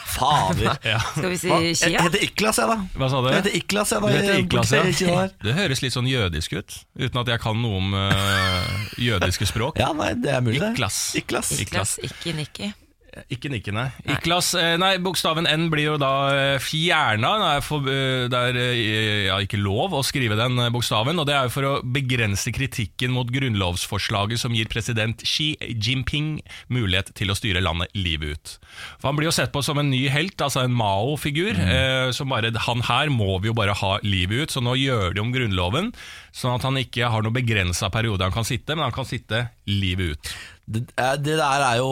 Fader. 0.06 0.76
Ja. 0.90 0.98
Skal 1.00 1.30
vi 1.30 1.38
si 1.38 1.48
Kia? 1.50 1.88
Jeg 1.90 2.02
heter 2.02 2.22
Iklas, 2.24 2.58
jeg, 2.58 2.70
da. 2.70 2.76
Hva 2.98 3.08
sa 3.10 3.20
du? 3.22 3.28
Jeg 3.30 3.42
heter 3.42 3.56
Iklas, 3.58 3.92
jeg, 3.92 4.02
da. 4.02 4.12
heter 4.14 4.38
Iklas, 4.42 4.72
jeg 4.74 5.08
ja. 5.10 5.24
Det 5.44 5.54
høres 5.60 5.82
litt 5.84 5.94
sånn 5.94 6.08
jødisk 6.10 6.54
ut, 6.56 6.76
uten 6.98 7.22
at 7.22 7.32
jeg 7.34 7.42
kan 7.42 7.58
noe 7.60 7.80
om 7.80 7.94
uh, 7.94 8.70
jødiske 8.98 9.50
språk. 9.50 9.80
Ja, 9.82 9.90
nei, 9.96 10.12
det 10.18 10.32
er 10.34 10.44
mulig, 10.46 10.60
det. 10.62 10.72
Iklas. 10.76 11.00
Iklas. 11.18 11.52
Iklas, 11.62 11.98
ikke 12.06 12.34
Nikki. 12.38 12.70
Ikke 13.32 13.50
nikkende. 13.50 13.88
Iklas, 14.06 14.52
eh, 14.54 14.76
nei, 14.78 14.92
Bokstaven 15.02 15.46
N 15.50 15.68
blir 15.72 15.88
jo 15.88 15.96
da 16.00 16.12
eh, 16.30 16.58
fjerna. 16.62 17.32
Det 17.60 18.38
er, 18.38 18.58
eh, 18.60 19.26
ja, 19.26 19.38
ikke 19.42 19.58
lov 19.58 19.96
å 19.98 20.02
skrive 20.06 20.38
den 20.38 20.58
bokstaven. 20.74 21.18
Og 21.18 21.26
det 21.26 21.34
er 21.34 21.48
jo 21.48 21.54
for 21.54 21.68
å 21.68 21.72
begrense 21.82 22.52
kritikken 22.54 23.14
mot 23.14 23.30
grunnlovsforslaget 23.30 24.42
som 24.42 24.54
gir 24.54 24.70
president 24.70 25.24
Xi 25.26 25.52
Jinping 25.74 26.38
mulighet 26.70 27.10
til 27.18 27.32
å 27.32 27.38
styre 27.38 27.62
landet 27.64 27.90
livet 27.98 28.36
ut. 28.36 28.54
For 29.00 29.10
Han 29.10 29.18
blir 29.18 29.30
jo 29.30 29.34
sett 29.34 29.52
på 29.54 29.64
som 29.66 29.80
en 29.82 29.90
ny 29.90 30.04
helt, 30.12 30.38
altså 30.38 30.64
en 30.64 30.76
Mao-figur. 30.76 31.58
Eh, 31.58 32.10
som 32.16 32.30
bare, 32.30 32.52
han 32.66 32.86
her 32.86 33.10
må 33.10 33.40
vi 33.42 33.50
jo 33.50 33.58
bare 33.58 33.74
ha 33.74 33.96
livet 34.06 34.46
ut, 34.46 34.54
så 34.54 34.62
nå 34.62 34.76
gjør 34.78 35.16
de 35.16 35.24
om 35.24 35.34
Grunnloven. 35.34 35.90
Sånn 36.30 36.54
at 36.54 36.66
han 36.66 36.78
ikke 36.78 37.10
har 37.10 37.26
noen 37.26 37.34
begrensa 37.34 37.90
periode 37.90 38.26
han 38.26 38.34
kan 38.34 38.46
sitte, 38.46 38.76
men 38.76 38.86
han 38.86 38.94
kan 38.94 39.08
sitte 39.08 39.48
livet 39.66 40.14
ut. 40.14 40.34
Det, 40.70 40.84
er- 41.02 41.16
det 41.18 41.34
der 41.40 41.62
er 41.66 41.78
jo 41.80 41.88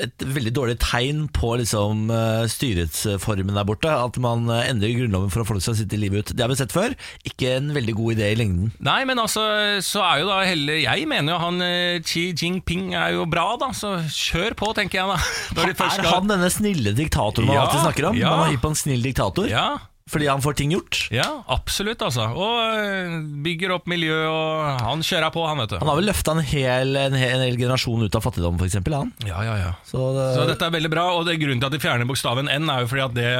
et 0.00 0.22
veldig 0.24 0.52
dårlig 0.56 0.76
tegn 0.80 1.26
på 1.36 1.50
liksom, 1.60 2.06
eh, 2.10 2.46
styringsformen 2.48 3.52
der 3.58 3.66
borte. 3.68 3.90
At 3.92 4.16
man 4.24 4.46
eh, 4.48 4.70
endrer 4.70 4.94
grunnloven 4.96 5.28
for 5.34 5.42
at 5.44 5.50
folk 5.50 5.60
skal 5.64 5.76
sitte 5.76 5.98
livet 6.00 6.22
ut. 6.24 6.32
Det 6.36 6.40
har 6.46 6.48
vi 6.48 6.56
sett 6.56 6.72
før. 6.72 6.94
Ikke 7.28 7.50
en 7.58 7.68
veldig 7.76 7.94
god 7.98 8.14
idé 8.16 8.30
i 8.32 8.38
lengden. 8.40 8.72
Nei, 8.80 9.02
men 9.08 9.20
altså, 9.20 9.44
så 9.84 10.00
er 10.06 10.22
jo 10.22 10.30
da 10.30 10.40
heller 10.48 10.80
Jeg 10.80 11.04
mener 11.10 11.34
jo 11.36 11.40
han 11.44 11.60
eh, 11.66 12.00
Xi 12.08 12.24
Jinping 12.32 12.94
er 12.96 13.12
jo 13.18 13.26
bra, 13.28 13.50
da, 13.60 13.68
så 13.76 13.98
kjør 14.08 14.56
på, 14.58 14.72
tenker 14.80 15.02
jeg 15.02 15.12
da. 15.12 15.20
Er 15.92 16.08
han 16.08 16.28
denne 16.30 16.48
snille 16.52 16.92
diktatoren 16.96 17.46
man 17.48 17.56
Ja, 17.58 17.66
alltid 17.66 17.84
snakker 17.84 18.08
om? 18.10 18.16
ja. 18.18 18.30
Man 18.32 18.46
har 18.46 18.52
gitt 18.54 18.62
på 18.64 18.70
en 18.72 18.78
snill 18.78 19.02
diktator 19.04 19.48
Ja, 19.50 19.66
fordi 20.12 20.28
han 20.28 20.42
får 20.44 20.56
ting 20.60 20.74
gjort? 20.76 20.98
ja, 21.14 21.26
absolutt, 21.52 22.02
altså. 22.04 22.26
Og 22.36 22.58
eh, 22.78 23.14
bygger 23.44 23.72
opp 23.78 23.86
miljø, 23.90 24.16
og 24.28 24.82
han 24.84 25.02
kjører 25.04 25.32
på, 25.34 25.44
han, 25.48 25.62
vet 25.64 25.72
du. 25.74 25.78
Han 25.80 25.88
har 25.90 25.98
vel 25.98 26.08
løfta 26.10 26.34
en 26.36 26.42
hel, 26.44 26.94
en, 27.00 27.16
hel, 27.16 27.36
en 27.38 27.44
hel 27.46 27.56
generasjon 27.60 28.04
ut 28.04 28.18
av 28.18 28.24
fattigdom, 28.24 28.58
f.eks. 28.60 28.78
Han. 28.92 29.12
Ja, 29.26 29.40
ja, 29.46 29.56
ja. 29.60 29.70
Så, 29.88 30.02
det, 30.16 30.26
Så 30.36 30.44
dette 30.50 30.68
er 30.68 30.74
veldig 30.76 30.90
bra, 30.92 31.06
og 31.16 31.24
det 31.28 31.38
grunnen 31.40 31.62
til 31.62 31.70
at 31.70 31.74
de 31.76 31.80
fjerner 31.82 32.08
bokstaven 32.08 32.50
N 32.52 32.68
er 32.72 32.84
jo 32.84 32.90
fordi 32.92 33.04
at 33.06 33.14
det 33.16 33.30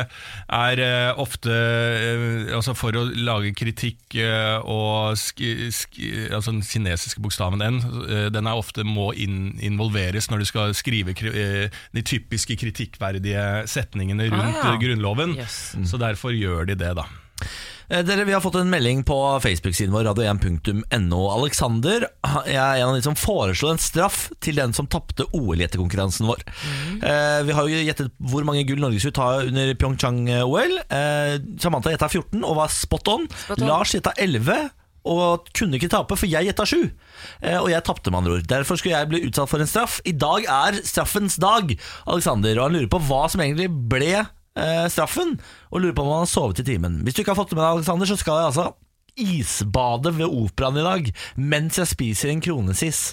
er 0.52 0.82
eh, 0.82 1.20
ofte 1.20 1.52
eh, 1.52 2.54
Altså 2.56 2.74
for 2.78 2.96
å 2.96 3.04
lage 3.16 3.52
kritikk 3.58 4.16
eh, 4.20 4.56
og 4.62 5.16
sk 5.20 5.42
sk 5.74 5.98
altså 6.32 6.52
den 6.54 6.62
kinesiske 6.66 7.22
bokstaven 7.24 7.62
N, 7.64 7.78
eh, 8.08 8.26
den 8.32 8.48
er 8.48 8.58
ofte 8.58 8.84
må 8.86 9.10
in, 9.12 9.52
involveres 9.64 10.28
når 10.32 10.42
du 10.44 10.48
skal 10.48 10.74
skrive 10.76 11.14
kri 11.18 11.32
eh, 11.32 11.80
de 11.96 12.04
typiske 12.06 12.56
kritikkverdige 12.60 13.44
setningene 13.70 14.30
rundt 14.32 14.40
Ah, 14.62 14.72
ja. 14.72 14.78
Grunnloven. 14.80 15.34
Yes. 15.38 15.74
Så 15.88 15.98
derfor 16.00 16.32
gjør 16.34 16.61
de 16.68 16.78
det, 16.78 16.94
da. 16.98 17.06
Eh, 17.88 18.02
Dere, 18.06 18.24
Vi 18.24 18.32
har 18.32 18.40
fått 18.40 18.56
en 18.60 18.70
melding 18.70 19.02
på 19.04 19.16
Facebook-siden 19.44 19.92
vår, 19.92 20.06
radio1.no. 20.10 21.22
Alexander 21.34 22.06
jeg 22.46 22.56
er 22.56 22.80
en 22.80 22.92
av 22.92 22.96
de 22.96 23.04
som 23.04 23.18
foreslo 23.18 23.72
en 23.72 23.80
straff 23.82 24.28
til 24.44 24.56
den 24.60 24.72
som 24.76 24.88
tapte 24.90 25.26
OL-gjettekonkurransen 25.36 26.28
vår. 26.28 26.44
Eh, 27.02 27.40
vi 27.48 27.56
har 27.56 27.68
jo 27.68 27.82
gjettet 27.82 28.12
hvor 28.32 28.46
mange 28.48 28.64
gull 28.68 28.80
Norge 28.82 29.02
skulle 29.02 29.18
ta 29.18 29.42
under 29.44 29.74
Pyeongchang-OL. 29.74 30.78
Eh, 30.86 31.34
Samantha 31.62 31.92
gjetta 31.92 32.08
14 32.08 32.44
og 32.44 32.56
var 32.62 32.72
spot 32.72 33.12
on. 33.12 33.26
Spot 33.46 33.60
on. 33.60 33.68
Lars 33.68 33.96
gjetta 33.96 34.14
11 34.16 34.70
og 35.02 35.48
kunne 35.56 35.78
ikke 35.80 35.90
tape, 35.90 36.14
for 36.14 36.30
jeg 36.30 36.46
gjetta 36.46 36.66
7. 36.68 36.76
Eh, 37.42 37.58
og 37.58 37.70
jeg 37.72 37.82
tapte, 37.86 38.12
med 38.12 38.22
andre 38.22 38.36
ord. 38.36 38.46
Derfor 38.50 38.78
skulle 38.78 38.94
jeg 38.94 39.10
bli 39.10 39.24
utsatt 39.26 39.50
for 39.50 39.62
en 39.62 39.70
straff. 39.70 39.98
I 40.06 40.14
dag 40.14 40.46
er 40.46 40.78
straffens 40.86 41.40
dag, 41.42 41.74
Alexander, 42.06 42.54
og 42.58 42.68
han 42.68 42.78
lurer 42.78 42.92
på 42.92 43.02
hva 43.08 43.24
som 43.32 43.42
egentlig 43.42 43.66
ble 43.90 44.22
eh, 44.58 44.86
straffen, 44.92 45.36
og 45.70 45.82
lurer 45.82 45.96
på 45.96 46.04
om 46.04 46.12
han 46.14 46.24
har 46.24 46.30
sovet 46.30 46.62
i 46.62 46.66
timen. 46.72 47.00
Hvis 47.02 47.16
du 47.16 47.22
ikke 47.22 47.34
har 47.34 47.42
fått 47.42 47.52
det 47.52 47.58
med 47.58 47.66
deg, 47.66 47.80
Alexander, 47.80 48.10
så 48.10 48.18
skal 48.20 48.40
jeg 48.40 48.50
altså 48.52 48.68
isbade 49.12 50.14
ved 50.16 50.24
operaen 50.24 50.78
i 50.80 50.84
dag 50.86 51.08
mens 51.36 51.76
jeg 51.76 51.90
spiser 51.90 52.32
en 52.32 52.40
kronesis. 52.44 53.12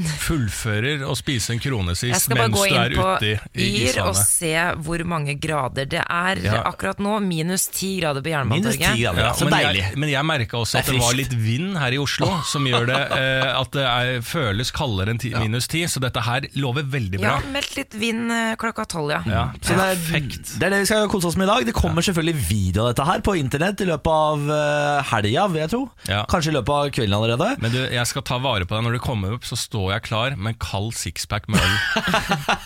Fullfører 0.00 1.02
å 1.04 1.12
spise 1.12 1.52
en 1.52 1.58
kronesis 1.60 2.08
Jeg 2.08 2.20
skal 2.22 2.38
bare 2.38 2.52
gå 2.54 2.62
er 2.64 2.94
inn 2.94 2.96
på 2.96 3.08
i, 3.28 3.32
i 3.60 3.66
Yr 3.90 3.98
og 4.06 4.16
se 4.16 4.52
hvor 4.80 5.02
mange 5.04 5.34
grader 5.36 5.84
det 5.84 6.00
er. 6.00 6.38
Ja. 6.40 6.62
Akkurat 6.70 7.00
nå 7.02 7.18
minus 7.20 7.66
ti 7.68 7.90
grader 7.98 8.24
på 8.24 8.32
Jernbanetorget. 8.32 8.96
grader, 8.96 9.20
ja, 9.20 9.34
så 9.36 9.44
men 9.44 9.52
deilig. 9.52 9.82
Jeg, 9.82 9.98
men 10.00 10.12
jeg 10.14 10.28
merka 10.30 10.62
også 10.62 10.78
er 10.78 10.86
at 10.86 10.88
det 10.94 11.02
var 11.02 11.18
litt 11.18 11.34
vind 11.36 11.76
her 11.76 11.92
i 11.92 11.98
Oslo, 12.00 12.30
som 12.48 12.64
gjør 12.70 12.88
det 12.88 13.00
eh, 13.18 13.50
at 13.50 13.76
det 13.76 13.84
er, 13.84 14.12
føles 14.24 14.72
kaldere 14.72 15.12
enn 15.12 15.20
ti, 15.20 15.34
minus 15.36 15.68
ti. 15.68 15.84
Så 15.92 16.00
dette 16.00 16.24
her 16.24 16.48
lover 16.56 16.88
veldig 16.88 17.20
bra. 17.20 17.36
Ja, 17.36 17.52
meldt 17.52 17.76
litt 17.76 17.98
vind 18.00 18.32
eh, 18.32 18.54
klokka 18.62 18.88
tolv, 18.88 19.12
ja. 19.12 19.20
Ja, 19.28 19.44
Så 19.60 19.76
det 19.76 19.90
er, 19.90 20.00
perfekt. 20.00 20.54
det 20.56 20.70
er 20.70 20.76
det 20.78 20.80
vi 20.86 20.88
skal 20.88 21.12
kose 21.12 21.28
oss 21.34 21.36
med 21.36 21.50
i 21.50 21.52
dag. 21.52 21.68
Det 21.68 21.76
kommer 21.76 22.08
selvfølgelig 22.08 22.46
video 22.48 22.86
av 22.86 22.94
dette 22.94 23.08
her 23.10 23.26
på 23.28 23.36
internett 23.42 23.84
i 23.84 23.90
løpet 23.92 24.16
av 24.32 24.48
uh, 24.48 25.12
helga, 25.12 25.46
vil 25.52 25.64
jeg 25.66 25.74
tro. 25.74 25.84
Ja. 26.08 26.24
Kanskje 26.32 26.54
i 26.54 26.56
løpet 26.56 26.74
av 26.78 26.96
kvelden 26.96 27.18
allerede. 27.20 27.52
Men 27.60 27.76
du, 27.76 27.80
jeg 27.92 28.08
skal 28.08 28.24
ta 28.32 28.40
vare 28.40 28.64
på 28.64 28.78
deg 28.78 28.88
når 28.88 28.96
du 28.96 29.02
kommer 29.04 29.36
opp, 29.36 29.44
så 29.44 29.58
står 29.60 29.81
jeg 29.90 30.02
klar 30.06 30.36
med 30.36 30.52
en 30.54 30.58
kald 30.62 30.92
sixpack 30.94 31.48
med 31.50 31.58
øl. 31.58 31.72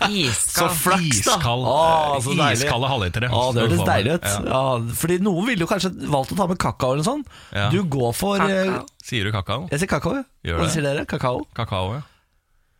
Så 0.06 0.10
Iskald. 0.10 0.76
flaks, 0.82 1.20
da! 1.24 1.36
Iskald, 1.36 1.64
Åh, 1.66 2.16
så 2.24 2.34
iskalde 2.52 2.90
halvlitere. 2.90 3.30
Å, 3.32 3.44
det 3.56 3.64
høres 3.66 3.84
deilig 3.88 4.16
ut. 4.18 4.26
Ja. 4.26 4.42
Ja. 4.50 4.64
fordi 5.00 5.16
noen 5.24 5.46
ville 5.48 5.64
jo 5.64 5.68
kanskje 5.70 5.92
valgt 6.12 6.34
å 6.34 6.38
ta 6.38 6.46
med 6.50 6.60
kakao 6.62 6.92
eller 6.92 7.02
noe 7.04 7.08
sånt. 7.08 7.32
Ja. 7.56 7.68
Du 7.72 7.80
går 7.96 8.12
for 8.16 8.42
eh, 8.44 8.68
Kakao. 8.68 8.84
Sier 9.06 9.24
du 9.28 9.32
kakao? 9.34 9.64
Jeg 9.72 9.82
sier 9.84 9.90
kakao. 9.94 10.14
ja. 10.18 10.24
Gjør 10.50 10.60
Hva 10.60 10.66
det. 10.68 10.74
sier 10.76 10.86
dere? 10.90 11.06
Kakao? 11.08 11.40
Kakao, 11.56 11.94
ja. 11.96 12.02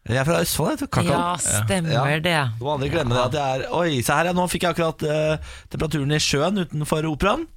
Jeg 0.07 0.21
er 0.23 0.27
fra 0.29 0.39
Østfold, 0.45 0.77
jeg. 0.85 0.91
Kakao. 0.95 1.17
Ja, 1.17 1.33
stemmer 1.43 1.97
Ja. 1.97 2.05
det. 2.23 2.37
Du 2.61 2.65
må 2.69 2.77
aldri 2.77 2.93
glemme 2.93 3.17
det 3.17 3.25
at 3.25 3.37
jeg 3.41 3.65
er 3.65 3.73
Oi, 3.75 3.97
se 4.07 4.15
her, 4.15 4.29
ja, 4.31 4.35
nå 4.39 4.45
fikk 4.53 4.67
jeg 4.69 4.77
akkurat 4.77 5.03
uh, 5.03 5.57
temperaturen 5.73 6.15
i 6.15 6.21
sjøen 6.23 6.63
utenfor 6.63 7.09
operaen. 7.11 7.49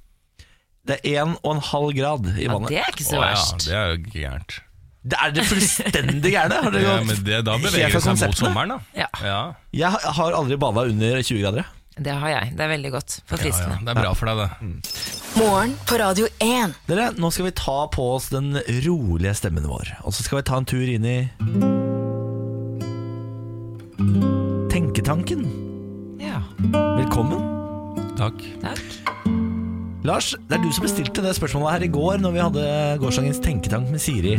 Det 0.90 0.96
er 1.06 1.20
1,5 1.28 1.92
grad 1.94 2.26
i 2.34 2.46
Ja, 2.48 2.54
vannet. 2.56 2.72
det 2.72 2.80
er 2.82 2.90
ikke 2.90 3.06
så 3.06 3.20
Å, 3.20 3.28
ja, 3.28 3.44
det 3.62 3.74
er 3.76 3.90
jo 3.92 4.14
gærent. 4.16 4.56
Det 5.02 5.16
er 5.16 5.30
det 5.32 5.44
fullstendig 5.48 6.30
gærne! 6.34 6.58
Har 6.60 6.70
dere 6.74 6.82
Ja, 6.84 6.96
gått 6.98 7.06
men 7.08 7.20
det, 7.24 7.38
da 7.46 7.54
beveger 7.56 7.94
det 7.94 8.02
seg 8.04 8.18
mot 8.20 8.36
sommeren, 8.36 8.68
da. 8.74 8.78
Ja. 9.00 9.06
Ja. 9.24 9.38
Jeg 9.72 9.90
har- 10.18 10.32
aldri 10.36 10.58
bada 10.60 10.84
under 10.90 11.22
20 11.22 11.40
grader. 11.40 11.62
jeg. 11.64 12.04
Det 12.04 12.12
har 12.16 12.28
jeg. 12.28 12.52
Det 12.56 12.60
er 12.64 12.68
veldig 12.68 12.90
godt. 12.92 13.20
Ja, 13.30 13.36
ja, 13.44 13.78
det 13.80 13.88
er 13.88 13.94
bra 14.02 14.12
for 14.14 14.26
deg, 14.26 14.36
det. 14.36 14.96
Morgen 15.36 15.74
på 15.86 15.98
Radio 16.00 16.26
1. 16.40 16.74
Dere, 16.86 17.10
nå 17.16 17.30
skal 17.32 17.44
vi 17.48 17.50
ta 17.52 17.86
på 17.92 18.06
oss 18.14 18.28
den 18.28 18.54
rolige 18.86 19.34
stemmen 19.36 19.64
vår. 19.68 19.90
Og 20.04 20.12
så 20.12 20.22
skal 20.24 20.38
vi 20.40 20.42
ta 20.48 20.56
en 20.60 20.64
tur 20.68 20.84
inn 20.84 21.04
i 21.04 21.18
Tenketanken. 24.70 25.44
Ja, 26.20 26.42
Velkommen. 26.96 27.40
Takk. 28.16 28.40
takk. 28.62 28.84
Lars, 30.04 30.30
det 30.48 30.56
er 30.58 30.62
du 30.62 30.70
som 30.72 30.84
bestilte 30.86 31.20
det 31.24 31.34
spørsmålet 31.36 31.72
her 31.74 31.82
i 31.84 31.88
går 31.92 32.20
Når 32.22 32.32
vi 32.32 32.40
hadde 32.40 32.62
gårsdagens 33.02 33.40
tenketank 33.44 33.90
med 33.92 34.00
Siri. 34.00 34.38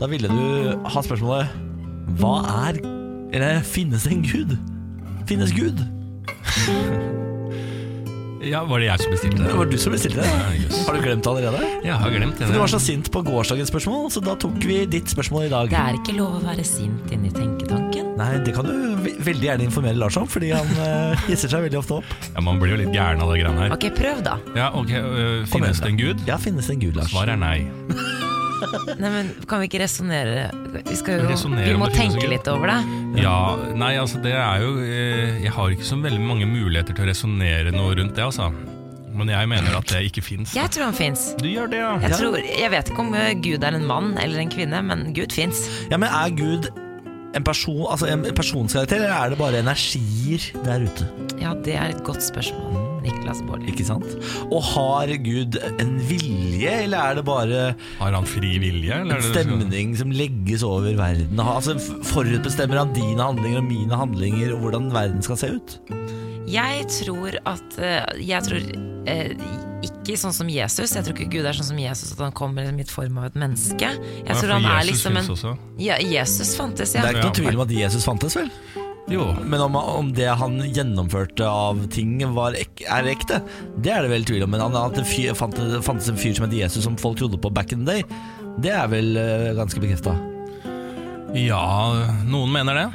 Da 0.00 0.08
ville 0.08 0.28
du 0.32 0.76
ha 0.88 1.02
spørsmålet 1.04 1.52
Hva 2.20 2.34
er 2.66 2.80
Eller 3.36 3.60
finnes 3.66 4.06
en 4.10 4.22
gud? 4.26 4.56
Finnes 5.28 5.52
Gud? 5.54 5.78
Ja, 8.40 8.62
Var 8.64 8.80
det 8.80 8.86
jeg 8.88 9.02
som 9.04 9.12
bestilte 9.12 9.36
Det 9.42 9.50
det? 9.50 9.56
var 9.58 9.68
du 9.68 9.76
som 9.78 9.92
bestilte 9.92 10.22
det. 10.24 10.38
jøss. 10.64 10.78
Har 10.86 10.96
du 10.96 11.02
glemt 11.04 11.22
det 11.26 11.30
allerede? 11.30 11.66
Jeg 11.84 11.94
har 12.00 12.10
glemt 12.14 12.38
det. 12.40 12.46
For 12.48 12.56
du 12.56 12.62
var 12.62 12.70
så 12.72 12.80
sint 12.80 13.10
på 13.12 13.20
gårsdagens 13.26 13.68
spørsmål, 13.70 14.08
så 14.14 14.22
da 14.24 14.34
tok 14.40 14.56
vi 14.64 14.78
ditt 14.90 15.12
spørsmål 15.12 15.44
i 15.44 15.50
dag. 15.52 15.68
Det 15.70 15.76
er 15.78 15.98
ikke 16.00 16.14
lov 16.16 16.38
å 16.38 16.40
være 16.46 16.64
sint 16.64 17.12
inni 17.12 17.30
tenketanken. 17.36 18.08
Nei, 18.16 18.30
det 18.46 18.54
kan 18.56 18.64
du 18.66 19.12
veldig 19.28 19.46
gjerne 19.50 19.68
informere 19.68 20.00
Lars 20.00 20.16
om, 20.16 20.26
fordi 20.26 20.50
han 20.56 20.72
uh, 20.80 21.14
hisser 21.28 21.52
seg 21.52 21.66
veldig 21.68 21.82
ofte 21.82 22.00
opp. 22.00 22.16
Ja, 22.32 22.40
Man 22.48 22.58
blir 22.64 22.72
jo 22.74 22.80
litt 22.80 22.96
gæren 22.96 23.20
av 23.20 23.30
det 23.34 23.42
greiene 23.44 23.66
her. 23.66 23.76
Ok, 23.76 23.86
prøv 24.00 24.24
da. 24.24 24.38
Ja, 24.56 24.72
ok, 24.72 24.90
uh, 24.96 25.46
Finnes 25.52 25.84
det 25.84 25.92
en 25.92 26.00
gud? 26.00 26.26
Ja, 26.26 26.40
finnes 26.40 26.72
det 26.72 26.78
en 26.78 26.84
gud, 26.88 26.96
Lars? 26.96 27.12
Svaret 27.12 27.36
er 27.36 27.44
nei. 27.44 27.58
Nei, 29.00 29.10
men 29.10 29.30
Kan 29.48 29.60
vi 29.62 29.68
ikke 29.70 29.80
resonnere 29.82 30.48
Vi, 30.86 30.96
skal 30.98 31.22
jo- 31.22 31.54
vi 31.56 31.76
må 31.80 31.88
tenke 31.94 32.28
litt 32.30 32.48
over 32.50 32.70
det. 32.72 32.80
Ja, 33.22 33.36
nei, 33.74 33.94
altså 34.00 34.20
det 34.22 34.32
er 34.36 34.60
jo 34.64 34.74
eh, 34.84 35.40
Jeg 35.44 35.52
har 35.56 35.70
ikke 35.74 35.86
så 35.88 35.98
veldig 36.02 36.20
mange 36.22 36.46
muligheter 36.50 36.94
til 36.96 37.06
å 37.06 37.10
resonnere 37.10 37.72
noe 37.74 37.94
rundt 37.98 38.14
det, 38.18 38.24
altså. 38.24 38.50
Men 39.10 39.28
jeg 39.32 39.48
mener 39.50 39.74
at 39.76 39.88
det 39.90 40.04
ikke 40.06 40.22
fins. 40.24 40.52
Jeg 40.56 40.70
tror 40.72 40.86
han 40.86 40.94
fins. 40.96 41.24
Du 41.40 41.48
gjør 41.50 41.66
det, 41.72 41.80
ja. 41.82 41.90
Jeg, 42.06 42.12
tror, 42.20 42.36
jeg 42.40 42.70
vet 42.72 42.92
ikke 42.92 43.02
om 43.02 43.14
eh, 43.18 43.32
Gud 43.42 43.64
er 43.66 43.76
en 43.76 43.86
mann 43.88 44.12
eller 44.22 44.38
en 44.44 44.52
kvinne, 44.52 44.80
men 44.86 45.10
Gud 45.16 45.34
fins. 45.34 45.64
Ja, 45.90 45.98
men 46.00 46.08
er 46.08 46.30
Gud 46.38 46.70
en, 47.36 47.44
person, 47.46 47.82
altså 47.90 48.08
en 48.10 48.24
personskarakter, 48.36 49.00
eller 49.00 49.14
er 49.14 49.32
det 49.32 49.38
bare 49.40 49.60
energier 49.62 50.46
der 50.64 50.86
ute? 50.86 51.08
Ja, 51.40 51.54
det 51.64 51.76
er 51.78 51.92
et 51.94 52.02
godt 52.06 52.24
spørsmål. 52.24 52.80
Niklas 53.00 53.40
Baarli. 53.46 53.70
Ikke 53.72 53.86
sant? 53.88 54.06
Og 54.52 54.60
har 54.74 55.12
Gud 55.24 55.56
en 55.80 55.94
vilje, 56.08 56.74
eller 56.84 57.00
er 57.00 57.16
det 57.16 57.24
bare 57.24 57.62
Har 58.00 58.12
han 58.12 58.28
fri 58.28 58.58
vilje? 58.60 58.98
Eller 59.00 59.16
en 59.20 59.24
stemning 59.30 59.94
som 59.96 60.12
legges 60.12 60.64
over 60.66 60.92
verden? 60.98 61.40
Altså 61.40 61.78
Forutbestemmer 62.10 62.82
han 62.82 62.94
dine 62.96 63.24
handlinger 63.24 63.62
og 63.62 63.70
mine 63.70 64.02
handlinger, 64.02 64.54
og 64.56 64.66
hvordan 64.66 64.90
verden 64.92 65.24
skal 65.24 65.40
se 65.40 65.52
ut? 65.56 65.78
Jeg 66.50 66.86
tror 66.90 67.36
at 67.46 67.76
eh, 67.78 68.26
Jeg 68.26 68.42
tror 68.44 68.89
eh, 69.06 69.32
ikke 69.86 70.16
sånn 70.20 70.34
som 70.36 70.48
Jesus. 70.52 70.92
Jeg 70.96 71.04
tror 71.06 71.16
ikke 71.16 71.30
Gud 71.38 71.46
er 71.48 71.56
sånn 71.56 71.70
som 71.70 71.78
Jesus, 71.80 72.12
at 72.12 72.20
han 72.26 72.34
kommer 72.36 72.68
i 72.68 72.72
mitt 72.76 72.90
form 72.92 73.16
av 73.22 73.30
et 73.30 73.38
menneske. 73.40 73.88
Jeg 73.94 74.26
Ja, 74.28 74.34
tror 74.36 74.52
han 74.58 74.64
er 74.68 74.82
Jesus 74.84 74.90
liksom 74.92 75.16
en 75.16 75.30
også. 75.36 75.54
ja, 75.78 75.96
Jesus 76.02 76.54
fantes, 76.56 76.92
Det 76.92 77.00
er 77.04 77.14
ikke 77.14 77.28
noen 77.30 77.38
tvil 77.40 77.54
om 77.56 77.64
at 77.66 77.70
Jesus 77.78 78.04
fantes, 78.04 78.36
vel? 78.36 78.50
Jo. 79.10 79.24
Men 79.42 79.60
om, 79.64 79.74
om 79.74 80.12
det 80.14 80.28
han 80.38 80.60
gjennomførte 80.70 81.42
av 81.48 81.80
ting 81.90 82.18
var 82.36 82.54
ek, 82.54 82.84
er 82.86 83.08
ekte, 83.10 83.40
det 83.82 83.90
er 83.90 84.02
det 84.06 84.10
vel 84.12 84.24
tvil 84.28 84.44
om. 84.46 84.50
Men 84.54 84.60
at 84.68 84.94
det 84.94 85.06
fyr, 85.08 85.32
fantes, 85.34 85.80
fantes 85.84 86.08
en 86.12 86.16
fyr 86.20 86.34
som 86.36 86.46
het 86.46 86.54
Jesus 86.54 86.84
som 86.84 86.96
folk 87.00 87.18
trodde 87.18 87.40
på 87.40 87.50
back 87.50 87.72
in 87.72 87.82
the 87.86 87.98
day, 87.98 88.04
det 88.60 88.70
er 88.76 88.86
vel 88.92 89.16
eh, 89.16 89.50
ganske 89.58 89.80
bekrefta. 89.82 90.14
Ja, 91.34 91.62
noen 92.26 92.50
mener 92.50 92.74
det. 92.74 92.86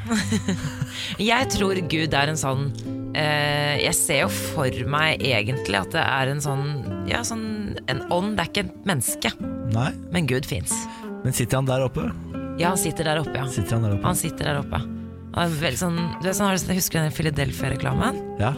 Jeg 1.32 1.48
tror 1.56 1.80
Gud 1.92 2.14
er 2.16 2.32
en 2.32 2.40
sånn 2.40 2.66
Jeg 3.16 3.96
ser 3.96 4.22
jo 4.26 4.30
for 4.34 4.80
meg 4.92 5.22
egentlig 5.24 5.78
at 5.80 5.94
det 5.96 6.02
er 6.04 6.32
en 6.34 6.42
sånn 6.44 6.66
Ja, 7.10 7.22
sånn 7.28 7.78
en 7.92 8.02
ånd. 8.12 8.36
Det 8.36 8.44
er 8.46 8.50
ikke 8.52 8.64
et 8.66 8.88
menneske, 8.90 9.32
Nei, 9.76 9.92
men 10.12 10.28
Gud 10.30 10.48
fins. 10.50 10.74
men 11.24 11.34
sitter 11.36 11.62
han 11.62 11.70
der 11.70 11.86
oppe? 11.86 12.10
Ja, 12.60 12.70
han 12.72 12.80
sitter 12.80 13.04
der 13.08 13.20
oppe, 13.20 13.36
ja. 13.36 13.46
Sitter 13.52 13.76
han 13.78 13.84
der 13.88 13.96
oppe? 13.98 14.08
Han 14.08 14.16
sitter 14.20 14.48
der 14.52 14.60
oppe. 14.62 14.80
Han 15.36 15.42
er 15.50 15.56
veldig 15.60 15.80
sånn, 15.82 15.98
du 16.22 16.28
vet, 16.30 16.38
sånn, 16.38 16.76
Husker 16.78 17.02
du 17.02 17.10
den 17.10 17.16
Philadelphia-reklamen? 17.16 18.22
Ja. 18.40 18.54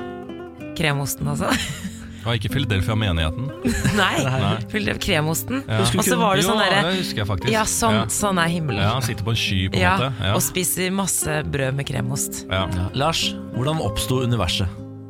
Kremosten, 0.78 1.30
altså? 1.34 1.50
Var 2.28 2.36
ikke 2.38 2.52
Philadelphia-menigheten. 2.52 3.46
Nei, 4.02 4.16
Nei. 4.28 4.56
Philadelphia- 4.68 5.00
kremosten. 5.08 5.62
Ja. 5.68 5.80
Og 5.86 6.04
så 6.04 6.18
var 6.20 6.36
det 6.36 6.44
sånn 6.46 6.60
derre. 6.60 7.52
Ja, 7.54 7.64
sånn, 7.64 8.02
Ja. 8.02 8.06
sånn 8.12 8.42
er 8.44 8.52
himmelen. 8.52 8.82
Ja, 8.84 8.98
sitter 9.06 9.24
på 9.24 9.32
en 9.32 9.40
sky, 9.40 9.62
på 9.72 9.80
en 9.80 9.82
Ja, 9.86 9.94
måte. 9.98 10.10
Ja. 10.28 10.34
Og 10.36 10.44
spiser 10.44 10.92
masse 10.92 11.40
brød 11.48 11.74
med 11.80 11.88
kremost. 11.88 12.44
Ja. 12.52 12.66
Ja. 12.76 12.90
Lars, 12.94 13.30
hvordan 13.56 13.80
oppsto 13.82 14.20
universet? 14.28 14.68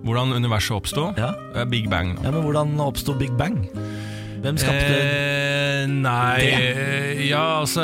Hvordan 0.08 0.32
universet 0.38 0.78
oppsto? 0.78 1.10
Ja. 1.18 1.34
Eh, 1.56 1.66
Big 1.66 1.90
Bang. 1.90 2.14
ja, 2.24 2.32
men 2.32 2.44
Hvordan 2.46 2.78
oppsto 2.80 3.18
Big 3.18 3.34
Bang? 3.38 3.66
Hvem 4.43 4.58
skapte 4.62 4.97
Eh, 5.78 5.86
nei 5.88 6.39
det? 6.41 7.28
Ja, 7.28 7.60
altså 7.62 7.84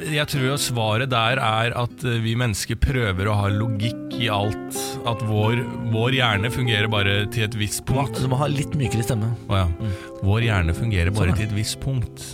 Jeg 0.00 0.26
tror 0.30 0.44
jo 0.46 0.54
svaret 0.60 1.10
der 1.12 1.38
er 1.42 1.74
at 1.76 2.04
eh, 2.06 2.18
vi 2.24 2.34
mennesker 2.38 2.78
prøver 2.80 3.28
å 3.30 3.34
ha 3.42 3.50
logikk 3.52 4.14
i 4.20 4.28
alt. 4.32 4.78
At 5.08 5.20
vår, 5.26 5.60
vår 5.92 6.16
hjerne 6.16 6.50
fungerer 6.54 6.88
bare 6.92 7.16
til 7.34 7.46
et 7.48 7.56
visst 7.58 7.84
punkt. 7.88 8.20
Du 8.22 8.28
må 8.30 8.38
ha 8.40 8.48
litt 8.50 8.74
mykere 8.78 9.04
stemme. 9.04 9.32
Oh, 9.50 9.58
ja. 9.58 9.92
Vår 10.24 10.46
hjerne 10.46 10.74
fungerer 10.76 11.12
bare 11.14 11.32
Sånn, 11.34 11.40
til 11.42 11.50
et 11.50 11.56
visst 11.58 11.80
punkt. 11.82 12.24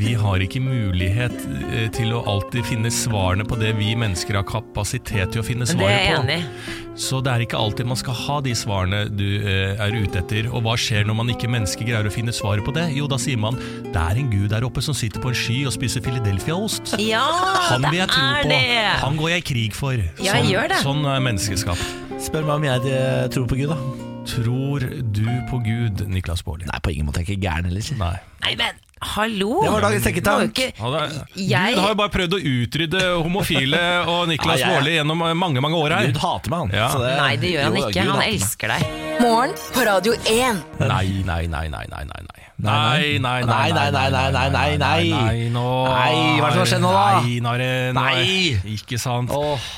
Vi 0.00 0.14
har 0.18 0.42
ikke 0.42 0.62
mulighet 0.64 1.36
eh, 1.70 1.88
til 1.94 2.14
å 2.16 2.24
alltid 2.32 2.66
finne 2.70 2.90
svarene 2.94 3.46
på 3.48 3.58
det 3.60 3.74
vi 3.78 3.92
mennesker 4.00 4.40
har 4.40 4.48
kapasitet 4.48 5.34
til 5.36 5.44
å 5.44 5.46
finne 5.46 5.68
Men 5.68 5.82
det 5.84 5.90
er 5.90 5.98
jeg 5.98 6.16
på. 6.16 6.22
enig 6.24 6.38
i. 6.40 6.78
Så 7.00 7.22
det 7.24 7.32
er 7.32 7.42
ikke 7.46 7.56
alltid 7.56 7.88
man 7.88 7.96
skal 7.96 8.16
ha 8.26 8.34
de 8.44 8.52
svarene 8.56 8.98
du 9.08 9.24
eh, 9.40 9.72
er 9.80 9.94
ute 9.96 10.20
etter. 10.20 10.50
Og 10.52 10.60
hva 10.66 10.74
skjer 10.78 11.06
når 11.08 11.16
man 11.16 11.30
ikke 11.32 11.48
mennesker 11.48 11.88
greier 11.88 12.04
å 12.06 12.12
finne 12.12 12.34
svaret 12.36 12.66
på 12.66 12.74
det? 12.76 12.90
Jo, 12.92 13.06
da 13.08 13.16
sier 13.20 13.40
man 13.40 13.56
det 13.88 13.96
er 13.96 14.20
en 14.20 14.28
gud 14.32 14.50
der 14.52 14.66
oppe 14.68 14.82
som 14.84 14.96
sitter 14.96 15.22
på 15.24 15.32
en 15.32 15.38
sky 15.38 15.62
og 15.70 15.72
spiser 15.74 16.04
Philadelphia-ost. 16.04 16.92
Ja, 17.00 17.24
Han 17.70 17.88
vil 17.88 18.02
jeg 18.02 18.12
tro 18.12 18.26
på. 18.42 18.52
det! 18.52 18.60
Han 19.06 19.16
går 19.22 19.32
jeg 19.32 19.44
i 19.44 19.48
krig 19.54 19.78
for. 19.78 19.96
Ja, 20.20 20.36
sånn, 20.36 20.50
gjør 20.52 20.70
det. 20.74 20.82
Sånn 20.84 21.02
er 21.08 21.24
menneskeskap. 21.24 21.88
Spør 22.20 22.44
meg 22.50 22.54
om 22.58 22.68
jeg 22.68 22.92
eh, 22.92 23.24
tror 23.32 23.48
på 23.48 23.56
Gud, 23.62 23.72
da. 23.72 23.80
Tror 24.28 24.84
du 25.16 25.24
på 25.48 25.62
Gud, 25.64 26.04
Niklas 26.12 26.44
Baarli? 26.44 26.68
Nei, 26.68 26.78
på 26.84 26.92
ingen 26.92 27.08
måte. 27.08 27.24
Jeg 27.24 27.30
er 27.30 27.38
ikke 27.38 27.48
gæren 27.48 27.70
heller. 27.70 27.90
Nei. 28.04 28.14
Nei, 28.44 28.54
men 28.60 28.84
hallo! 29.00 29.60
Det 29.64 29.70
var 29.72 29.80
dagens 29.88 30.06
Det 30.92 31.00
er, 31.02 31.12
Jeg- 31.34 31.74
Gud 31.74 31.82
har 31.82 31.88
jo 31.94 31.98
bare 32.02 32.12
prøvd 32.14 32.36
å 32.36 32.40
utrydde 32.54 33.04
homofile 33.24 33.82
og 34.06 34.28
Niklas 34.28 34.60
Ja, 34.60 34.66
ja, 34.66 34.72
ja. 34.72 34.78
Baarli 34.80 34.96
gjennom 34.98 35.24
mange 35.38 35.60
mange 35.64 35.76
år 35.76 35.96
her. 35.98 36.06
Gud 36.12 36.20
hater 36.24 36.50
meg, 36.50 36.58
han. 36.58 36.70
Ja. 36.74 36.88
Så 36.92 36.98
Nei, 37.04 37.36
det 37.36 37.54
gjør 37.54 37.62
han 37.70 37.76
Jo, 37.76 37.86
ikke. 37.88 38.02
Gud 38.04 38.12
Han 38.14 38.22
elsker 38.28 38.68
deg. 38.76 39.09
Morgen 39.20 39.52
på 39.74 39.80
Radio 39.84 40.12
1. 40.24 40.60
Nei, 40.80 41.22
nei, 41.26 41.46
nei, 41.46 41.68
nei, 41.68 41.86
nei, 41.88 41.88
nei, 41.88 42.04
nei. 42.08 42.46
Nei, 42.60 43.18
Nei, 43.18 43.18
nei, 43.18 43.44
nei, 43.48 43.72
nei, 43.72 43.90
nei, 43.90 44.10
nei, 44.12 44.50
nei, 44.52 44.76
nei. 44.76 45.08
nei, 45.08 45.44
nå 45.48 45.62
Nei, 45.88 46.40
hva 46.40 46.50
er 46.50 46.50
det 46.50 46.50
som 46.52 46.60
har 46.60 46.68
skjedd 46.68 46.82
nå, 46.84 46.90
da? 46.92 47.04
Nei, 47.22 47.38
nå 47.40 47.52
er 47.54 47.58
det 47.62 47.68
er- 47.70 47.94
Nei. 47.96 48.74
Ikke 48.74 48.98
sant? 49.00 49.32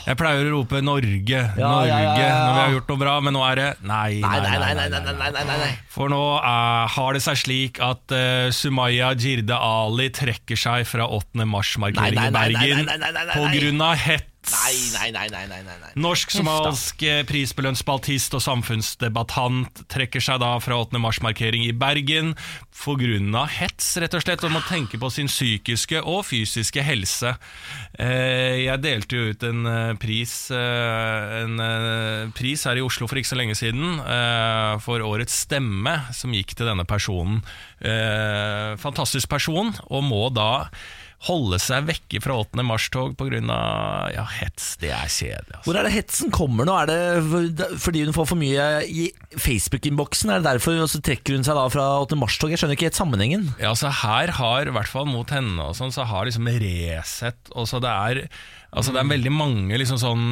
Jeg 0.07 0.16
pleier 0.18 0.42
å 0.48 0.50
rope 0.57 0.81
Norge, 0.83 1.42
Norge 1.59 2.26
når 2.26 2.55
vi 2.57 2.59
har 2.59 2.72
gjort 2.74 2.88
noe 2.90 2.98
bra, 3.05 3.14
men 3.22 3.35
nå 3.38 3.44
er 3.52 3.55
det 3.61 3.68
nei, 3.87 4.18
Nei, 4.20 4.40
nei, 4.40 4.74
nei, 4.74 4.88
nei, 4.90 5.31
nei, 5.31 5.44
nei. 5.46 5.70
For 5.94 6.11
nå 6.11 6.22
eh, 6.42 6.88
har 6.96 7.12
det 7.14 7.22
seg 7.22 7.38
slik 7.44 7.78
at 7.81 8.11
eh, 8.18 8.50
Sumaya 8.50 9.12
Jirde 9.14 9.55
Ali 9.55 10.11
trekker 10.11 10.59
seg 10.59 10.83
fra 10.90 11.07
8. 11.07 11.46
mars-markering 11.46 12.18
i 12.18 12.31
Bergen 12.35 12.90
på 13.31 13.46
grunn 13.46 13.78
Bergen 13.78 13.96
Hett. 14.07 14.31
Nei, 14.50 15.11
nei, 15.12 15.28
nei. 15.31 15.46
Nei, 15.46 15.62
nei, 15.62 15.76
nei. 15.81 15.90
Norsk-somalisk 16.02 17.02
eh, 17.07 17.20
prisbelønnsbaltist 17.28 18.35
og 18.35 18.42
samfunnsdebattant 18.42 19.85
trekker 19.92 20.22
seg 20.24 20.40
da 20.42 20.57
fra 20.62 20.81
8. 20.83 20.98
mars-markering 21.02 21.62
i 21.68 21.72
Bergen 21.76 22.33
pga. 22.72 23.44
hets, 23.46 23.92
rett 24.02 24.16
og 24.18 24.24
slett, 24.24 24.42
om 24.48 24.57
å 24.59 24.62
tenke 24.66 24.98
på 24.98 25.11
sin 25.14 25.31
psykiske 25.31 26.00
og 26.02 26.24
fysiske 26.26 26.83
helse. 26.83 27.37
Eh, 27.98 28.64
Jeg 28.66 28.83
delte 28.83 29.16
jo 29.20 29.31
ut 29.31 29.46
en 29.46 29.66
eh, 29.66 29.92
pris, 30.02 30.35
en 30.50 31.62
pris 32.35 32.64
her 32.66 32.81
i 32.81 32.85
Oslo 32.85 33.07
for 33.07 33.20
ikke 33.20 33.33
så 33.33 33.38
lenge 33.38 33.55
siden 33.59 34.00
for 34.83 35.02
årets 35.07 35.44
stemme, 35.46 35.94
som 36.14 36.35
gikk 36.35 36.57
til 36.59 36.66
denne 36.68 36.85
personen. 36.88 37.42
Fantastisk 38.83 39.28
person, 39.31 39.72
og 39.90 40.05
må 40.07 40.26
da 40.35 40.68
holde 41.28 41.58
seg 41.62 41.87
vekke 41.87 42.20
fra 42.24 42.37
8. 42.42 42.64
mars-tog 42.66 43.14
pga. 43.18 43.58
Ja, 44.14 44.24
hets. 44.40 44.72
Det 44.82 44.90
er 44.90 45.06
kjedelig. 45.06 45.54
Altså. 45.58 45.64
Hvor 45.68 45.78
er 45.78 45.87
det 45.87 45.94
hetsen 45.94 46.32
kommer 46.35 46.66
nå? 46.66 46.74
Er 46.82 46.90
det 46.90 47.68
fordi 47.82 48.04
hun 48.06 48.16
får 48.16 48.30
for 48.32 48.40
mye 48.40 48.66
i 48.88 49.08
Facebook-innboksen? 49.37 50.32
Er 50.32 50.42
det 50.42 50.48
derfor 50.50 50.80
hun 50.80 50.90
så 50.90 51.02
trekker 51.04 51.38
hun 51.38 51.46
seg 51.46 51.58
da 51.58 51.68
fra 51.72 51.87
8. 52.02 52.18
mars-tog? 52.18 52.50
Jeg 52.52 52.62
skjønner 52.62 52.78
ikke 52.78 52.90
helt 52.90 52.98
sammenhengen. 52.98 53.46
Ja, 53.62 53.70
altså 53.70 53.92
Her 54.02 54.35
har, 54.40 54.66
i 54.66 54.74
hvert 54.74 54.90
fall 54.90 55.06
mot 55.11 55.30
henne, 55.32 55.68
og 55.68 55.78
sånn, 55.78 55.94
så 55.94 56.08
har 56.08 56.26
liksom 56.26 56.50
Resett 56.52 57.52
og 57.56 57.66
så 57.70 57.78
det 57.82 57.90
er 57.90 58.20
Altså 58.72 58.92
Det 58.94 59.02
er 59.02 59.08
veldig 59.11 59.32
mange 59.35 59.78
liksom 59.80 59.98
sånn 60.00 60.22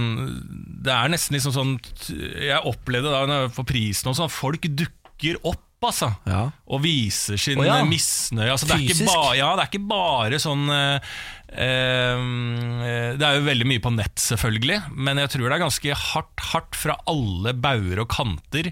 Det 0.85 0.92
er 0.92 1.11
nesten 1.12 1.37
liksom 1.37 1.55
sånn 1.55 1.72
Jeg 2.09 2.61
opplevde 2.68 3.12
da 3.12 3.40
får 3.53 3.66
prisen 3.68 4.12
og 4.12 4.16
sånn 4.18 4.33
Folk 4.33 4.64
dukker 4.64 5.37
opp, 5.44 5.64
altså. 5.88 6.11
Ja. 6.29 6.43
Og 6.71 6.83
viser 6.85 7.40
sin 7.40 7.61
oh, 7.61 7.66
ja. 7.66 7.81
misnøye. 7.87 8.51
Altså, 8.53 8.69
det, 8.69 8.77
er 8.77 8.87
ikke 8.87 9.09
ba, 9.09 9.35
ja, 9.38 9.51
det 9.57 9.64
er 9.64 9.73
ikke 9.73 9.88
bare 9.90 10.40
sånn 10.43 10.66
eh, 10.75 11.14
Det 11.50 13.26
er 13.26 13.36
jo 13.40 13.46
veldig 13.48 13.66
mye 13.68 13.82
på 13.82 13.92
nett, 13.96 14.16
selvfølgelig, 14.22 14.80
men 14.96 15.18
jeg 15.22 15.32
tror 15.34 15.48
det 15.48 15.56
er 15.58 15.64
ganske 15.66 16.00
hardt, 16.06 16.44
hardt 16.52 16.78
fra 16.78 16.98
alle 17.10 17.54
bauger 17.58 18.04
og 18.04 18.10
kanter. 18.14 18.70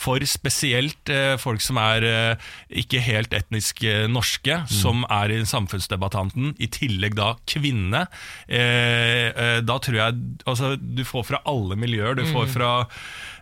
For 0.00 0.22
spesielt 0.24 1.10
eh, 1.12 1.34
folk 1.36 1.60
som 1.60 1.76
er 1.76 2.04
eh, 2.08 2.52
ikke 2.80 3.02
helt 3.04 3.34
etnisk 3.36 3.82
eh, 3.84 4.06
norske, 4.08 4.62
som 4.72 5.02
er 5.12 5.34
i 5.34 5.40
samfunnsdebattanten, 5.44 6.54
i 6.56 6.70
tillegg 6.72 7.18
da 7.18 7.34
kvinne. 7.44 8.06
Eh, 8.48 9.28
eh, 9.28 9.58
da 9.60 9.76
tror 9.76 9.98
jeg 10.00 10.22
altså, 10.48 10.72
Du 10.80 11.04
får 11.04 11.26
fra 11.28 11.42
alle 11.52 11.76
miljøer. 11.76 12.16
Du 12.16 12.24
får 12.32 12.48
fra 12.54 12.70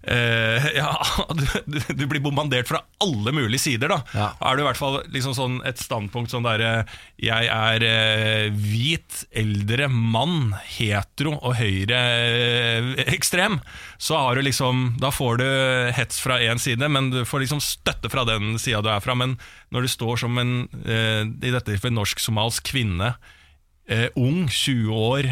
eh, 0.03 0.67
Ja, 0.81 0.91
du, 1.31 1.47
du, 1.71 1.79
du 1.95 2.05
blir 2.11 2.25
bombardert 2.27 2.67
fra 2.73 2.83
alle 3.07 3.37
mulige 3.39 3.63
sider, 3.69 3.95
da. 3.95 4.01
Ja. 4.19 4.29
Er 4.51 4.59
du 4.59 4.65
i 4.65 4.67
hvert 4.67 4.83
fall 4.83 4.99
liksom 5.15 5.39
sånn 5.39 5.61
et 5.69 5.79
standpunkt 5.79 6.35
sånn 6.35 6.47
derre 6.49 6.89
Jeg 7.23 7.53
er 7.55 7.87
eh, 7.87 8.51
hvit, 8.79 9.25
eldre 9.35 9.89
mann, 9.91 10.55
hetero 10.77 11.35
og 11.37 11.57
høyreekstrem. 11.59 13.59
Så 13.99 14.19
har 14.19 14.39
du 14.39 14.43
liksom 14.47 14.97
Da 15.03 15.11
får 15.15 15.41
du 15.43 15.49
hets 15.97 16.21
fra 16.23 16.39
én 16.39 16.61
side, 16.63 16.89
men 16.89 17.11
du 17.11 17.25
får 17.27 17.41
liksom 17.45 17.63
støtte 17.65 18.11
fra 18.13 18.25
den 18.29 18.59
sida 18.61 18.83
du 18.85 18.91
er 18.93 19.03
fra. 19.05 19.15
Men 19.19 19.37
når 19.75 19.83
du 19.83 19.89
står 19.93 20.23
som 20.23 20.39
en 20.39 20.55
eh, 20.85 21.25
i 21.27 21.51
dette 21.51 21.73
tilfellet 21.73 21.99
norsk-somalsk 21.99 22.71
kvinne, 22.71 23.15
eh, 23.89 24.09
ung, 24.17 24.49
20 24.49 24.95
år, 24.95 25.31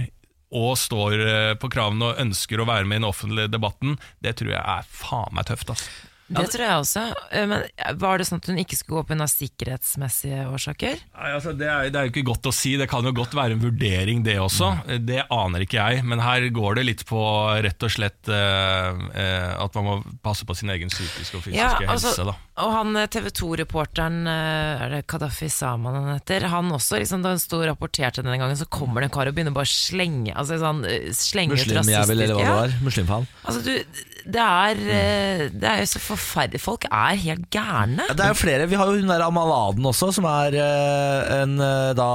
og 0.56 0.76
står 0.78 1.20
eh, 1.20 1.54
på 1.58 1.70
kravene 1.72 2.10
og 2.10 2.20
ønsker 2.22 2.60
å 2.60 2.68
være 2.68 2.86
med 2.86 2.98
i 2.98 3.02
den 3.02 3.08
offentlige 3.08 3.52
debatten, 3.52 3.96
det 4.22 4.36
tror 4.38 4.54
jeg 4.54 4.62
er 4.62 4.90
faen 4.90 5.34
meg 5.36 5.48
tøft. 5.50 5.72
ass. 5.74 5.88
Det 6.28 6.42
tror 6.50 6.64
jeg 6.66 6.76
også. 6.80 7.02
Eh, 7.30 7.44
Men 7.46 7.62
Var 8.02 8.18
det 8.18 8.26
sånn 8.26 8.40
at 8.42 8.46
hun 8.50 8.58
ikke 8.58 8.74
skulle 8.78 8.96
gå 8.96 9.02
opp 9.04 9.12
av 9.14 9.28
sikkerhetsmessige 9.30 10.46
årsaker? 10.50 10.98
Nei, 11.14 11.28
altså 11.36 11.52
det, 11.54 11.68
er, 11.70 11.90
det 11.94 12.00
er 12.00 12.08
jo 12.08 12.12
ikke 12.14 12.24
godt 12.32 12.48
å 12.50 12.52
si. 12.54 12.72
Det 12.80 12.88
kan 12.90 13.06
jo 13.06 13.12
godt 13.14 13.36
være 13.38 13.54
en 13.54 13.62
vurdering, 13.62 14.24
det 14.26 14.34
også. 14.42 14.72
Det 15.06 15.22
aner 15.30 15.62
ikke 15.66 15.78
jeg. 15.78 16.02
Men 16.08 16.22
her 16.24 16.48
går 16.54 16.80
det 16.80 16.84
litt 16.88 17.04
på 17.06 17.20
rett 17.62 17.86
og 17.86 17.92
slett 17.94 18.28
eh, 18.32 19.04
eh, 19.14 19.52
at 19.62 19.78
man 19.78 19.86
må 19.86 19.94
passe 20.26 20.42
på 20.48 20.56
sin 20.58 20.72
egen 20.74 20.90
psykiske 20.90 21.38
og 21.38 21.44
fysiske 21.46 21.60
Ja, 21.62 21.70
helse. 21.92 22.10
altså, 22.10 22.26
da. 22.32 22.34
og 22.64 22.74
han 22.74 22.98
TV 23.12 23.30
2-reporteren, 23.30 24.18
er 24.26 24.92
det 24.96 25.02
Kadafi 25.10 25.48
Saman 25.52 25.94
han 26.00 26.10
heter, 26.16 26.48
han 26.50 26.70
også, 26.74 26.98
liksom, 27.02 27.22
da 27.24 27.34
han 27.36 27.42
sto 27.42 27.60
og 27.62 27.68
rapporterte 27.70 28.24
denne 28.24 28.38
gangen, 28.40 28.58
så 28.58 28.66
kommer 28.66 29.00
det 29.04 29.10
en 29.12 29.16
kar 29.16 29.30
og 29.30 29.36
begynner 29.38 29.54
bare 29.56 29.68
å 29.68 29.72
slenge 29.72 30.34
altså, 30.34 30.58
sånn, 30.62 30.82
eh, 30.90 31.08
slenge 31.16 31.54
ut 31.54 31.62
Muslimjævel, 31.62 32.22
eller 32.26 32.34
hva 32.34 32.42
det 32.42 32.50
Ja. 32.50 32.58
var. 32.64 32.76
Muslimfan. 32.82 33.26
Altså, 33.46 33.62
du, 33.62 34.15
det 34.26 34.42
er, 34.42 34.80
eh, 34.90 35.42
det 35.54 35.68
er 35.70 35.78
jo 35.84 35.86
så 35.92 36.00
forferdelig 36.02 36.60
Folk 36.60 36.84
er 36.90 37.14
helt 37.22 37.44
gærne. 37.54 38.02
Ja, 38.08 38.14
Det 38.18 38.24
er 38.24 38.32
jo 38.32 38.38
flere. 38.40 38.66
Vi 38.68 38.74
har 38.76 38.86
jo 38.90 38.98
hun 38.98 39.08
der 39.12 39.22
Amaladen 39.26 39.84
også, 39.86 40.08
som 40.16 40.24
er 40.26 40.56
eh, 40.58 41.42
en 41.42 41.60
eh, 41.62 41.92
da 41.94 42.08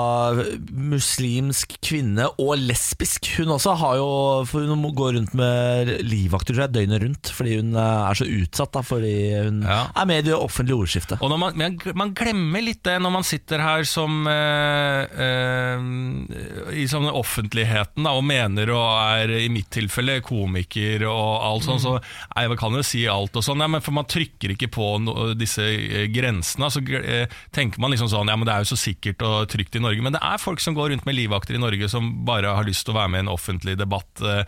muslimsk 0.91 1.77
kvinne 1.85 2.27
og 2.41 2.55
lesbisk. 2.59 3.29
Hun 3.37 3.53
også 3.55 3.75
har 3.79 3.95
jo 4.01 4.09
for 4.49 4.65
Hun 4.67 4.81
må 4.81 4.91
gå 4.95 5.11
rundt 5.15 5.33
med 5.37 5.93
livvakter 6.03 6.53
tror 6.55 6.65
jeg, 6.67 6.73
døgnet 6.75 7.01
rundt 7.05 7.31
fordi 7.31 7.55
hun 7.61 7.75
er 7.79 8.17
så 8.17 8.27
utsatt. 8.27 8.71
da 8.75 8.81
Fordi 8.85 9.13
hun 9.45 9.61
Ja. 9.67 9.87
er 9.95 10.05
med 10.05 10.25
i 10.25 10.29
det 10.29 10.35
offentlige 10.35 10.75
ordskiftet. 10.77 11.21
Og 11.21 11.29
når 11.29 11.37
man, 11.37 11.79
man 11.95 12.13
glemmer 12.13 12.61
litt 12.61 12.83
det 12.83 12.99
når 13.01 13.11
man 13.11 13.23
sitter 13.23 13.61
her 13.61 13.83
som 13.87 14.27
øh, 14.27 15.05
øh, 15.15 16.75
I 16.75 16.85
sånn 16.91 17.07
offentligheten 17.11 18.03
da, 18.03 18.11
og 18.17 18.23
mener 18.27 18.69
og 18.75 18.89
er 19.21 19.35
i 19.41 19.47
mitt 19.49 19.69
tilfelle 19.71 20.19
komiker 20.25 21.05
og 21.07 21.45
alt 21.45 21.63
sånt. 21.67 21.81
Så 21.81 22.00
Nei, 22.35 22.45
Man 22.51 22.59
kan 22.59 22.77
jo 22.77 22.83
si 22.85 23.03
alt 23.09 23.35
og 23.37 23.45
sånn, 23.45 23.63
ja, 23.63 23.69
men 23.71 23.83
for 23.83 23.95
man 23.95 24.07
trykker 24.09 24.55
ikke 24.55 24.69
på 24.73 24.87
no, 25.03 25.15
disse 25.37 25.65
eh, 25.65 26.07
grensene. 26.13 26.69
Så 26.73 26.83
eh, 27.01 27.31
tenker 27.55 27.81
man 27.81 27.93
liksom 27.93 28.11
sånn 28.11 28.31
Ja, 28.31 28.37
men 28.39 28.47
det 28.49 28.55
er 28.55 28.65
jo 28.65 28.71
så 28.73 28.79
sikkert 28.79 29.25
og 29.27 29.49
trygt 29.51 29.77
i 29.77 29.83
Norge. 29.83 30.03
Men 30.05 30.15
det 30.17 30.23
er 30.25 30.41
folk 30.41 30.63
som 30.63 30.77
går 30.77 30.93
rundt 30.93 31.07
med 31.09 31.17
livvakter 31.17 31.57
i 31.57 31.61
Norge 31.61 31.89
som 31.91 32.13
bare 32.27 32.55
har 32.57 32.67
lyst 32.67 32.85
til 32.87 32.95
å 32.95 32.99
være 33.01 33.13
med 33.13 33.23
i 33.23 33.25
en 33.27 33.33
offentlig 33.35 33.77
debatt. 33.79 34.11
eh, 34.21 34.43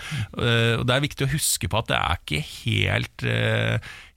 og 0.80 0.88
Det 0.88 0.96
er 0.96 1.06
viktig 1.08 1.28
å 1.28 1.34
huske 1.34 1.70
på 1.72 1.84
at 1.84 1.92
det 1.92 2.00
er 2.00 2.24
ikke 2.24 2.44
helt 2.64 3.28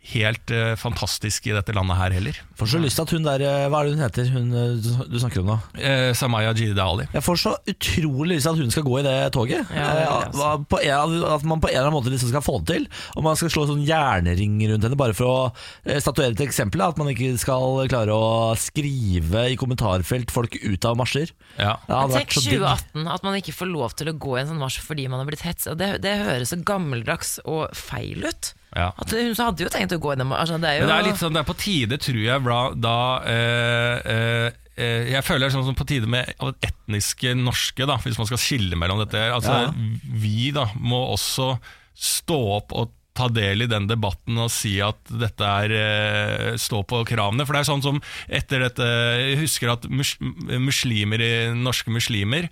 Helt 0.07 0.51
uh, 0.55 0.75
fantastisk 0.79 1.49
i 1.51 1.55
dette 1.57 1.75
landet 1.75 1.97
her 1.99 2.13
heller. 2.15 2.37
Får 2.57 2.69
så 2.71 2.79
lyst 2.81 2.97
til 3.01 3.05
at 3.07 3.13
hun 3.17 3.25
der 3.27 3.43
eh, 3.43 3.65
Hva 3.73 3.81
er 3.83 3.89
det 3.89 3.95
hun 3.97 4.03
heter, 4.05 4.29
hun 4.33 4.47
eh, 4.55 4.77
du- 4.81 5.09
du 5.11 5.17
snakker 5.21 5.43
om 5.43 5.49
nå? 5.51 5.57
Eh, 5.77 6.13
Samaya 6.17 6.53
Jideh 6.57 6.81
Ali. 6.85 7.07
Jeg 7.13 7.25
får 7.27 7.41
så 7.43 7.53
utrolig 7.69 8.37
lyst 8.37 8.47
til 8.47 8.53
at 8.55 8.61
hun 8.63 8.71
skal 8.73 8.87
gå 8.87 9.01
i 9.01 9.05
det 9.07 9.17
toget. 9.35 9.67
Ja, 9.75 9.89
det 9.99 10.05
Eh, 10.07 10.45
at- 10.47 10.69
på 10.71 10.79
en, 10.81 11.17
at 11.27 11.45
man 11.45 11.61
på 11.61 11.69
en 11.69 11.75
eller 11.75 11.89
annen 11.91 11.97
måte 11.99 12.13
liksom 12.15 12.31
skal 12.31 12.45
få 12.47 12.59
det 12.65 12.77
til. 12.77 12.87
Og 13.17 13.25
man 13.27 13.37
skal 13.37 13.51
slå 13.53 13.67
sånn 13.69 13.83
jernring 13.85 14.57
rundt 14.71 14.87
henne 14.87 14.97
bare 15.01 15.17
for 15.19 15.27
å 15.27 15.39
eh, 15.85 15.99
statuere 16.01 16.33
et 16.37 16.45
eksempel. 16.47 16.81
At 16.87 16.97
man 17.03 17.09
ikke 17.13 17.35
skal 17.43 17.83
klare 17.91 18.15
å 18.15 18.55
skrive 18.57 19.47
i 19.53 19.57
kommentarfelt 19.59 20.31
folk 20.35 20.57
ut 20.63 20.85
av 20.89 20.97
marsjer. 21.01 21.33
Ja. 21.59 21.77
Det 21.87 21.95
hadde 21.97 22.15
vært 22.15 22.31
Tenk 22.31 22.37
så 22.39 22.45
digg. 22.47 22.61
2018, 22.63 23.09
at 23.17 23.27
man 23.27 23.39
ikke 23.41 23.57
får 23.59 23.73
lov 23.73 23.97
til 23.99 24.13
å 24.13 24.17
gå 24.19 24.37
i 24.39 24.41
en 24.45 24.53
sånn 24.55 24.63
marsj 24.63 24.81
fordi 24.87 25.09
man 25.11 25.21
har 25.23 25.29
blitt 25.29 25.45
hets. 25.47 25.67
Det, 25.77 25.91
det 26.05 26.15
høres 26.23 26.53
så 26.55 26.61
gammeldags 26.63 27.37
og 27.45 27.75
feil 27.77 28.25
ut. 28.31 28.55
Ja. 28.75 28.91
At 28.99 29.13
hun 29.15 29.33
så 29.37 29.49
hadde 29.49 29.65
jo 29.65 29.73
tenkt 29.73 29.95
å 29.95 30.01
gå 30.03 30.13
innom 30.17 30.35
altså, 30.37 30.59
det 30.61 30.69
er 30.69 30.81
jo, 30.83 30.89
det 30.91 30.97
er 30.97 31.07
litt 31.07 31.21
sånn, 31.21 31.37
det 31.37 31.43
er 31.43 31.49
på 31.49 31.57
tide, 31.61 31.99
tror 32.03 32.19
jeg, 32.21 32.43
bra, 32.45 32.59
da 32.75 32.97
eh, 33.31 34.11
eh, 34.13 34.49
eh, 34.75 35.09
Jeg 35.15 35.25
føler 35.25 35.49
er 35.49 35.55
sånn 35.55 35.65
som 35.69 35.79
på 35.79 35.87
tide 35.89 36.11
med 36.11 36.35
etniske 36.67 37.33
norske, 37.39 37.87
da, 37.89 37.97
hvis 38.03 38.19
man 38.21 38.29
skal 38.29 38.43
skille 38.43 38.79
mellom 38.79 39.01
dette. 39.05 39.23
Altså, 39.33 39.63
Ja. 39.69 39.73
Vi 40.27 40.51
da 40.57 40.67
må 40.77 41.07
også 41.15 41.55
stå 41.97 42.41
opp 42.59 42.75
og 42.77 42.93
ta 43.17 43.31
del 43.33 43.65
i 43.65 43.71
den 43.71 43.87
debatten 43.89 44.37
og 44.43 44.51
si 44.53 44.75
at 44.85 44.99
dette 45.09 45.49
er 45.65 45.73
eh, 45.73 46.57
stå 46.61 46.83
på 46.89 47.01
kravene. 47.09 47.47
For 47.49 47.57
det 47.57 47.63
er 47.63 47.71
sånn 47.71 47.85
som 47.85 48.01
etter 48.29 48.67
dette 48.67 48.87
Jeg 49.23 49.41
husker 49.41 49.73
at 49.73 49.87
mus, 49.89 50.17
muslimer, 50.21 51.25
norske 51.57 51.93
muslimer 51.95 52.51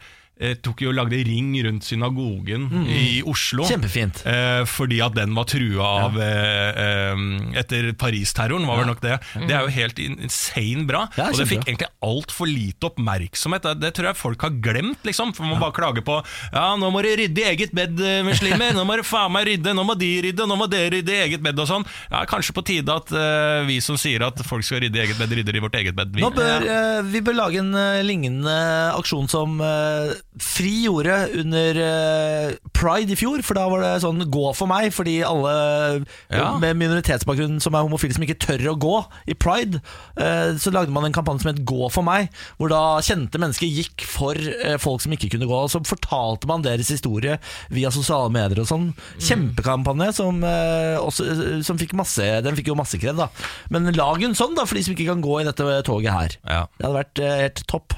tok 0.63 0.81
jo 0.83 0.91
lagde 0.91 1.21
ring 1.25 1.53
rundt 1.65 1.85
synagogen 1.87 2.65
i 2.91 3.23
Oslo. 3.31 3.65
Kjempefint. 3.69 4.23
Eh, 4.27 4.65
fordi 4.67 4.99
at 5.05 5.15
den 5.15 5.35
var 5.37 5.47
trua 5.47 5.87
av 6.09 6.17
eh, 6.21 6.81
eh, 6.85 7.23
Etter 7.61 7.93
Paris-terroren, 7.99 8.67
var 8.67 8.81
vel 8.83 8.89
nok 8.91 9.01
det. 9.05 9.19
Det 9.47 9.55
er 9.55 9.63
jo 9.69 9.73
helt 9.77 10.01
in- 10.03 10.19
insane 10.27 10.85
bra. 10.89 11.05
Ja, 11.17 11.29
og 11.31 11.39
det 11.39 11.47
fikk 11.53 11.69
egentlig 11.69 11.89
altfor 12.03 12.51
lite 12.51 12.91
oppmerksomhet. 12.91 13.63
Det, 13.69 13.75
det 13.85 13.93
tror 13.97 14.11
jeg 14.11 14.19
folk 14.19 14.43
har 14.49 14.57
glemt, 14.65 15.05
liksom. 15.07 15.33
For 15.37 15.47
man 15.47 15.63
bare 15.63 15.77
klager 15.77 16.05
på 16.07 16.19
Ja, 16.53 16.67
nå 16.81 16.91
må 16.91 17.03
dere 17.07 17.21
rydde 17.23 17.45
i 17.45 17.49
eget 17.53 17.75
bed, 17.77 17.95
eh, 18.03 18.23
muslimer. 18.27 18.75
Nå 18.75 18.85
må 18.89 18.97
dere 18.99 19.07
faen 19.07 19.33
meg 19.35 19.47
rydde. 19.53 19.75
Nå 19.79 19.87
må 19.87 19.95
de 20.01 20.11
rydde. 20.29 20.49
Nå 20.51 20.59
må 20.59 20.69
dere 20.73 20.91
rydde 20.97 21.15
i 21.15 21.23
eget 21.29 21.45
bed 21.47 21.63
og 21.63 21.71
sånn. 21.71 21.87
Ja, 22.11 22.25
Kanskje 22.35 22.57
på 22.59 22.65
tide 22.67 22.91
at 22.99 23.13
eh, 23.15 23.63
vi 23.71 23.79
som 23.85 23.97
sier 24.01 24.27
at 24.27 24.43
folk 24.49 24.67
skal 24.67 24.83
rydde 24.83 24.99
i 24.99 25.05
eget 25.07 25.19
bed, 25.23 25.31
rydder 25.39 25.57
i 25.61 25.63
vårt 25.63 25.79
eget 25.79 25.95
bed. 25.97 26.11
Vi. 26.17 26.25
Nå 26.27 26.33
bør, 26.35 26.67
eh, 26.75 27.01
vi 27.15 27.23
bør 27.25 27.39
lage 27.39 27.63
en 27.63 27.71
eh, 27.79 28.03
lignende 28.03 28.59
aksjon 28.99 29.31
som 29.31 29.61
eh, 29.63 30.15
Fri 30.41 30.83
gjorde 30.85 31.15
under 31.39 31.77
eh, 31.79 32.55
Pride 32.75 33.13
i 33.15 33.19
fjor. 33.19 33.43
For 33.47 33.55
da 33.55 33.69
var 33.71 33.85
det 33.85 34.03
sånn 34.03 34.19
'gå 34.27 34.55
for 34.57 34.67
meg', 34.67 34.91
fordi 34.93 35.23
alle 35.23 36.05
Ja. 36.31 36.59
med 36.59 36.77
minoritetsbakgrunn 36.77 37.61
som 37.63 37.75
er 37.75 37.85
homofile, 37.87 38.15
som 38.15 38.25
ikke 38.25 38.39
tør 38.43 38.75
å 38.75 38.79
gå 38.79 39.07
i 39.29 39.35
Pride, 39.35 39.81
eh, 40.17 40.55
så 40.59 40.73
lagde 40.73 40.91
man 40.91 41.05
en 41.05 41.13
kampanje 41.13 41.43
som 41.43 41.55
het 41.55 41.65
'Gå 41.65 41.91
for 41.93 42.03
meg', 42.03 42.29
hvor 42.59 42.69
da 42.69 42.99
kjente 43.01 43.39
mennesker 43.39 43.71
gikk 43.71 44.01
for 44.03 44.35
eh, 44.35 44.77
folk 44.77 45.01
som 45.01 45.13
ikke 45.13 45.31
kunne 45.31 45.47
gå. 45.47 45.55
Og 45.55 45.71
så 45.71 45.81
fortalte 45.85 46.47
man 46.47 46.63
deres 46.63 46.89
historie 46.89 47.39
via 47.71 47.91
sosiale 47.91 48.31
medier 48.31 48.59
og 48.61 48.67
sånn. 48.67 48.95
Kjempekampanje 49.19 50.15
som, 50.15 50.41
også, 50.43 51.63
som 51.65 51.79
fikk 51.79 51.93
masse 51.95 52.43
Den 52.43 52.57
fikk 52.57 52.67
jo 52.67 52.75
masse 52.75 52.99
kred, 52.99 53.17
da. 53.17 53.29
Men 53.71 53.93
lag 53.93 54.23
en 54.23 54.35
sånn, 54.35 54.55
da, 54.57 54.65
for 54.65 54.75
de 54.75 54.83
som 54.83 54.95
ikke 54.95 55.07
kan 55.07 55.23
gå 55.23 55.41
i 55.41 55.45
dette 55.45 55.83
toget 55.85 56.11
her. 56.13 56.37
Ja. 56.45 56.67
Det 56.79 56.87
hadde 56.87 57.05
vært 57.05 57.23
helt 57.39 57.67
topp. 57.67 57.95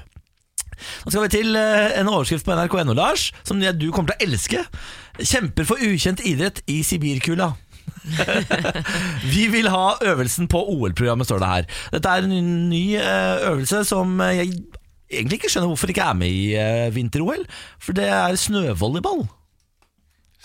Nå 1.04 1.12
skal 1.12 1.24
vi 1.26 1.32
til 1.36 1.56
eh, 1.58 1.96
en 2.00 2.10
overskrift 2.12 2.46
på 2.46 2.54
nrk.no, 2.56 2.94
Lars, 2.96 3.30
som 3.46 3.60
du 3.60 3.86
kommer 3.92 4.12
til 4.12 4.16
å 4.16 4.26
elske. 4.30 4.64
Kjemper 5.20 5.64
for 5.68 5.80
ukjent 5.82 6.20
idrett 6.28 6.62
i 6.70 6.82
Sibirkula. 6.86 7.52
vi 9.34 9.46
vil 9.50 9.68
ha 9.72 9.94
øvelsen 10.04 10.48
på 10.50 10.60
OL-programmet, 10.74 11.26
står 11.28 11.42
det 11.42 11.50
her. 11.52 11.68
Dette 11.94 12.12
er 12.18 12.26
en 12.26 12.68
ny 12.70 12.84
eh, 12.98 13.46
øvelse 13.50 13.84
som 13.88 14.18
eh, 14.24 14.40
jeg 14.42 14.52
egentlig 15.10 15.40
ikke 15.40 15.50
skjønner 15.54 15.70
hvorfor 15.72 15.92
ikke 15.92 16.06
er 16.10 16.18
med 16.18 16.30
i 16.34 16.90
vinter-OL. 16.94 17.44
For 17.82 17.96
det 17.96 18.08
er 18.10 18.38
snøvolleyball. 18.40 19.24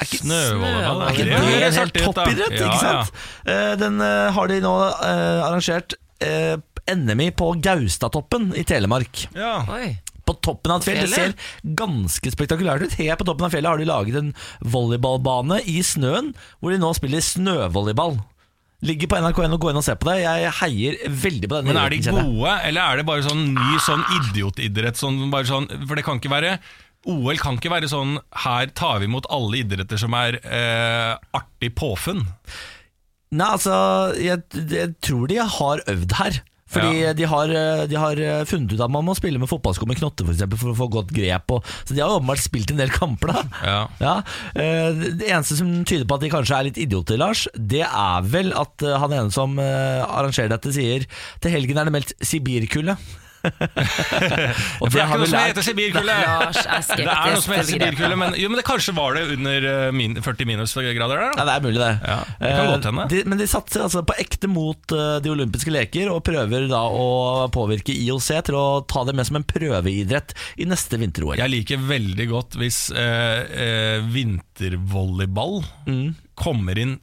Er 0.01 0.07
ikke- 0.07 0.21
Snøvolleyball. 0.23 1.01
Er 1.05 1.15
ikke 1.15 1.25
det 1.29 1.39
det 1.41 1.63
en 1.67 1.79
helt 1.81 1.99
toppidrett? 2.05 2.57
Ja, 2.57 2.69
ikke 2.69 2.83
sant? 2.85 3.23
Eh, 3.45 3.73
Den 3.81 3.99
har 4.01 4.47
de 4.49 4.61
nå 4.63 4.75
arrangert 5.01 5.97
eh, 6.21 6.55
NM 6.91 7.21
i 7.27 7.29
på 7.37 7.51
Gaustatoppen 7.61 8.51
i 8.57 8.63
Telemark. 8.67 9.25
Ja. 9.37 9.59
Oi. 9.69 9.91
På 10.31 10.37
toppen 10.49 10.73
av 10.73 10.81
et 10.81 10.87
fjell. 10.89 10.99
Det 11.03 11.11
Fjellet? 11.11 11.45
ser 11.45 11.77
ganske 11.83 12.33
spektakulært 12.33 12.87
ut. 12.87 12.97
Helt 12.99 13.21
på 13.21 13.27
toppen 13.29 13.47
av 13.47 13.53
fjellet 13.53 13.71
har 13.73 13.81
de 13.81 13.87
laget 13.89 14.19
en 14.21 14.33
volleyballbane 14.73 15.61
i 15.69 15.79
snøen, 15.85 16.33
hvor 16.59 16.73
de 16.73 16.81
nå 16.81 16.91
spiller 16.97 17.23
snøvolleyball. 17.25 18.19
Ligger 18.81 19.11
på 19.11 19.17
nrk.no, 19.21 19.59
gå 19.61 19.69
inn 19.69 19.77
og 19.77 19.85
se 19.85 19.93
på 19.93 20.07
det. 20.09 20.21
Jeg 20.23 20.53
heier 20.57 20.95
veldig 21.27 21.49
på 21.51 21.59
denne. 21.59 21.69
Men 21.69 21.81
er 21.83 21.93
de 21.93 21.99
gode, 22.07 22.53
eller 22.65 22.81
er 22.81 23.01
det 23.01 23.05
bare 23.11 23.25
sånn 23.27 23.43
ny 23.53 23.75
sånn 23.85 24.01
idiotidrett? 24.17 24.97
Sånn, 24.97 25.19
sånn, 25.45 25.69
for 25.85 25.99
det 25.99 26.05
kan 26.07 26.17
ikke 26.21 26.33
være 26.33 26.55
OL 27.09 27.39
kan 27.41 27.55
ikke 27.57 27.71
være 27.73 27.87
sånn 27.89 28.19
Her 28.43 28.69
tar 28.77 28.99
vi 29.01 29.07
imot 29.09 29.25
alle 29.33 29.63
idretter 29.63 29.97
som 29.97 30.13
er 30.17 30.37
eh, 30.45 31.13
artig 31.37 31.71
påfunn. 31.77 32.27
Nei, 33.31 33.47
altså, 33.47 33.73
jeg, 34.19 34.43
jeg 34.69 34.93
tror 35.01 35.29
de 35.31 35.39
har 35.39 35.81
øvd 35.89 36.17
her. 36.19 36.41
Fordi 36.71 37.01
Ja. 37.03 37.13
de, 37.13 37.25
har, 37.27 37.51
eh, 37.51 37.85
de 37.91 37.95
har 37.99 38.15
funnet 38.47 38.71
ut 38.73 38.79
at 38.81 38.91
man 38.93 39.03
må 39.05 39.15
spille 39.17 39.39
med 39.41 39.49
fotballsko 39.51 39.85
med 39.89 39.99
knotter 39.99 40.25
for, 40.25 40.33
eksempel, 40.33 40.57
for 40.61 40.71
å 40.71 40.77
få 40.77 40.89
godt 40.91 41.11
grep. 41.15 41.51
Og, 41.51 41.63
så 41.85 41.93
de 41.95 42.01
har 42.01 42.13
åpenbart 42.15 42.39
spilt 42.43 42.71
en 42.71 42.79
del 42.81 42.89
kamper. 42.95 43.33
da 43.33 43.43
Ja. 43.63 43.81
Ja, 43.99 44.15
eh, 44.55 44.91
Det 45.11 45.27
eneste 45.29 45.57
som 45.59 45.83
tyder 45.85 46.05
på 46.07 46.15
at 46.15 46.21
de 46.25 46.29
kanskje 46.31 46.57
er 46.59 46.63
litt 46.69 46.77
idioter, 46.79 47.17
Lars, 47.19 47.47
det 47.55 47.83
er 47.85 48.21
vel 48.23 48.53
at 48.53 48.81
eh, 48.83 48.97
han 48.97 49.11
ene 49.11 49.31
som 49.35 49.57
eh, 49.59 50.01
arrangerer 50.05 50.49
dette, 50.55 50.71
sier 50.73 51.05
til 51.41 51.51
helgen 51.51 51.77
er 51.77 51.85
det 51.85 51.93
meldt 51.93 52.13
Sibirkulde. 52.23 52.95
Og 54.81 54.85
For 54.85 54.93
det 54.93 55.01
er 55.01 55.07
ikke 55.07 55.19
noe 55.21 55.29
som 55.31 55.39
heter 55.41 55.65
Sibirkulde! 55.65 56.15
Det 56.15 57.05
er 57.05 57.31
noe 57.33 57.41
som 57.41 57.53
heter. 57.55 57.67
Sibirkulde, 57.71 58.17
men, 58.21 58.35
jo, 58.39 58.49
men 58.51 58.59
det 58.61 58.65
kanskje 58.67 58.93
var 58.97 59.17
det 59.17 59.23
under 59.35 59.67
eh, 59.71 59.91
min, 59.95 60.17
40 60.21 60.49
minusgrader 60.49 60.97
der, 61.01 61.35
Ja, 61.39 61.45
det 61.47 61.55
er 61.55 61.65
mulig, 61.65 61.79
det. 61.81 61.91
Ja, 62.05 62.19
det 62.41 62.51
kan 62.53 62.61
Eh, 62.61 62.71
godt 62.75 62.87
hende. 62.89 63.05
de, 63.11 63.21
men 63.31 63.41
de 63.41 63.47
satser 63.49 63.85
altså 63.85 64.03
på 64.07 64.15
ekte 64.21 64.49
mot 64.51 64.95
eh, 64.95 65.17
de 65.25 65.31
olympiske 65.33 65.73
leker, 65.73 66.11
og 66.13 66.21
prøver 66.27 66.67
da 66.71 66.81
å 66.87 67.47
påvirke 67.53 67.95
IOC 67.95 68.29
til 68.49 68.57
å 68.59 68.65
ta 68.89 69.03
det 69.07 69.15
med 69.17 69.27
som 69.29 69.39
en 69.41 69.47
prøveidrett 69.47 70.35
i 70.61 70.67
neste 70.69 70.99
vinter-OL. 71.01 71.37
Jeg 71.41 71.53
liker 71.55 71.81
veldig 71.89 72.27
godt 72.31 72.57
hvis 72.61 72.83
eh, 72.93 73.41
eh, 73.65 74.09
vintervolleyball 74.11 75.61
Mm. 75.87 76.13
kommer 76.37 76.77
inn 76.77 76.97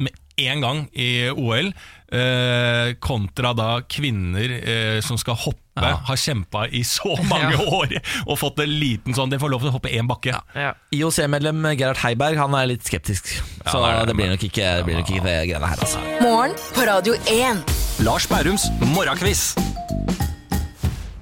med 0.00 0.14
en 0.40 0.60
gang 0.64 0.78
i 0.98 1.28
OL, 1.30 1.68
eh, 2.12 2.94
kontra 3.04 3.52
da 3.54 3.68
kvinner 3.86 4.50
eh, 4.58 5.00
som 5.04 5.18
skal 5.20 5.36
hoppe, 5.38 5.60
har 5.80 6.16
kjempa 6.16 6.66
i 6.68 6.84
så 6.86 7.16
mange 7.32 7.56
år 7.58 7.96
og 8.26 8.38
fått 8.38 8.62
en 8.62 8.74
liten 8.78 9.16
sånn 9.16 9.32
De 9.32 9.40
får 9.42 9.50
lov 9.50 9.64
til 9.64 9.72
å 9.72 9.76
hoppe 9.76 9.90
én 9.90 10.08
bakke. 10.10 10.36
Ja. 10.54 10.74
IOC-medlem 10.94 11.64
Gerhard 11.74 12.02
Heiberg 12.04 12.38
Han 12.38 12.54
er 12.58 12.70
litt 12.70 12.86
skeptisk, 12.86 13.32
så 13.66 13.80
det 13.82 13.94
det. 13.94 14.06
det 14.12 14.18
blir 14.20 14.34
nok 14.34 14.48
ikke 14.50 14.68
det, 14.78 14.84
blir 14.86 15.00
nok 15.00 15.10
ikke 15.10 15.26
det 15.26 15.38
greiene 15.50 15.72
her. 15.72 15.84
Altså. 15.86 16.02
Morgen 16.22 16.58
på 16.76 16.86
Radio 16.86 17.18
1. 17.30 17.64
Lars 18.06 18.28
Bærums 18.30 18.68
morgenkviss. 18.94 19.52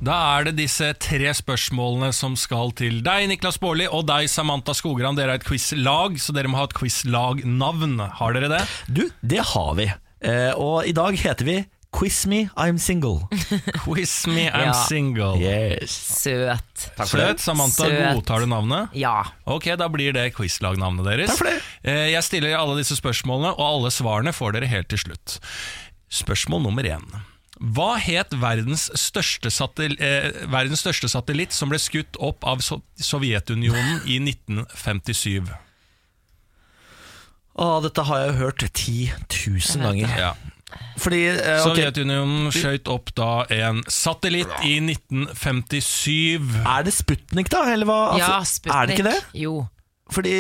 Da 0.03 0.17
er 0.35 0.49
det 0.49 0.57
disse 0.59 0.89
tre 0.99 1.31
spørsmålene 1.39 2.09
som 2.17 2.33
skal 2.35 2.73
til 2.75 2.97
deg, 3.07 3.29
Niklas 3.31 3.61
Baarli, 3.63 3.87
og 3.87 4.09
deg, 4.09 4.27
Samantha 4.27 4.75
Skogran. 4.75 5.15
Dere 5.15 5.37
er 5.37 5.39
et 5.39 5.47
quizlag, 5.47 6.17
så 6.19 6.35
dere 6.35 6.51
må 6.51 6.59
ha 6.59 6.65
et 6.67 6.75
quizlagnavn. 6.75 8.01
Har 8.19 8.35
dere 8.35 8.51
det? 8.51 8.65
Du, 8.91 9.05
det 9.23 9.45
har 9.53 9.77
vi. 9.79 9.87
Eh, 10.27 10.51
og 10.59 10.89
i 10.91 10.95
dag 10.97 11.15
heter 11.23 11.47
vi 11.47 11.57
Quiz 11.93 12.23
me, 12.27 12.49
I'm 12.57 12.79
single. 12.79 13.29
Quiz 13.85 14.27
me, 14.27 14.47
I'm 14.49 14.71
Ja. 14.71 14.73
single. 14.89 15.37
Yes. 15.39 15.93
Søt. 16.23 16.87
Takk 16.97 17.09
for 17.11 17.21
det. 17.21 17.27
Søt. 17.37 17.41
Samantha, 17.45 17.85
Søt. 17.85 18.15
godtar 18.17 18.41
du 18.41 18.47
navnet? 18.49 18.95
Ja. 18.97 19.19
Ok, 19.45 19.69
da 19.77 19.89
blir 19.93 20.15
det 20.17 20.31
quizlagnavnet 20.35 21.05
deres. 21.05 21.35
Takk 21.35 21.39
for 21.43 21.51
det. 21.51 21.59
Eh, 21.85 22.07
Jeg 22.15 22.25
stiller 22.25 22.57
alle 22.57 22.79
disse 22.81 22.97
spørsmålene, 22.97 23.53
og 23.59 23.61
alle 23.67 23.91
svarene 23.93 24.33
får 24.33 24.53
dere 24.57 24.71
helt 24.73 24.89
til 24.89 24.99
slutt. 25.05 25.37
Spørsmål 26.13 26.63
nummer 26.65 26.83
én. 26.89 27.05
Hva 27.63 27.93
het 28.01 28.33
verdens 28.41 28.89
største, 28.99 29.51
satel 29.53 29.93
eh, 30.03 30.33
verdens 30.51 30.81
største 30.83 31.07
satellitt 31.13 31.53
som 31.55 31.69
ble 31.71 31.79
skutt 31.79 32.17
opp 32.19 32.43
av 32.49 32.59
so 32.65 32.81
Sovjetunionen 32.99 34.01
i 34.09 34.17
1957? 34.19 35.53
Å, 37.53 37.67
dette 37.85 38.03
har 38.09 38.19
jeg 38.25 38.33
jo 38.33 38.39
hørt 38.41 38.65
10 38.73 39.13
000 39.29 39.85
ganger. 39.85 40.17
Ja. 40.19 40.33
Fordi 41.03 41.23
eh, 41.31 41.39
okay. 41.39 41.63
Sovjetunionen 41.65 42.53
skjøt 42.55 42.91
opp 42.93 43.15
da 43.19 43.31
en 43.55 43.83
satellitt 43.91 44.53
i 44.67 44.77
1957. 44.85 46.61
Er 46.63 46.87
det 46.87 46.95
Sputnik, 46.97 47.51
da? 47.53 47.65
Eller 47.73 47.89
hva? 47.89 48.03
ja, 48.21 48.37
Altså, 48.39 48.61
Sputnik. 48.61 48.77
Er 48.77 48.91
det 48.91 48.99
ikke 48.99 49.11
det? 49.11 49.19
Jo. 49.45 49.57
Fordi 50.13 50.37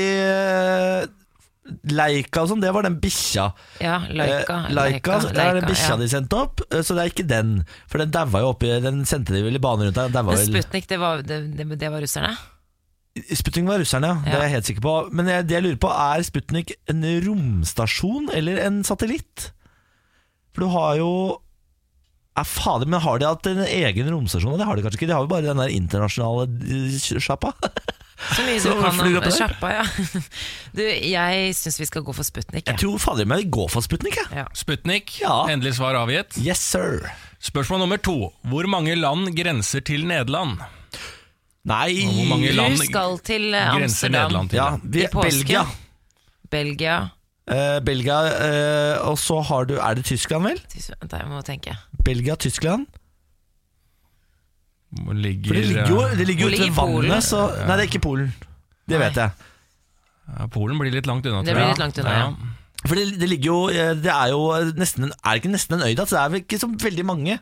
Leika 1.62 1.92
Leica 1.94 2.42
og 2.42 2.48
sånn, 2.50 2.62
det 2.62 2.72
var 2.74 2.86
den 2.86 2.96
bikkja. 3.02 3.44
Ja, 3.82 4.00
Leika. 4.10 4.56
Eh, 4.66 4.72
Laika, 4.74 5.18
det 5.28 5.42
er 5.44 5.60
den 5.60 5.68
bikkja 5.68 5.92
ja. 5.94 5.98
de 6.00 6.08
sendte 6.10 6.40
opp, 6.40 6.62
eh, 6.68 6.82
så 6.82 6.96
det 6.98 7.04
er 7.04 7.12
ikke 7.12 7.26
den. 7.30 7.52
For 7.90 8.02
den 8.02 8.10
daua 8.14 8.42
jo 8.42 8.50
oppi 8.50 8.72
Den 8.82 9.04
sendte 9.08 9.34
de 9.36 9.44
vel 9.44 9.60
i 9.60 9.62
bane 9.62 9.86
rundt 9.86 10.00
der. 10.00 10.26
Men 10.26 10.42
Sputnik, 10.42 10.88
det 10.90 10.98
var, 10.98 11.22
det, 11.26 11.38
det, 11.54 11.68
det 11.78 11.92
var 11.92 12.02
russerne? 12.02 12.34
Sputnik 13.30 13.68
var 13.68 13.82
russerne, 13.82 14.10
ja. 14.10 14.26
Det 14.26 14.34
er 14.38 14.46
jeg 14.48 14.54
helt 14.56 14.70
sikker 14.72 14.86
på. 14.88 14.96
Men 15.14 15.30
jeg, 15.30 15.46
det 15.48 15.58
jeg 15.58 15.66
lurer 15.68 15.80
på, 15.86 15.92
er 16.10 16.26
Sputnik 16.26 16.74
en 16.90 17.06
romstasjon 17.28 18.30
eller 18.34 18.62
en 18.66 18.82
satellitt? 18.88 19.52
For 20.52 20.64
du 20.66 20.68
har 20.74 20.96
jo 21.00 21.10
er 22.36 22.44
fader, 22.48 22.88
men 22.88 23.00
Har 23.04 23.18
de 23.20 23.26
hatt 23.28 23.46
en 23.50 23.58
egen 23.66 24.08
romstasjon? 24.08 24.56
Det 24.56 24.64
har 24.64 24.76
de 24.76 24.82
kanskje 24.86 25.00
ikke. 25.02 25.08
De 25.10 25.16
har 25.16 25.24
jo 25.26 25.28
bare 25.32 25.44
den 25.50 25.60
der 25.60 25.68
internasjonale 25.74 26.46
eh, 26.64 27.18
sjappa. 27.20 27.50
Så 28.32 28.44
mye 28.46 28.60
du 28.62 28.70
kan 28.80 29.00
om 29.26 29.34
sjappa, 29.36 29.72
ja. 29.74 29.84
Du, 30.76 30.80
jeg 30.86 31.52
syns 31.58 31.76
vi 31.82 31.88
skal 31.90 32.04
gå 32.06 32.14
for 32.16 32.24
Sputnik. 32.24 32.64
Jeg 32.64 32.72
Ja. 32.72 32.78
tror 32.80 32.98
fader 33.02 33.28
meg 33.28 33.44
vi 33.44 33.50
går 33.52 33.68
for 33.74 33.84
Sputnik. 33.84 34.16
Ja. 34.32 34.46
Sputnik, 34.56 35.18
Ja. 35.20 35.42
endelig 35.52 35.74
svar 35.76 35.98
avgitt. 36.00 36.38
Yes, 36.40 36.60
sir. 36.64 37.02
Spørsmål 37.42 37.82
nummer 37.84 37.98
to. 38.00 38.30
Hvor 38.48 38.68
mange 38.70 38.94
land 38.96 39.28
grenser 39.36 39.82
til 39.84 40.06
Nederland? 40.08 40.62
Nei 41.68 42.00
hvor 42.08 42.26
mange 42.32 42.50
land 42.56 42.78
Du 42.80 42.86
skal 42.88 43.18
til 43.22 43.52
Amsterdam. 43.54 44.48
Til? 44.48 44.56
ja, 44.56 44.70
vi. 44.82 45.04
Belgia. 45.12 45.66
Belgia 46.50 46.96
Eh, 47.50 47.80
Belgia 47.82 48.18
uh, 48.22 49.08
Og 49.10 49.16
så 49.18 49.40
har 49.42 49.64
du 49.66 49.72
Er 49.74 49.96
det 49.98 50.04
Tyskland, 50.06 50.44
vel? 50.46 50.60
Tyskland, 50.70 51.00
Vent, 51.02 51.12
jeg 51.18 51.26
må 51.32 51.40
tenke. 51.42 51.72
Belgia, 52.06 52.36
Tyskland. 52.38 52.86
Hvor 54.92 55.16
ligger, 55.16 55.48
For 55.48 55.54
det 55.56 55.64
ligger 55.66 55.88
jo, 55.88 56.00
det 56.18 56.26
ligger 56.28 56.44
jo 56.46 56.50
ligger 56.52 56.66
ute 56.66 56.70
ved 56.70 56.76
Polen? 56.76 57.08
vannet, 57.10 57.24
så 57.24 57.40
Nei, 57.66 57.76
det 57.76 57.78
er 57.80 57.88
ikke 57.88 58.02
Polen. 58.04 58.28
Det 58.86 58.98
Nei. 58.98 59.02
vet 59.06 59.20
jeg. 59.22 59.30
ja, 60.28 60.46
Polen 60.52 60.78
blir 60.82 60.92
litt 60.94 61.08
langt 61.08 61.26
unna. 61.26 61.40
Det 61.46 61.54
blir 61.56 61.70
litt 61.72 61.80
langt 61.82 61.98
unna, 62.02 62.12
ja. 62.18 62.28
For 62.82 62.98
det, 62.98 63.04
det 63.22 63.28
ligger 63.30 63.46
jo 63.46 63.58
eh, 63.70 63.92
Det 63.94 64.10
er 64.10 64.32
jo 64.34 64.40
nesten 64.74 65.04
en, 65.06 65.12
Er 65.22 65.36
det 65.36 65.42
ikke 65.44 65.52
nesten 65.54 65.76
en 65.78 65.84
øy, 65.86 65.92
da? 65.94 66.02
Så 66.06 66.16
det 66.16 66.22
er 66.24 66.32
vel 66.34 66.40
ikke 66.42 66.58
så 66.58 66.68
veldig 66.82 67.04
mange. 67.06 67.38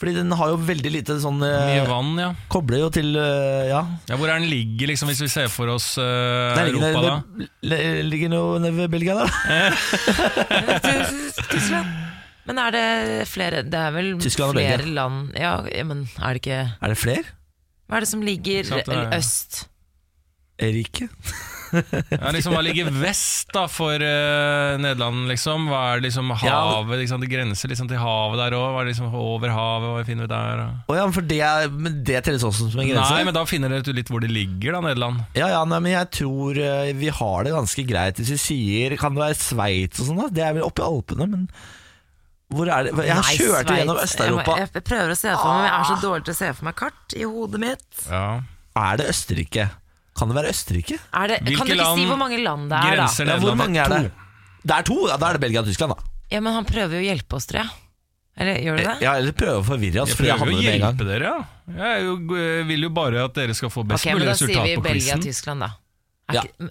Fordi 0.00 0.14
den 0.16 0.30
har 0.32 0.48
jo 0.48 0.56
veldig 0.64 0.90
lite 0.94 1.12
sånn 1.20 1.42
eh, 1.44 1.66
Mye 1.68 1.82
vann, 1.84 2.14
ja. 2.16 2.30
Kobler 2.48 2.78
jo 2.86 2.90
til 2.94 3.10
eh, 3.20 3.66
Ja. 3.68 3.82
ja. 4.08 4.16
Hvor 4.16 4.30
er 4.32 4.38
den 4.40 4.48
ligger, 4.48 4.88
liksom, 4.88 5.10
hvis 5.12 5.20
vi 5.20 5.28
ser 5.28 5.50
for 5.52 5.68
oss 5.74 5.90
uh, 6.00 6.54
Den 6.56 6.70
ligger, 6.70 6.86
Europa, 6.88 7.02
da? 7.04 7.20
nede, 7.20 7.48
le- 7.68 8.00
ligger 8.08 8.32
jo 8.38 8.44
nede 8.64 8.72
ved 8.78 8.88
Belgia, 8.94 9.12
da. 9.20 9.28
Tyskland. 11.50 11.88
Men 12.48 12.56
er 12.58 12.70
det 12.74 12.86
flere 13.30 13.60
Det 13.68 13.76
er 13.78 13.92
vel 13.94 14.08
Tyskland 14.24 14.54
og 14.54 14.56
flere 14.56 14.78
Belgia. 14.80 14.94
land 14.96 15.36
ja, 15.38 15.52
men 15.86 16.06
er 16.16 16.32
det 16.34 16.40
ikke 16.42 16.56
Er 16.80 16.88
det 16.94 16.98
flere? 16.98 17.24
Hva 17.90 17.98
er 18.00 18.06
det 18.06 18.10
som 18.10 18.22
ligger 18.24 18.64
Sant, 18.70 18.86
det 18.86 18.94
er- 18.94 18.98
eller 19.04 19.18
øst? 19.18 19.66
Rike? 20.60 21.08
Ja, 21.70 22.30
liksom, 22.34 22.54
hva 22.56 22.60
ligger 22.66 22.88
vest 23.00 23.50
da 23.54 23.62
for 23.70 24.02
uh, 24.02 24.74
Nederland, 24.82 25.28
liksom? 25.30 25.68
Hva 25.70 25.80
er 25.92 26.00
det 26.02 26.08
liksom 26.08 26.32
havet? 26.40 26.96
Liksom, 27.02 27.22
det 27.22 27.30
grenser 27.30 27.70
liksom 27.72 27.88
til 27.90 28.00
havet 28.02 28.40
der 28.42 28.56
òg. 28.58 28.66
Hva 28.74 28.82
er 28.82 28.88
det 28.88 28.94
liksom 28.94 29.14
over 29.14 29.52
havet? 29.54 29.88
Hva 29.94 30.04
finner 30.08 30.26
vi 30.26 30.32
der? 30.34 30.62
Å 30.90 30.98
ja, 30.98 31.06
for 31.14 31.28
det, 31.30 31.40
er- 31.46 31.70
men 31.72 32.00
det 32.06 32.22
telles 32.26 32.46
også 32.46 32.70
som 32.72 32.82
en 32.82 32.90
grense? 32.90 33.10
Nei, 33.14 33.24
men 33.28 33.36
da 33.36 33.44
finner 33.48 33.70
dere 33.74 33.84
ut 33.86 33.92
litt 34.00 34.10
hvor 34.10 34.24
det 34.24 34.30
ligger, 34.34 34.76
da, 34.78 34.84
Nederland. 34.90 35.22
Ja, 35.38 35.50
ja, 35.54 35.60
nei, 35.70 35.80
men 35.86 35.94
jeg 35.94 36.10
tror 36.20 36.58
uh, 36.58 36.90
vi 37.00 37.12
har 37.20 37.46
det 37.46 37.54
ganske 37.54 37.86
greit 37.88 38.18
hvis 38.20 38.32
vi 38.34 38.40
sier 38.42 38.96
Kan 39.00 39.14
det 39.16 39.22
være 39.22 39.38
Sveits 39.40 40.00
og 40.02 40.10
sånn, 40.10 40.18
da? 40.24 40.30
Det 40.40 40.42
er 40.46 40.56
vel 40.58 40.66
oppe 40.66 40.82
i 40.82 40.88
Alpene, 40.90 41.26
men 41.30 41.46
hvor 42.50 42.66
er 42.66 42.88
det? 42.88 42.92
Jeg 43.06 43.14
har 43.14 43.22
Nei, 43.22 43.34
kjørt 43.38 43.60
Sveits. 43.68 43.76
gjennom 43.78 43.98
Øst-Europa. 44.02 44.54
Jeg, 44.58 44.70
jeg 44.74 44.82
prøver 44.88 45.12
å 45.14 45.18
se 45.20 45.34
for 45.38 45.46
meg, 45.46 45.60
men 45.60 45.68
jeg 45.68 45.76
er 45.76 45.84
så 45.92 45.98
dårlig 46.02 46.24
til 46.26 46.34
å 46.34 46.38
se 46.40 46.48
for 46.58 46.66
meg 46.66 46.74
kart 46.80 47.14
i 47.14 47.28
hodet 47.30 47.60
mitt. 47.62 48.00
Ja. 48.10 48.24
Er 48.80 48.98
det 48.98 49.06
Østerrike? 49.12 49.68
Kan 50.18 50.28
det 50.28 50.36
være 50.36 50.50
Østerrike? 50.52 50.98
Er 51.14 51.28
det, 51.28 51.38
kan 51.56 51.66
du 51.66 51.72
ikke 51.74 51.90
si 51.96 52.06
hvor 52.10 52.18
mange 52.18 52.38
land 52.42 52.68
det 52.70 52.78
er, 52.80 52.96
Grenser 52.96 53.24
da? 53.24 53.32
Ja, 53.32 53.38
hvor 53.38 53.54
Nederland 53.54 53.58
mange 53.58 53.78
er 53.80 53.88
det? 53.88 54.12
Det 54.64 54.74
er 54.76 54.82
to, 54.90 54.96
ja, 55.08 55.16
da 55.16 55.28
er 55.30 55.38
det 55.38 55.40
Belgia 55.40 55.60
og 55.62 55.66
Tyskland, 55.70 55.94
da. 55.94 56.10
Ja, 56.30 56.40
Men 56.44 56.52
han 56.52 56.64
prøver 56.68 56.98
jo 56.98 57.00
å 57.00 57.06
hjelpe 57.06 57.36
oss, 57.38 57.46
tror 57.46 57.62
jeg. 57.62 57.70
Eller 58.40 58.58
gjør 58.62 58.76
du 58.76 58.82
det? 58.86 58.96
Ja, 59.02 59.14
eller 59.20 59.32
prøve 59.36 59.60
å 59.60 59.64
forvirre 59.66 60.02
oss, 60.02 60.10
Jeg 60.12 60.16
fordi 60.16 60.28
jeg 60.30 60.38
prøver 60.38 60.52
jo 60.52 60.58
å 60.58 60.60
det 60.60 60.66
med 60.66 60.74
en 60.74 60.80
gang. 60.80 60.92
hjelpe 60.94 61.06
dere, 61.08 61.30
ja. 61.30 61.40
Jeg 61.76 61.90
er 61.96 62.04
jo, 62.04 62.14
jeg 62.40 62.66
vil 62.70 62.82
jo 62.86 62.90
bare 62.90 63.24
at 63.24 63.34
dere 63.34 63.54
skal 63.58 63.70
få 63.74 63.84
best 63.86 64.04
Ok, 64.04 64.10
men 64.12 64.18
mulig 64.20 64.28
Da 64.30 64.34
sier 64.38 64.48
resultat 64.48 64.68
vi 64.68 64.74
på 64.76 64.82
Belgia 64.86 65.14
quizen. 65.14 65.18
og 65.18 65.24
Tyskland, 65.30 65.60
da. 65.60 65.70
Er 66.30 66.34
Ja. 66.34 66.42
ikke, 66.42 66.70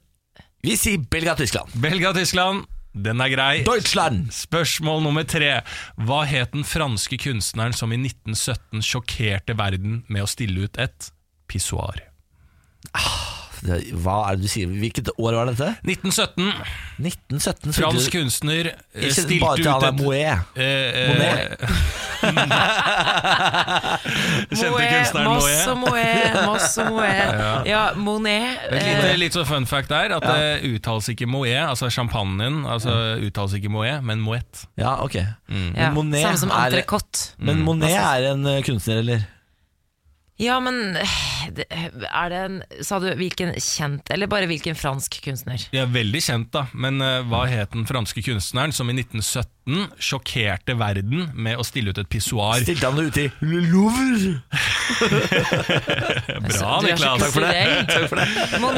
Vi 0.63 0.75
sier 0.75 0.97
Belgia 1.09 1.31
og 1.31 1.37
Tyskland. 1.39 1.69
Belgia 1.79 2.09
og 2.09 2.15
Tyskland, 2.15 2.65
den 2.95 3.21
er 3.21 3.29
grei. 3.29 3.63
Deutschland! 3.63 4.31
Spørsmål 4.33 5.03
nummer 5.03 5.23
tre. 5.23 5.61
Hva 5.97 6.25
het 6.27 6.51
den 6.51 6.63
franske 6.63 7.17
kunstneren 7.21 7.73
som 7.73 7.91
i 7.93 7.97
1917 7.97 8.81
sjokkerte 8.83 9.55
verden 9.55 10.03
med 10.09 10.23
å 10.23 10.27
stille 10.27 10.65
ut 10.65 10.77
et 10.77 11.11
pissoar? 11.47 12.01
Det- 13.59 13.91
Hva 13.91 14.13
er 14.31 14.37
det 14.39 14.45
du 14.45 14.47
sier? 14.47 14.67
Hvilket 14.71 15.09
år 15.19 15.35
var 15.35 15.49
dette? 15.51 15.65
1917. 15.83 16.53
1917. 17.03 17.73
Fransk 17.75 18.05
du- 18.07 18.13
kunstner 18.17 18.69
eh, 18.71 19.03
Ikke 19.03 19.11
stilte 19.17 19.39
bare 19.43 19.55
til 19.59 19.67
ut 19.67 19.83
et 19.83 19.95
Moët. 19.99 20.39
eh, 20.55 21.09
Monet. 21.09 21.59
Kjente 24.49 24.69
Moët, 24.71 24.89
kunstneren 24.93 25.27
Moss 25.27 25.43
Moët. 25.43 25.67
og 25.67 25.77
Moët, 25.83 26.37
Moss 26.47 26.77
og 26.79 26.87
Moët. 26.95 27.33
Ja, 27.73 27.81
Monet. 27.99 28.63
Et 28.69 28.77
eh, 28.79 28.87
lite, 28.93 29.17
litt 29.25 29.35
sånn 29.37 29.47
fun 29.49 29.67
fact 29.69 29.91
der, 29.91 30.15
at 30.17 30.23
det 30.23 30.71
uttales 30.71 31.09
ikke 31.13 31.27
Moët, 31.29 31.65
altså 31.73 31.89
champagnen, 31.93 32.61
altså 32.69 32.95
uttales 33.27 33.57
ikke 33.59 33.71
Moët, 33.73 33.99
men 34.07 34.23
Moët. 34.23 34.65
Ja, 34.79 34.95
ok. 35.03 35.15
ja, 35.19 35.27
Men 35.49 35.93
Monet 35.97 36.23
Samme 36.23 36.41
som 36.45 36.55
entrecôte. 36.55 37.33
Men 37.43 37.59
Monet 37.67 37.91
er 37.91 38.31
en 38.33 38.47
eh, 38.55 38.61
kunstner, 38.65 39.03
eller? 39.03 39.27
Ja, 40.39 40.55
men 40.63 40.95
eh, 40.95 41.15
er 42.07 42.29
det 42.31 42.39
en 42.39 42.59
Sa 42.85 43.01
du 43.03 43.09
hvilken 43.19 43.51
kjent, 43.59 44.07
eller 44.13 44.29
bare 44.31 44.47
hvilken 44.47 44.77
fransk 44.79 45.19
kunstner? 45.25 45.65
Er 45.75 45.89
veldig 45.91 46.21
kjent, 46.23 46.51
da, 46.55 46.65
men 46.71 47.03
uh, 47.03 47.19
hva 47.27 47.43
het 47.51 47.73
den 47.75 47.87
franske 47.89 48.23
kunstneren 48.23 48.71
som 48.75 48.87
i 48.91 48.95
1917 48.95 49.58
sjokkerte 50.01 50.75
verden 50.79 51.29
med 51.35 51.59
å 51.59 51.65
stille 51.67 51.93
ut 51.93 51.99
et 52.01 52.09
pissoar? 52.11 52.61
Stilte 52.63 52.89
han 52.89 52.97
det 52.99 53.05
ut 53.09 53.19
i 53.21 53.27
Louvre? 53.45 54.39
Bra, 56.49 56.79
Du 56.79 56.87
Niklas! 56.87 57.21
Takk 57.21 57.33
for 57.33 57.45
det. 57.45 57.63
Takk 57.89 58.07
for 58.11 58.21
det. 58.21 58.27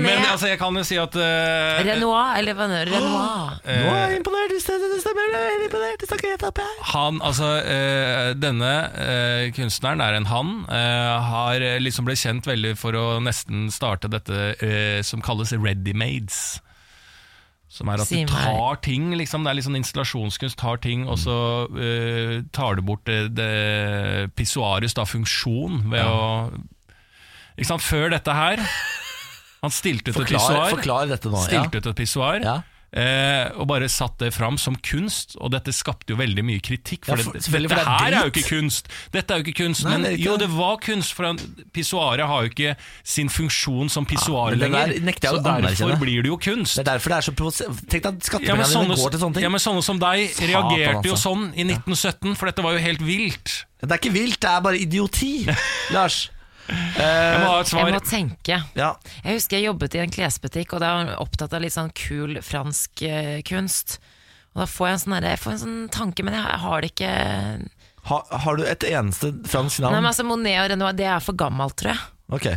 Men 0.03 0.23
altså, 0.25 0.49
jeg 0.51 0.59
kan 0.61 0.77
jo 0.77 0.83
si 0.87 0.97
at 1.01 1.15
uh, 1.17 1.81
Renoir, 1.85 2.33
eller 2.39 2.57
hva 2.57 2.67
det? 2.71 2.81
Renoir. 2.91 3.59
Nå 3.65 3.93
er 3.93 4.01
jeg 4.01 4.21
imponert. 4.21 4.51
Det 4.51 4.61
stemmer, 4.63 4.91
det 4.91 5.01
stemmer. 5.03 5.29
Jeg 5.35 5.51
er 5.51 5.65
imponert. 5.67 5.99
Det 6.01 6.09
snakker 6.09 6.33
helt 6.35 6.47
opp 6.49 6.63
her. 6.63 6.73
Han, 6.91 7.21
altså 7.25 7.51
uh, 7.65 8.31
Denne 8.39 8.73
uh, 8.95 9.45
kunstneren 9.55 10.03
er 10.03 10.17
en 10.17 10.29
han. 10.31 10.51
eh, 10.71 11.29
har 11.31 11.63
liksom 11.81 12.05
ble 12.07 12.15
kjent 12.19 12.47
veldig 12.47 12.73
for 12.79 12.95
å 12.97 13.05
nesten 13.23 13.69
starte 13.73 14.09
dette 14.11 15.01
som 15.07 15.21
kalles 15.23 15.53
ready-mades. 15.55 16.59
Som 17.71 17.87
er 17.87 18.01
at 18.03 18.09
Si 18.09 18.25
du 18.27 18.31
tar 18.33 18.81
ting 18.83 19.13
liksom, 19.15 19.45
Det 19.45 19.51
er 19.53 19.55
litt 19.55 19.67
sånn 19.67 19.79
installasjonskunst. 19.79 20.57
Tar 20.59 20.81
ting, 20.83 21.05
og 21.07 21.19
så 21.21 21.37
uh, 21.71 22.41
tar 22.51 22.75
du 22.75 22.83
bort 22.83 23.05
det, 23.07 23.31
det 23.37 24.31
pissoarets 24.35 24.97
da, 24.97 25.07
funksjon 25.07 25.85
ved 25.93 26.03
å 26.03 26.51
ikke 27.55 27.67
sant? 27.67 27.83
Før 27.85 28.11
dette 28.13 28.33
her 28.35 28.61
Han 29.61 29.73
stilte 29.73 30.11
ut 30.11 30.19
et 30.23 30.31
pissoar. 30.33 30.71
forklar 30.73 31.09
dette 31.11 31.29
nå. 31.29 31.41
Stilte 31.45 31.81
ut 31.81 31.89
et 31.91 31.99
pissoar. 31.99 32.41
Ja. 32.41 32.55
Eh, 32.91 33.47
og 33.55 33.69
bare 33.71 33.87
satt 33.87 34.17
det 34.19 34.33
fram 34.35 34.57
som 34.59 34.75
kunst, 34.83 35.37
og 35.39 35.53
dette 35.53 35.71
skapte 35.71 36.11
jo 36.11 36.17
veldig 36.19 36.43
mye 36.43 36.59
kritikk. 36.59 37.05
For, 37.07 37.15
Ja, 37.15 37.23
for- 37.23 37.37
dette 37.37 37.47
for 37.47 37.59
det 37.61 37.71
er 37.71 37.87
her 37.87 38.11
er 38.11 38.25
jo 38.27 38.31
ikke 38.33 38.49
kunst! 38.49 38.89
Dette 39.13 39.31
er 39.31 39.39
jo 39.39 39.45
ikke 39.45 39.63
kunst 39.63 39.85
Nei, 39.85 39.91
Men 39.91 40.03
det 40.03 40.11
ikke 40.19 40.25
jo, 40.25 40.35
det. 40.37 40.49
var 40.51 40.75
kunst, 40.83 41.13
for 41.15 41.35
pissoaret 41.71 42.27
har 42.27 42.43
jo 42.43 42.49
ikke 42.51 42.75
sin 43.03 43.29
funksjon 43.31 43.89
som 43.89 44.05
pissoar 44.05 44.57
ja, 44.57 44.67
lenger. 44.67 44.91
Så 45.23 45.39
derfor 45.39 45.95
blir 46.03 46.21
det 46.21 46.27
jo 46.33 46.37
kunst. 46.37 46.75
Det 46.75 46.83
er 46.83 46.91
derfor 46.91 47.15
det 47.15 47.17
er 47.17 47.21
så. 47.21 47.69
Tenk 47.87 48.03
deg 48.03 48.11
at 48.11 48.67
sånne, 48.67 48.99
går 48.99 49.15
til 49.15 49.19
sånne 49.23 49.33
ting. 49.39 49.43
ja, 49.43 49.49
men 49.49 49.63
sånne 49.63 49.83
som 49.87 49.99
deg 49.99 50.35
reagerte 50.51 51.07
jo 51.07 51.15
altså. 51.15 51.31
sånn 51.31 51.47
i 51.55 51.63
1917, 51.63 52.35
for 52.35 52.51
dette 52.51 52.61
var 52.67 52.75
jo 52.75 52.83
helt 52.83 53.01
vilt. 53.07 53.65
Det 53.79 53.89
er 53.89 53.97
ikke 54.03 54.13
vilt, 54.13 54.39
det 54.43 54.51
er 54.51 54.61
bare 54.67 54.77
idioti. 54.83 55.33
Lars. 55.95 56.25
Jeg 56.69 57.39
må 57.41 57.49
ha 57.51 57.59
et 57.61 57.67
svar. 57.71 57.87
Jeg 57.89 57.95
må 57.95 58.01
tenke. 58.05 58.57
Ja. 58.77 58.91
Jeg 59.23 59.35
husker 59.39 59.57
jeg 59.57 59.65
jobbet 59.69 59.95
i 59.97 60.01
en 60.03 60.13
klesbutikk, 60.13 60.73
og 60.77 60.81
da 60.83 60.93
var 60.95 61.05
jeg 61.09 61.19
opptatt 61.23 61.53
av 61.57 61.61
litt 61.63 61.73
sånn 61.75 61.91
kul 61.97 62.37
fransk 62.45 63.01
eh, 63.07 63.41
kunst. 63.47 63.97
Og 64.53 64.61
da 64.63 64.67
får 64.67 64.87
jeg 64.87 64.93
en 64.97 65.03
sånn, 65.05 65.17
jeg 65.23 65.39
får 65.41 65.51
en 65.55 65.61
sånn 65.65 65.79
tanke, 65.91 66.23
men 66.27 66.35
jeg 66.35 66.59
har 66.65 66.81
det 66.83 66.91
ikke 66.93 67.11
Ha, 68.09 68.17
har 68.45 68.57
du 68.57 68.63
et 68.65 68.83
eneste 68.89 69.29
fransk 69.45 69.79
Nei, 69.79 69.85
navn? 69.85 69.99
men 70.01 70.09
altså 70.09 70.23
Monet 70.25 70.57
og 70.63 70.69
Renoir, 70.73 70.95
det 70.97 71.05
er 71.05 71.19
for 71.23 71.37
gammelt, 71.37 71.75
tror 71.77 71.93
jeg. 71.93 72.01
Ok. 72.33 72.47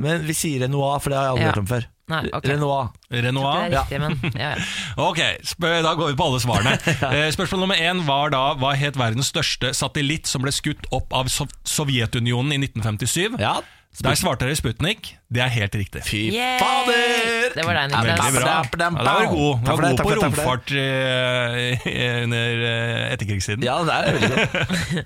Men 0.00 0.22
vi 0.24 0.32
sier 0.36 0.62
Renoir, 0.64 1.00
for 1.02 1.10
det 1.12 1.18
har 1.18 1.26
jeg 1.26 1.32
aldri 1.34 1.44
Ja. 1.44 1.50
hørt 1.50 1.58
om 1.64 1.66
før. 1.66 1.86
Nei. 2.10 2.22
Renoir. 2.44 2.90
Renoir. 3.10 3.64
Det 3.70 3.78
er 3.78 3.80
riktig, 3.80 4.00
men 4.02 4.38
ja, 4.38 4.52
ja. 4.56 4.68
Ok, 5.08 5.20
da 5.62 5.94
går 5.98 6.12
vi 6.12 6.18
på 6.20 6.28
alle 6.30 6.40
svarene. 6.42 6.76
Eh, 7.10 7.26
Spørsmål 7.34 7.64
nummer 7.64 7.78
én 7.80 8.04
var 8.06 8.30
da 8.34 8.44
hva 8.60 8.74
het 8.78 8.98
verdens 8.98 9.30
største 9.32 9.72
satellitt 9.76 10.26
som 10.30 10.42
ble 10.44 10.52
skutt 10.54 10.86
opp 10.94 11.12
av 11.16 11.30
Sov 11.32 11.50
Sovjetunionen 11.66 12.54
i 12.58 12.60
1957? 12.66 13.38
Ja. 13.40 13.60
Der 14.06 14.14
svarte 14.14 14.46
dere 14.46 14.54
Sputnik. 14.54 15.08
Det 15.34 15.40
er 15.42 15.48
helt 15.50 15.74
riktig. 15.74 16.04
Fy 16.06 16.20
Yay! 16.30 16.60
fader! 16.62 17.50
Det 17.56 17.64
var 17.66 17.74
deg, 17.80 17.90
Veldig 17.90 18.12
Niklas. 18.14 18.36
bra. 18.36 18.52
Ja, 18.52 18.90
da 19.02 19.14
var 19.16 19.24
du 19.24 19.32
god. 19.32 19.64
Du 19.64 19.70
var 19.72 19.80
god 19.82 19.98
takk 19.98 20.06
på 20.06 20.12
for 20.12 20.14
det, 20.14 20.20
takk 20.22 20.36
for 20.36 20.44
romfart 20.46 20.70
under 22.22 22.62
etterkrigstiden. 23.16 23.66
Ja, 23.66 23.80
det 23.82 23.96
er 23.98 24.20
veldig. 24.20 25.04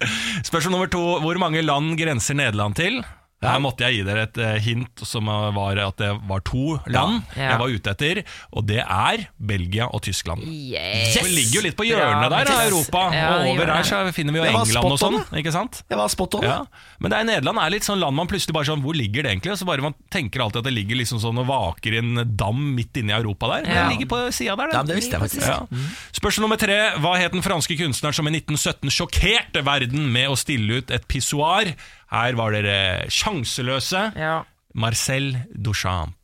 Spørsmål 0.51 0.77
nummer 0.77 0.93
to. 0.93 1.05
Hvor 1.25 1.41
mange 1.41 1.65
land 1.65 1.97
grenser 2.01 2.37
Nederland 2.37 2.77
til? 2.77 3.01
Her 3.45 3.61
måtte 3.63 3.85
jeg 3.87 3.99
gi 3.99 4.03
dere 4.09 4.23
et 4.29 4.39
eh, 4.39 4.59
hint 4.65 5.05
som 5.07 5.29
var 5.29 5.79
at 5.85 5.97
det 6.01 6.11
var 6.29 6.41
to 6.47 6.79
land 6.91 7.23
Ja. 7.37 7.51
jeg 7.53 7.59
var 7.61 7.69
ute 7.75 7.91
etter, 7.95 8.23
og 8.53 8.67
det 8.69 8.81
er 8.83 9.27
Belgia 9.39 9.87
og 9.93 10.03
Tyskland. 10.07 10.43
Yes. 10.49 11.15
Det 11.19 11.25
ligger 11.31 11.61
jo 11.61 11.65
litt 11.69 11.77
på 11.79 11.87
hjørnet 11.89 12.31
der 12.33 12.53
av 12.55 12.63
Europa, 12.69 13.05
og 13.11 13.49
over 13.53 13.73
her 13.75 13.83
så 13.89 14.03
finner 14.17 14.33
vi 14.37 14.41
jo 14.43 14.47
England 14.51 14.91
og 14.93 14.99
sånn, 15.01 15.21
ikke 15.41 15.53
sant? 15.55 15.83
Jeg 15.91 15.99
var 16.01 16.09
spot 16.13 16.39
on. 16.41 16.47
Ja, 16.49 16.59
men 17.01 17.13
det 17.13 17.19
er 17.21 17.29
Nederland 17.29 17.59
er 17.63 17.75
litt 17.77 17.87
sånn 17.87 18.01
land 18.01 18.17
man 18.17 18.29
plutselig 18.31 18.55
bare 18.55 18.69
sånn 18.69 18.83
Hvor 18.85 18.95
ligger 18.97 19.25
det 19.25 19.33
egentlig? 19.35 19.53
Og 19.55 19.59
så 19.61 19.67
bare 19.69 19.83
Man 19.85 19.95
tenker 20.13 20.41
alltid 20.45 20.63
at 20.63 20.69
det 20.69 20.73
ligger 20.75 20.99
liksom 21.01 21.19
sånn 21.23 21.39
og 21.43 21.47
vaker 21.49 21.97
i 21.97 21.99
en 22.01 22.23
dam 22.37 22.61
midt 22.77 22.97
inne 23.01 23.13
i 23.13 23.17
Europa 23.19 23.49
der. 23.53 23.67
Men 23.69 23.75
det 23.77 23.97
ligger 23.97 24.11
på 24.13 24.21
sida 24.35 24.57
der, 24.61 24.73
Ja, 24.73 24.83
det 24.87 24.97
visste 24.99 25.19
jeg 25.19 25.25
faktisk. 25.25 25.47
Ja. 25.47 25.67
Spørsmål 26.15 26.47
nummer 26.49 26.61
tre. 26.61 26.79
Hva 27.03 27.15
het 27.21 27.35
den 27.35 27.45
franske 27.45 27.77
kunstneren 27.79 28.17
som 28.17 28.29
i 28.31 28.35
1917 28.39 28.91
sjokkerte 28.95 29.65
verden 29.67 30.09
med 30.15 30.31
å 30.33 30.39
stille 30.39 30.81
ut 30.81 30.91
et 30.95 31.07
pissoar? 31.11 31.75
Her 32.15 32.37
var 32.39 32.55
dere 32.55 33.11
sjanseløse. 33.11 34.05
Ja. 34.19 34.37
Marcel 34.79 35.33
Duchamp. 35.55 36.19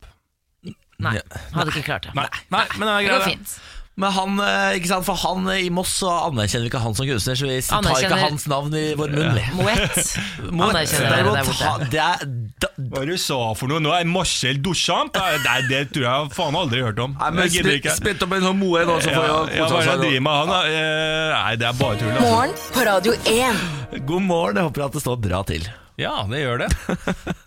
Nei, 1.01 1.17
hadde 1.55 1.73
ikke 1.73 1.87
klart 1.87 2.07
det. 2.07 2.15
Nei, 2.19 2.27
nei 2.53 2.65
men 2.77 2.85
det 2.87 2.95
er 2.95 3.07
Det 3.07 3.13
går 3.15 3.29
fint. 3.31 3.55
Men 4.01 4.15
han, 4.17 4.39
eh, 4.41 4.79
ikke 4.79 4.89
sant, 4.95 5.05
for 5.05 5.19
han 5.21 5.45
eh, 5.53 5.67
i 5.67 5.71
Moss 5.75 5.93
så 6.01 6.09
anerkjenner 6.31 6.67
vi 6.67 6.71
ikke 6.73 6.81
han 6.83 6.95
som 6.97 7.09
kunstner, 7.09 7.37
så 7.37 7.49
vi 7.51 7.59
tar 7.69 8.05
ikke 8.07 8.21
hans 8.23 8.47
navn 8.51 8.75
i 8.79 8.85
vår 8.99 9.13
munn. 9.13 9.41
Ja. 9.41 9.51
Moet. 9.59 10.13
Derimot, 11.11 11.51
borte. 11.51 11.89
det 11.93 12.01
er 12.01 12.25
da, 12.61 12.71
Hva 12.91 13.03
det 13.05 13.17
du 13.17 13.21
sa 13.21 13.39
for 13.59 13.71
noe? 13.71 13.81
Nå 13.83 13.93
er 13.97 14.09
Marcel 14.09 14.59
Duchamp 14.65 15.17
Nei, 15.17 15.59
det 15.69 15.83
tror 15.95 16.05
jeg 16.07 16.33
faen 16.37 16.57
aldri 16.59 16.83
hørt 16.85 17.01
om. 17.03 17.15
Nei, 17.21 17.31
men 17.37 17.45
Jeg 17.47 17.59
gidder 17.59 17.77
ikke. 17.79 17.95
spilt 17.99 18.25
opp 18.25 18.35
en 18.37 18.47
sånn 18.49 18.59
moe 18.61 18.85
nå, 18.89 18.97
så 19.05 19.13
Ja, 19.13 19.21
får 19.21 19.29
ja, 19.29 19.61
kose 19.65 19.75
hva 19.77 19.81
er 19.83 19.91
det 19.91 20.07
driver 20.07 20.25
med 20.27 20.41
han, 20.41 20.55
da? 20.55 20.61
Eh, 20.71 21.37
Nei, 21.37 21.53
det 21.61 21.69
er 21.71 21.79
bare 21.81 22.01
tull. 22.01 22.11
Altså. 22.15 22.25
Morgen 22.31 22.57
på 22.77 22.87
Radio 22.91 23.17
1. 23.37 23.63
God 24.09 24.27
morgen, 24.29 24.61
jeg 24.61 24.69
håper 24.71 24.87
at 24.89 24.97
det 24.99 25.05
står 25.05 25.21
bra 25.29 25.43
til. 25.49 25.69
Ja, 25.99 26.23
det 26.31 26.39
gjør 26.41 26.59
det. 26.63 26.69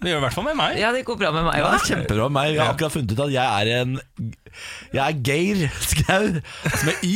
Det 0.04 0.12
gjør 0.12 0.18
i 0.20 0.24
hvert 0.26 0.34
fall 0.36 0.44
med 0.46 0.58
meg. 0.60 0.76
Ja, 0.78 0.91
det 0.94 1.06
går 1.08 1.18
bra 1.18 1.32
med 1.34 1.46
meg 1.48 1.64
òg. 1.64 1.78
kjempebra 1.88 2.28
med 2.30 2.36
meg. 2.36 2.50
Jeg 2.56 2.62
har 2.66 2.74
akkurat 2.74 2.91
funnet 2.94 3.14
ut 3.16 3.22
at 3.26 3.32
jeg 3.34 3.46
er 3.62 3.72
en 3.82 3.96
Jeg 4.94 5.02
er 5.02 5.16
Geir 5.26 5.62
Skau, 5.82 6.28
som 6.76 6.89
er 6.91 7.00
Y. 7.02 7.14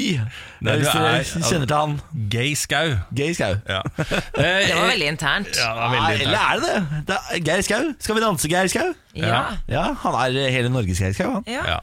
Nei, 0.66 0.78
du 0.80 0.86
Hvis 0.88 0.96
er- 0.96 1.44
kjenner 1.52 1.68
til 1.70 1.76
han. 1.78 1.98
Gay 2.34 2.56
skau. 2.58 2.96
Gay 3.14 3.34
Skau. 3.38 3.60
Ja. 3.70 3.82
Det 4.34 4.74
var 4.74 4.88
veldig 4.90 5.12
internt. 5.12 5.52
Ja, 5.54 5.68
det 5.74 5.84
var 5.84 5.94
veldig 5.94 6.16
internt. 6.16 6.26
eller 6.26 6.40
er 6.40 6.64
det 6.64 6.72
det? 6.72 7.04
det 7.12 7.20
er 7.20 7.46
Geir 7.52 7.62
Skau. 7.70 7.92
Skal 8.00 8.16
vi 8.18 8.24
danse, 8.26 8.50
Geir 8.50 8.72
Skau? 8.74 8.90
Ja. 9.18 9.44
Ja, 9.70 9.86
han 10.02 10.18
er 10.24 10.50
hele 10.56 10.74
Norges 10.74 11.04
Geir 11.04 11.14
Skau, 11.14 11.38
han. 11.38 11.46
ja. 11.52 11.78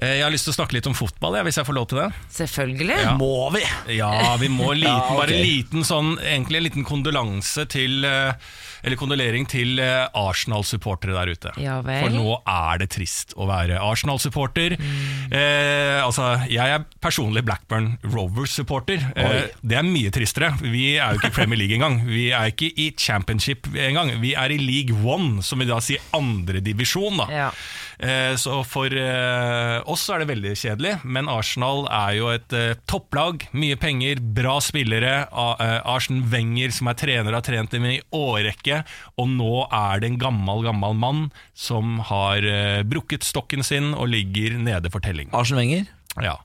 Eh, 0.00 0.12
Jeg 0.20 0.22
har 0.22 0.30
lyst 0.30 0.46
til 0.46 0.52
å 0.52 0.56
snakke 0.60 0.76
litt 0.76 0.86
om 0.86 0.94
fotball, 0.94 1.34
ja, 1.34 1.42
hvis 1.42 1.56
jeg 1.58 1.66
får 1.66 1.74
lov 1.74 1.88
til 1.90 1.98
det. 1.98 2.04
Selvfølgelig. 2.36 2.98
Ja. 3.02 3.14
Må 3.18 3.50
vi? 3.52 3.64
Ja, 3.98 4.36
vi 4.38 4.46
må 4.48 4.70
liten, 4.72 4.86
Ja, 4.86 5.00
okay. 5.10 5.16
bare 5.18 5.40
liten 5.42 5.82
sånn 5.84 6.12
Egentlig 6.22 6.60
en 6.60 6.66
liten 6.68 6.84
kondolanse 6.86 7.64
til 7.68 8.04
eh, 8.06 8.32
Eller 8.82 8.98
kondolering 9.00 9.46
til 9.50 9.80
eh, 9.82 10.06
Arsenal-supportere 10.16 11.16
der 11.16 11.32
ute. 11.34 11.54
Ja 11.62 11.78
vel. 11.84 12.02
For 12.04 12.14
nå 12.14 12.36
er 12.42 12.82
det 12.82 12.90
trist 12.94 13.34
å 13.38 13.48
være 13.48 13.80
Arsenal-supporter. 13.82 14.76
Mm. 14.78 15.34
Eh, 15.34 15.98
altså, 16.04 16.30
jeg 16.50 16.76
er 16.76 16.86
personlig 17.02 17.44
Blackburn 17.46 17.96
Rovers-supporter. 18.06 19.08
Eh, 19.18 19.50
det 19.62 19.80
er 19.80 19.88
mye 19.88 20.12
tristere. 20.14 20.52
Vi 20.62 20.96
er 20.96 21.12
jo 21.14 21.22
ikke 21.22 21.32
i 21.32 21.36
Premier 21.40 21.62
League 21.62 21.78
engang. 21.78 22.00
Vi 22.08 22.28
er 22.34 22.52
ikke 22.52 22.70
i 22.76 22.90
Championship 22.98 23.70
engang. 23.74 24.14
Vi 24.22 24.34
er 24.38 24.54
i 24.54 24.60
League 24.62 24.96
One, 25.04 25.42
som 25.42 25.62
vil 25.62 25.70
da 25.70 25.80
si 25.84 25.98
andredivisjon. 26.16 27.22
da. 27.24 27.28
Ja. 27.32 27.50
Eh, 27.98 28.34
Så 28.38 28.60
for 28.68 28.92
eh, 28.94 29.78
oss 29.90 30.04
er 30.12 30.22
det 30.22 30.28
veldig 30.30 30.54
kjedelig, 30.58 30.94
men 31.04 31.30
Arsenal 31.30 31.86
er 31.90 32.14
jo 32.18 32.30
et 32.30 32.54
eh, 32.54 32.76
topplag. 32.90 33.48
Mye 33.58 33.78
penger, 33.80 34.22
bra 34.22 34.58
spillere. 34.62 35.26
Arsen 35.34 36.22
Wenger, 36.32 36.72
som 36.74 36.90
er 36.92 36.98
trener, 36.98 37.34
har 37.34 37.44
trent 37.46 37.74
dem 37.74 37.86
i 37.90 37.98
årrekke. 38.14 38.82
Og 39.18 39.30
nå 39.34 39.66
er 39.66 40.02
det 40.02 40.12
en 40.12 40.20
gammel, 40.22 40.64
gammel 40.68 40.96
mann 40.98 41.28
som 41.58 41.98
har 42.08 42.44
brukket 42.88 43.26
stokken 43.26 43.64
sin 43.66 43.92
og 43.94 44.10
ligger 44.12 44.58
nede 44.62 44.90
for 44.94 45.02
telling. 45.04 45.30
Arsen 45.34 45.58
Wenger? 45.58 45.88
Ja. 46.18 46.38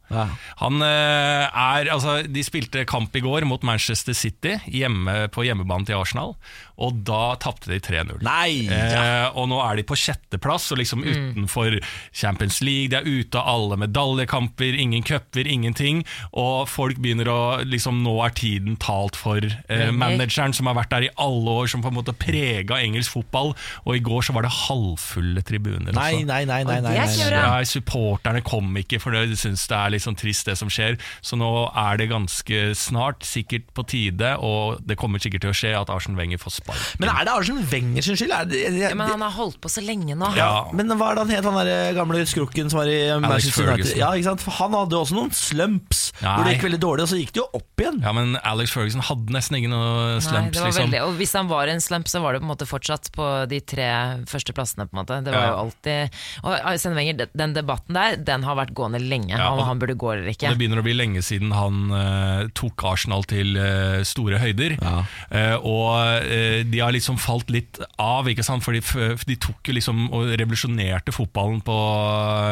Han 0.60 0.82
er 0.86 1.88
Altså, 1.90 2.20
de 2.30 2.44
spilte 2.46 2.84
kamp 2.90 3.16
i 3.18 3.22
går 3.24 3.46
mot 3.50 3.64
Manchester 3.66 4.14
City 4.14 4.58
hjemme 4.70 5.28
på 5.34 5.46
hjemmebane 5.48 5.88
til 5.88 5.98
Arsenal, 5.98 6.36
og 6.82 7.04
da 7.06 7.36
tapte 7.42 7.70
de 7.70 7.80
3-0. 7.84 8.24
Nei! 8.26 8.66
Eh, 8.72 9.28
og 9.38 9.48
nå 9.52 9.60
er 9.62 9.78
de 9.78 9.86
på 9.88 9.98
sjetteplass 10.00 10.72
og 10.74 10.80
liksom 10.82 11.04
utenfor 11.06 11.78
Champions 12.12 12.62
League. 12.66 12.90
De 12.94 12.98
er 13.00 13.06
ute 13.08 13.40
av 13.40 13.50
alle 13.54 13.78
medaljekamper, 13.84 14.78
ingen 14.82 15.06
cuper, 15.06 15.48
ingenting. 15.50 16.02
Og 16.32 16.66
folk 16.72 17.02
begynner 17.04 17.30
å 17.30 17.42
liksom 17.64 18.02
Nå 18.04 18.16
er 18.26 18.34
tiden 18.36 18.76
talt 18.82 19.16
for 19.16 19.40
eh, 19.44 19.92
manageren 19.94 20.56
som 20.56 20.68
har 20.68 20.76
vært 20.76 20.92
der 20.92 21.06
i 21.08 21.12
alle 21.22 21.54
år, 21.62 21.70
som 21.72 21.84
på 21.84 21.92
en 21.92 21.96
måte 21.96 22.16
prega 22.18 22.80
engelsk 22.82 23.14
fotball. 23.16 23.54
Og 23.86 24.00
i 24.00 24.02
går 24.04 24.26
så 24.26 24.36
var 24.36 24.48
det 24.48 24.52
halvfulle 24.56 25.44
tribuner. 25.46 25.94
Nei, 25.94 26.10
også. 26.18 26.28
nei, 26.28 26.42
nei. 26.50 26.62
nei, 26.68 26.80
nei, 26.82 26.96
nei, 26.98 27.06
nei. 27.22 27.44
Nei, 27.54 27.64
supporterne 27.70 28.44
kom 28.46 28.74
ikke, 28.82 29.00
for 29.04 29.16
de 29.16 29.38
syns 29.40 29.68
det 29.70 29.78
er 29.78 29.94
litt 29.94 30.06
sånn 30.06 30.20
trist 30.20 30.50
det 30.50 30.58
som 30.60 30.72
skjer. 30.74 30.98
Så 31.24 31.38
nå 31.40 31.52
er 31.70 32.02
det 32.02 32.10
ganske 32.12 32.64
snart 32.78 33.24
sikkert 33.28 33.70
på 33.78 33.86
tide, 33.94 34.36
og 34.42 34.82
det 34.84 34.98
kommer 35.00 35.22
sikkert 35.24 35.46
til 35.46 35.54
å 35.54 35.58
skje, 35.58 35.76
at 35.78 35.94
Arsen 35.94 36.18
Wenger 36.20 36.42
får 36.42 36.58
sparken. 36.60 36.73
Men 37.02 37.10
er 37.14 37.26
det 37.28 37.34
Arsen 37.34 37.60
Wenger 37.72 38.06
sin 38.06 38.18
skyld? 38.20 38.32
Er 38.36 38.46
det, 38.50 38.62
Ja, 38.80 38.94
men 38.96 39.08
han 39.08 39.22
har 39.26 39.32
holdt 39.36 39.60
på 39.64 39.70
så 39.72 39.84
lenge 39.86 40.16
nå. 40.18 40.30
Ja. 40.38 40.68
Men 40.74 40.92
hva 40.98 41.12
er 41.12 41.20
det 41.20 41.24
han 41.26 41.34
het, 41.38 41.46
han 41.48 41.60
der 41.68 41.94
gamle 41.98 42.24
skrukken 42.30 42.70
som 42.72 42.80
var 42.82 42.90
i 42.92 43.00
Manchester 43.22 43.64
United? 43.68 43.86
Ferguson. 43.86 44.00
Ja, 44.02 44.12
ikke 44.18 44.30
sant? 44.32 44.44
For 44.46 44.58
han 44.60 44.76
hadde 44.78 44.98
jo 44.98 45.02
også 45.06 45.18
noen 45.18 45.34
slumps 45.36 46.04
hvor 46.24 46.46
det 46.46 46.56
gikk 46.56 46.66
veldig 46.68 46.80
dårlig, 46.84 47.04
og 47.06 47.10
så 47.12 47.18
gikk 47.20 47.32
det 47.36 47.42
jo 47.42 47.48
opp 47.58 47.82
igjen. 47.84 47.98
Ja, 48.06 48.12
men 48.16 48.36
Alex 48.46 48.74
Ferguson 48.76 49.02
hadde 49.04 49.34
nesten 49.34 49.58
ingen 49.60 49.74
slumps, 49.74 50.30
Nei, 50.32 50.44
det 50.54 50.62
var 50.62 50.70
liksom. 50.70 50.84
veldig, 50.88 51.02
og 51.08 51.16
hvis 51.20 51.34
han 51.38 51.50
var 51.50 51.72
en 51.74 51.82
slump, 51.84 52.08
så 52.12 52.22
var 52.24 52.36
det 52.38 52.44
på 52.44 52.48
en 52.48 52.52
måte 52.54 52.68
fortsatt 52.70 53.10
på 53.16 53.28
de 53.50 53.60
tre 53.74 53.88
første 54.30 54.54
plassene. 54.56 54.86
på 54.88 54.94
en 54.96 55.02
måte 55.02 55.18
Det 55.26 55.34
var 55.34 55.44
Ja. 55.44 55.50
jo 55.54 55.58
alltid 55.66 56.20
Og 56.44 56.54
Arsene 56.72 56.96
Wenger, 56.96 57.28
den 57.34 57.54
debatten 57.56 57.94
der, 57.98 58.16
den 58.18 58.44
har 58.44 58.56
vært 58.60 58.74
gående 58.78 59.00
lenge. 59.02 59.34
Ja, 59.34 59.50
om 59.52 59.60
han 59.66 59.80
burde 59.82 59.96
gå 59.98 60.12
eller 60.14 60.28
Og 60.30 60.36
ikke. 60.36 60.50
Det 60.54 60.60
begynner 60.62 60.80
å 60.82 60.86
bli 60.86 60.94
lenge 60.94 61.22
siden 61.26 61.52
han 61.56 61.92
uh, 61.92 62.48
tok 62.54 62.84
Arsenal 62.92 63.24
til 63.30 63.58
uh, 63.58 64.04
store 64.08 64.38
høyder. 64.42 64.78
Ja. 64.80 65.04
uh, 65.34 65.58
og 65.64 66.24
eh, 66.30 66.53
de 66.64 66.80
har 66.84 66.92
liksom 66.94 67.18
falt 67.22 67.50
litt 67.54 67.80
av, 68.00 68.28
ikke 68.30 68.44
sant? 68.46 68.64
Fordi 68.66 68.82
de 69.26 69.36
tok 69.42 69.70
jo 69.70 69.74
liksom 69.78 70.06
og 70.14 70.30
revolusjonerte 70.40 71.14
fotballen 71.16 71.62
på, 71.66 71.76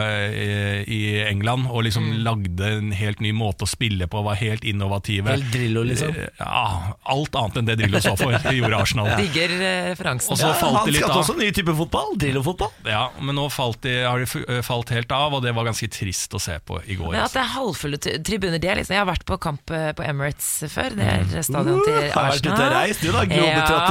eh, 0.05 0.83
i 0.87 1.01
England. 1.27 1.67
Og 1.71 1.83
liksom 1.85 2.01
Mm. 2.01 2.23
lagde 2.25 2.65
en 2.77 2.91
helt 2.97 3.19
ny 3.21 3.31
måte 3.31 3.63
å 3.63 3.69
spille 3.69 4.07
på, 4.09 4.23
var 4.25 4.35
helt 4.35 4.63
innovative. 4.63 5.27
Helt 5.29 5.51
Drillo, 5.53 5.83
liksom. 5.85 6.09
Eh, 6.17 6.27
Ja, 6.41 6.95
alt 7.05 7.31
annet 7.35 7.57
enn 7.57 7.65
det 7.65 7.77
Drillo 7.77 7.99
så 8.01 8.15
for, 8.17 8.31
det 8.31 8.55
gjorde 8.57 8.79
Arsenal. 8.81 9.05
Digger 9.21 9.51
eh, 9.61 9.89
referansen. 9.93 10.31
Og 10.33 10.37
så 10.39 10.47
Ja, 10.49 10.53
han 10.53 10.93
skapte 10.93 11.09
av. 11.11 11.17
også 11.21 11.33
en 11.35 11.39
ny 11.39 11.51
type 11.51 11.75
fotball. 11.77 12.15
Drillo-fotball. 12.17 12.71
Ja, 12.85 13.09
men 13.21 13.35
nå 13.35 13.45
falt 13.51 13.81
de, 13.85 13.93
har 14.03 14.17
de 14.19 14.25
eh, 14.47 14.61
falt 14.65 14.89
helt 14.89 15.11
av, 15.11 15.33
og 15.37 15.43
det 15.43 15.53
var 15.55 15.65
ganske 15.69 15.87
trist 15.91 16.31
å 16.33 16.41
se 16.41 16.57
på 16.65 16.81
i 16.87 16.95
går. 16.95 17.11
Men 17.11 17.21
at 17.23 17.33
det 17.33 17.41
er 17.43 17.51
halvfulle 17.55 17.97
tribuner 18.01 18.59
det 18.59 18.69
er 18.71 18.75
liksom, 18.81 18.95
Jeg 18.95 19.05
har 19.05 19.11
vært 19.13 19.25
på 19.25 19.37
kamp 19.39 19.71
eh, 19.71 19.91
på 19.93 20.03
Emirates 20.07 20.49
før. 20.71 20.89
Det 20.97 21.05
er 21.05 21.41
stadion 21.45 21.81
til 21.85 21.93
Arsenal. 21.93 22.11
har 22.11 22.31
vært 22.31 22.33
Arsenal. 22.33 22.53
ute 22.57 22.65
og 22.65 22.73
reist, 22.75 23.01
du 23.01 23.11
da, 23.11 23.21
globetrotter. 23.25 23.90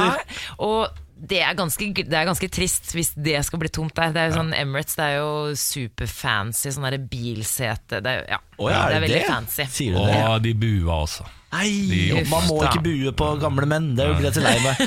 og 0.67 0.99
det 1.21 1.37
er, 1.45 1.53
ganske, 1.53 1.85
det 1.93 2.15
er 2.17 2.25
ganske 2.25 2.47
trist 2.49 2.95
hvis 2.97 3.11
det 3.13 3.35
skal 3.45 3.61
bli 3.61 3.69
tomt 3.73 3.93
der. 3.97 4.13
Det 4.15 4.21
er 4.23 4.31
jo 4.31 4.39
sånn, 4.39 4.55
Emirates 4.57 4.97
det 4.97 5.05
er 5.05 5.19
jo 5.19 5.51
superfancy, 5.59 6.71
sånn 6.73 6.87
der 6.87 6.97
bilsete. 7.11 7.99
Det 8.01 8.15
er, 8.15 8.23
ja, 8.33 8.39
oh, 8.57 8.71
ja, 8.71 8.87
det 8.89 8.95
er 8.95 8.97
er 8.97 9.05
veldig 9.05 9.19
det? 9.19 9.27
fancy. 9.29 9.67
Sier 9.69 9.99
du 9.99 10.01
det? 10.01 10.17
Og 10.31 10.41
de 10.47 10.55
bua 10.63 10.97
også. 11.05 11.27
Nei, 11.51 11.67
De- 11.91 12.25
man 12.31 12.47
må 12.47 12.61
da. 12.61 12.71
ikke 12.71 12.81
bue 12.87 13.13
på 13.21 13.29
gamle 13.43 13.67
menn. 13.69 13.91
Det 13.97 14.05
er 14.05 14.13
jo 14.13 14.19
greit 14.23 14.37
til 14.39 14.45
lei 14.47 14.57
meg. 14.63 14.81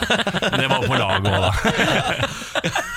Det 0.60 0.68
var 0.72 0.86
på 0.88 0.98
laget 0.98 1.30
òg, 1.30 1.40
da. 1.46 2.82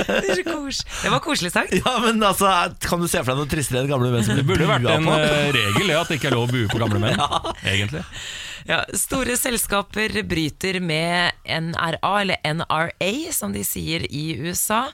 Det, 0.00 0.32
er 0.32 0.38
det 0.40 1.10
var 1.12 1.20
koselig 1.20 1.50
sagt. 1.52 1.74
Ja, 1.76 1.98
men 2.00 2.22
altså, 2.24 2.48
Kan 2.80 3.02
du 3.02 3.08
se 3.10 3.20
for 3.20 3.34
deg 3.34 3.40
noe 3.42 3.50
tristere 3.50 3.82
enn 3.84 3.90
gamle 3.90 4.08
menn 4.14 4.24
som 4.24 4.38
Det 4.38 4.46
burde 4.48 4.68
vært 4.68 4.86
en 4.88 5.08
eh, 5.12 5.50
regel 5.52 5.92
ja, 5.92 6.00
at 6.00 6.08
det 6.08 6.16
ikke 6.16 6.30
er 6.30 6.36
lov 6.38 6.48
å 6.48 6.52
bue 6.54 6.70
på 6.72 6.80
gamle 6.80 7.02
menn. 7.02 7.20
Egentlig. 7.74 8.00
Ja, 8.68 8.84
store 8.94 9.36
selskaper 9.36 10.22
bryter 10.28 10.80
med 10.80 11.32
NRA, 11.44 12.20
eller 12.20 12.54
NRA 12.54 13.32
som 13.32 13.52
de 13.52 13.64
sier 13.64 14.06
i 14.10 14.36
USA. 14.40 14.88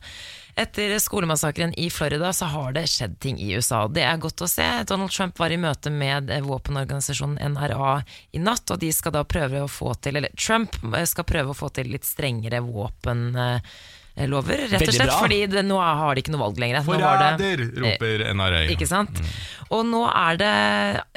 Etter 0.57 0.99
skolemassakren 0.99 1.75
i 1.77 1.91
Florida 1.91 2.33
så 2.33 2.47
har 2.49 2.73
det 2.73 2.87
skjedd 2.89 3.19
ting 3.21 3.37
i 3.41 3.51
USA. 3.53 3.83
Det 3.93 4.01
er 4.09 4.17
godt 4.17 4.41
å 4.41 4.49
se. 4.49 4.65
Donald 4.89 5.13
Trump 5.13 5.37
var 5.39 5.53
i 5.53 5.59
møte 5.61 5.93
med 5.93 6.33
våpenorganisasjonen 6.47 7.53
NRA 7.53 7.99
i 8.33 8.41
natt, 8.41 8.71
og 8.73 8.81
de 8.81 8.89
skal 8.93 9.13
da 9.19 9.25
prøve 9.29 9.67
å 9.67 9.69
få 9.69 9.93
til 10.01 10.17
Eller 10.17 10.33
Trump 10.33 10.79
skal 11.05 11.29
prøve 11.29 11.53
å 11.53 11.59
få 11.59 11.69
til 11.77 11.93
litt 11.93 12.09
strengere 12.09 12.63
våpenlover, 14.17 14.69
rett 14.69 14.89
og 14.89 14.95
slett. 14.95 15.13
Fordi 15.13 15.47
det, 15.47 15.63
nå 15.67 15.79
har 15.81 16.15
de 16.15 16.23
ikke 16.23 16.33
noe 16.35 16.45
valg 16.47 16.59
lenger. 16.61 16.83
Var 16.87 17.01
Forræder, 17.01 17.65
roper 17.77 18.25
NRA. 18.35 18.65
ikke 18.73 18.89
sant? 18.89 19.21
Og 19.75 19.83
nå 19.87 20.05
er 20.07 20.39
det 20.39 20.51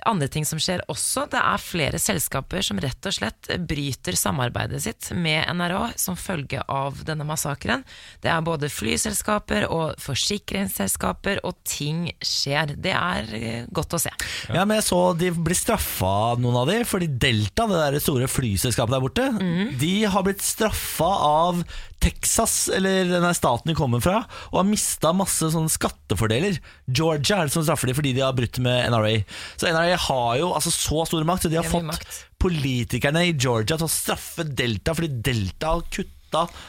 andre 0.09 0.27
ting 0.27 0.45
som 0.47 0.59
skjer 0.59 0.81
også. 0.89 1.27
Det 1.29 1.39
er 1.39 1.61
flere 1.61 1.99
selskaper 2.01 2.63
som 2.65 2.79
rett 2.81 3.05
og 3.05 3.13
slett 3.13 3.51
bryter 3.69 4.17
samarbeidet 4.17 4.81
sitt 4.81 5.11
med 5.13 5.45
NRA 5.53 5.91
som 5.99 6.17
følge 6.17 6.63
av 6.67 7.03
denne 7.05 7.27
massakren. 7.27 7.83
Det 8.23 8.31
er 8.31 8.41
både 8.45 8.71
flyselskaper 8.73 9.67
og 9.69 9.99
forsikringsselskaper, 10.01 11.43
og 11.45 11.59
ting 11.67 12.07
skjer. 12.25 12.73
Det 12.79 12.95
er 12.95 13.33
eh, 13.37 13.67
godt 13.69 13.95
å 13.95 14.01
se. 14.01 14.13
Ja, 14.49 14.65
men 14.65 14.79
jeg 14.79 14.87
så 14.89 15.01
de 15.17 15.29
blir 15.35 15.57
straffa, 15.57 16.35
noen 16.41 16.57
av 16.63 16.71
de, 16.71 16.81
fordi 16.89 17.09
Delta, 17.21 17.67
det 17.69 17.83
der 17.83 18.01
store 18.01 18.29
flyselskapet 18.31 18.95
der 18.95 19.03
borte, 19.03 19.29
mm. 19.35 19.77
de 19.79 19.93
har 20.09 20.25
blitt 20.25 20.43
straffa 20.43 21.09
av 21.29 21.61
Texas, 21.99 22.69
eller 22.73 23.09
den 23.11 23.35
staten 23.35 23.71
de 23.71 23.75
kommer 23.77 24.03
fra, 24.03 24.21
og 24.51 24.61
har 24.61 24.67
mista 24.67 25.11
masse 25.15 25.51
sånne 25.53 25.71
skattefordeler. 25.71 26.59
Georgia 26.87 27.41
er 27.41 27.49
det 27.49 27.55
som 27.55 27.65
straffer 27.65 27.91
dem 27.91 27.97
fordi 27.99 28.13
de 28.17 28.23
har 28.23 28.35
brutt 28.37 28.61
med 28.63 28.91
NRA. 28.93 29.17
Så 29.59 29.71
NRA 29.71 29.97
har 30.07 30.37
jo 30.39 30.53
altså 30.55 30.73
så 30.73 31.03
stor 31.09 31.27
makt, 31.27 31.45
så 31.45 31.51
de 31.51 31.59
har 31.59 31.67
fått 31.67 31.87
makt. 31.89 32.21
politikerne 32.39 33.25
i 33.27 33.35
Georgia 33.35 33.75
til 33.75 33.89
å 33.89 33.91
straffe 33.91 34.47
Delta 34.47 34.95
fordi 34.95 35.21
Delta 35.29 35.75
har 35.75 35.85
kutta 35.91 36.18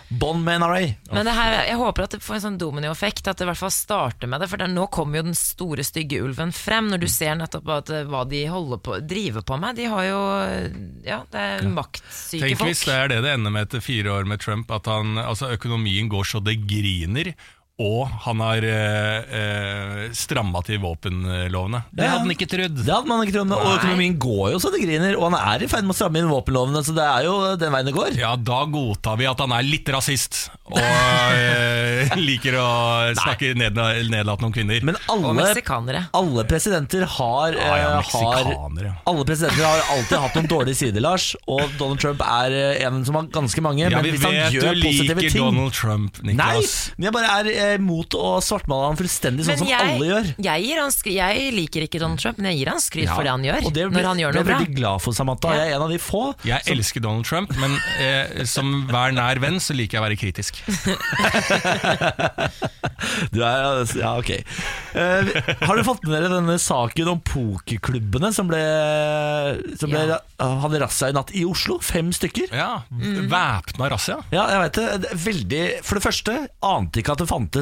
bånd 0.08 0.44
med 0.46 0.60
NRA. 0.62 0.80
Men 1.10 1.28
det 1.28 1.34
her, 1.36 1.56
jeg 1.68 1.78
håper 1.80 2.06
at 2.06 2.16
det 2.16 2.22
får 2.24 2.38
en 2.38 2.44
sånn 2.46 2.58
dominoeffekt, 2.60 3.28
at 3.28 3.38
det 3.38 3.46
i 3.46 3.50
hvert 3.50 3.60
fall 3.60 3.74
starter 3.74 4.30
med 4.30 4.42
det. 4.42 4.48
For 4.50 4.62
der, 4.62 4.70
nå 4.72 4.86
kommer 4.92 5.20
jo 5.20 5.26
den 5.28 5.38
store, 5.38 5.84
stygge 5.86 6.22
ulven 6.24 6.54
frem, 6.56 6.90
når 6.92 7.04
du 7.04 7.08
ser 7.10 7.38
nettopp 7.40 7.70
at, 7.76 7.92
eh, 7.94 8.08
hva 8.10 8.24
de 8.28 8.42
holder 8.50 8.82
på, 8.84 8.98
driver 9.10 9.46
på 9.46 9.60
med. 9.60 9.76
De 9.80 9.88
har 9.90 10.04
jo 10.08 10.20
Ja, 11.04 11.22
det 11.32 11.40
er 11.40 11.68
maktsyke 11.68 12.44
Tenk 12.44 12.64
hvis 12.64 12.84
det 12.86 12.94
er 12.94 13.08
det 13.12 13.22
det 13.24 13.32
ender 13.34 13.52
med 13.54 13.68
etter 13.68 13.82
fire 13.84 14.12
år 14.18 14.28
med 14.28 14.40
Trump, 14.42 14.70
at 14.70 14.86
han, 14.90 15.18
altså 15.18 15.50
økonomien 15.54 16.08
går 16.10 16.28
så 16.28 16.42
det 16.44 16.58
griner, 16.68 17.32
og 17.80 18.10
han 18.26 18.42
har 18.44 18.64
eh, 18.68 19.34
eh, 19.40 20.02
stramma 20.16 20.60
til 20.66 20.80
våpenlovene. 20.82 21.82
Det 21.96 22.06
hadde 22.08 22.24
han 22.26 22.34
ikke 22.34 22.48
trodd. 22.52 22.78
Det 22.84 22.92
hadde 22.92 23.08
man 23.08 23.22
ikke 23.24 23.36
trodd, 23.38 23.54
og 23.56 23.72
økonomien 23.78 24.16
går 24.20 24.52
jo 24.54 24.60
så 24.62 24.72
det 24.74 24.82
griner. 24.84 25.16
Og 25.18 25.30
han 25.30 25.38
er 25.40 25.64
i 25.64 25.70
ferd 25.70 25.86
med 25.88 25.94
å 25.94 25.98
stramme 25.98 26.20
inn 26.20 26.28
våpenlovene, 26.30 26.82
så 26.86 26.94
det 26.96 27.06
er 27.06 27.28
jo 27.28 27.34
den 27.60 27.72
veien 27.74 27.88
det 27.88 27.96
går. 27.96 28.18
Ja, 28.20 28.34
da 28.36 28.60
godtar 28.70 29.16
vi 29.20 29.28
at 29.30 29.40
han 29.40 29.54
er 29.56 29.64
litt 29.66 29.88
rasist, 29.94 30.42
og 30.70 30.78
eh, 30.80 32.12
liker 32.30 32.56
å 32.60 32.68
snakke 33.18 33.52
ned, 33.58 33.78
nedlatende 34.12 34.50
om 34.50 34.54
kvinner. 34.54 34.84
Men 34.86 34.98
Og 35.12 35.30
meksikanere. 35.36 36.04
alle 36.16 36.44
presidenter 36.48 37.06
har, 37.16 37.56
Ja, 37.56 37.72
ja, 37.80 37.90
eh, 37.98 38.12
har. 38.14 38.52
Alle 39.10 39.24
presidenter 39.28 39.64
har 39.66 39.82
alltid 39.96 40.18
hatt 40.26 40.36
noen 40.38 40.50
dårlige 40.50 40.80
sider, 40.84 41.02
Lars. 41.04 41.30
Og 41.50 41.64
Donald 41.80 42.00
Trump 42.02 42.22
er 42.26 42.54
eh, 42.56 42.84
en 42.86 43.02
som 43.08 43.18
har 43.20 43.28
ganske 43.32 43.64
mange. 43.64 43.86
ja, 43.88 43.90
men 43.96 44.04
vi 44.06 44.14
hvis 44.16 44.24
han 44.26 44.36
vet 44.36 44.52
du 44.54 44.58
gjør 44.60 44.80
positive 44.84 45.20
liker 45.24 45.34
ting 45.36 45.44
Donald 45.46 45.74
Trump, 45.76 46.20
Niklas. 46.26 46.38
Nei, 46.40 46.94
men 47.00 47.08
jeg 47.08 47.16
bare 47.16 47.34
er 47.40 47.50
eh, 47.54 47.69
mot 47.78 48.08
å 48.18 48.40
svartmale 48.42 48.88
han 48.90 48.96
fullstendig 48.98 49.44
sånn 49.46 49.54
Men 49.54 49.58
som 49.62 49.68
jeg, 49.70 49.94
alle 49.94 50.06
gjør. 50.10 50.30
jeg, 50.48 50.64
gir 50.66 50.80
han 50.82 50.90
skry, 50.94 51.12
jeg 51.20 51.52
liker 51.54 51.86
ikke 51.86 52.00
Donald 52.02 52.18
Trump, 52.20 52.38
men 52.38 52.50
jeg 52.50 52.58
gir 52.64 52.70
han 52.72 52.80
skryt 52.82 53.04
Ja, 53.06 53.14
for 53.14 53.22
det 53.22 53.30
han 53.30 53.44
gjør. 53.46 53.60
og 53.66 53.72
det 53.76 53.86
når 53.92 54.08
han 54.10 54.18
gjør 54.24 54.32
noe 54.34 54.44
bra. 54.44 54.56
jeg 54.58 54.66
veldig 54.66 54.76
glad 54.80 54.98
for, 55.04 55.12
Samantha. 55.12 55.54
Ja. 55.54 55.60
Jeg 55.64 55.70
er 55.70 55.76
en 55.76 55.82
av 55.86 55.90
de 55.94 55.98
få. 56.02 56.22
Jeg 56.44 56.60
elsker 56.74 57.00
Donald 57.04 57.24
Trump, 57.28 57.54
men 57.60 57.76
eh, 58.00 58.44
som 58.50 58.86
hver 58.90 59.12
nær 59.14 59.38
venn 59.42 59.60
så 59.60 59.76
liker 59.76 59.98
jeg 59.98 60.02
å 60.02 60.06
være 60.08 60.18
kritisk. 60.20 60.60
Du 63.32 63.40
er, 63.44 63.84
ja, 63.96 64.10
ok 64.20 64.30
Eh, 64.90 65.28
Har 65.62 65.76
du 65.78 65.84
fått 65.86 66.02
med 66.02 66.16
dere 66.16 66.28
denne 66.32 66.56
saken 66.60 67.08
om 67.12 67.20
pokerklubbene 67.24 68.32
som 68.34 68.48
ble, 68.50 68.58
som 69.78 69.88
ble 69.92 70.00
Ja. 70.10 70.16
hadde 70.64 70.80
razzia 70.82 71.10
i 71.12 71.14
natt 71.14 71.30
i 71.38 71.44
Oslo? 71.46 71.76
Fem 71.84 72.08
stykker. 72.14 72.48
Ja. 72.50 72.82
Væpna 72.90 73.86
razzia. 73.92 74.16
Ja, 74.34 74.48
jeg 74.50 74.60
vet 74.64 74.80
det. 74.80 75.12
veldig, 75.26 75.62
For 75.86 75.94
det 76.00 76.04
første 76.04 76.34
ante 76.66 76.98
ikke 77.04 77.12
at 77.14 77.18
det 77.22 77.28
fantes 77.30 77.59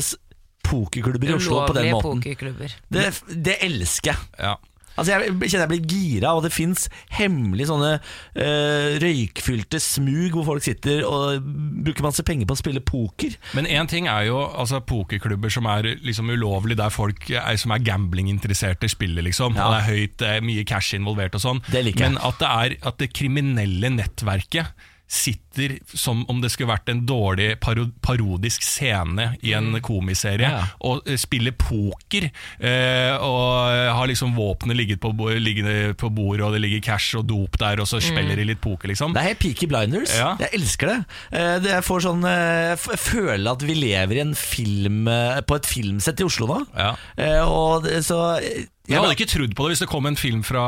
pokerklubber 0.69 1.31
i 1.31 1.37
Oslo 1.39 1.63
på 1.67 1.77
den 1.77 1.93
måten. 1.95 2.21
pokerklubber. 2.23 2.75
Det, 2.93 3.11
det 3.45 3.61
elsker 3.65 4.13
jeg. 4.13 4.35
Ja. 4.39 4.57
Altså 4.99 5.15
Jeg 5.15 5.51
kjenner 5.53 5.63
jeg 5.63 5.71
blir 5.71 5.93
gira 5.93 6.33
av 6.33 6.41
at 6.41 6.49
det 6.49 6.55
fins 6.57 6.89
hemmelige 7.15 7.69
sånne 7.71 7.91
øh, 7.95 8.97
røykfylte 9.03 9.81
smug 9.83 10.35
hvor 10.35 10.49
folk 10.49 10.67
sitter 10.67 11.05
og 11.07 11.47
bruker 11.87 12.07
masse 12.09 12.25
penger 12.27 12.49
på 12.51 12.57
å 12.57 12.61
spille 12.61 12.83
poker. 12.83 13.37
Men 13.55 13.69
én 13.71 13.91
ting 13.91 14.11
er 14.11 14.27
jo 14.27 14.41
altså, 14.43 14.83
pokerklubber 14.83 15.55
som 15.55 15.71
er 15.71 15.93
liksom 16.03 16.35
ulovlig, 16.35 16.79
der 16.81 16.91
folk 16.91 17.31
er, 17.31 17.55
som 17.61 17.75
er 17.77 17.85
gamblinginteresserte 17.87 18.91
spiller, 18.91 19.23
liksom. 19.29 19.55
Ja. 19.55 19.69
Og 19.69 19.77
det 19.77 19.81
er 19.81 19.89
høyt, 19.93 20.19
det 20.19 20.35
er 20.35 20.47
mye 20.51 20.67
cash 20.69 20.99
involvert 20.99 21.39
og 21.39 21.47
sånn. 21.47 21.63
Men 21.71 22.19
at 22.19 22.43
det 22.43 22.51
er 22.51 22.79
at 22.91 22.99
det 22.99 23.13
kriminelle 23.15 23.95
nettverket 23.95 24.75
sitter 25.09 25.79
som 25.97 26.21
om 26.29 26.41
det 26.43 26.51
skulle 26.53 26.69
vært 26.75 26.91
en 26.93 27.01
dårlig 27.09 27.55
paro 27.65 27.87
parodisk 28.05 28.63
scene 28.63 29.31
i 29.43 29.55
en 29.57 29.79
komiserie, 29.81 30.49
Ja. 30.51 30.67
og 30.85 31.09
eh, 31.09 31.17
spiller 31.17 31.53
poker, 31.57 32.29
eh, 32.61 33.17
og 33.17 33.73
har 33.97 34.07
liksom 34.11 34.35
våpenet 34.37 34.77
ligget 34.77 35.01
på, 35.01 35.13
liggende 35.41 35.95
på 35.99 36.11
bordet, 36.13 36.45
og 36.45 36.53
det 36.53 36.61
ligger 36.61 36.85
cash 36.93 37.17
og 37.17 37.27
dop 37.31 37.57
der, 37.59 37.81
og 37.81 37.89
så 37.89 38.01
spiller 38.05 38.37
de 38.37 38.45
litt 38.51 38.61
poker, 38.61 38.89
liksom. 38.93 39.15
Det 39.17 39.23
er 39.23 39.31
helt 39.33 39.41
Peaky 39.43 39.67
Blinders. 39.71 40.13
Ja. 40.17 40.35
Jeg 40.45 40.53
elsker 40.61 40.93
det. 40.93 40.99
Eh, 41.33 41.55
det 41.65 41.73
jeg, 41.73 41.87
får 41.89 42.05
sånn, 42.05 42.25
eh, 42.29 42.77
jeg 42.77 43.03
føler 43.09 43.53
at 43.53 43.65
vi 43.65 43.75
lever 43.81 44.21
i 44.21 44.25
en 44.29 44.35
film 44.39 45.09
eh, 45.09 45.41
på 45.49 45.57
et 45.57 45.67
filmsett 45.69 46.21
i 46.21 46.29
Oslo 46.29 46.47
nå. 46.53 46.61
Ja. 46.77 46.93
Eh, 47.17 47.41
og 47.49 47.89
så 48.05 48.21
eh, 48.43 48.67
Jeg 48.89 49.03
hadde 49.03 49.15
ikke 49.19 49.29
trodd 49.29 49.53
på 49.59 49.67
det 49.67 49.75
hvis 49.75 49.83
det 49.85 49.89
kom 49.93 50.07
en 50.09 50.17
film 50.17 50.41
fra 50.47 50.63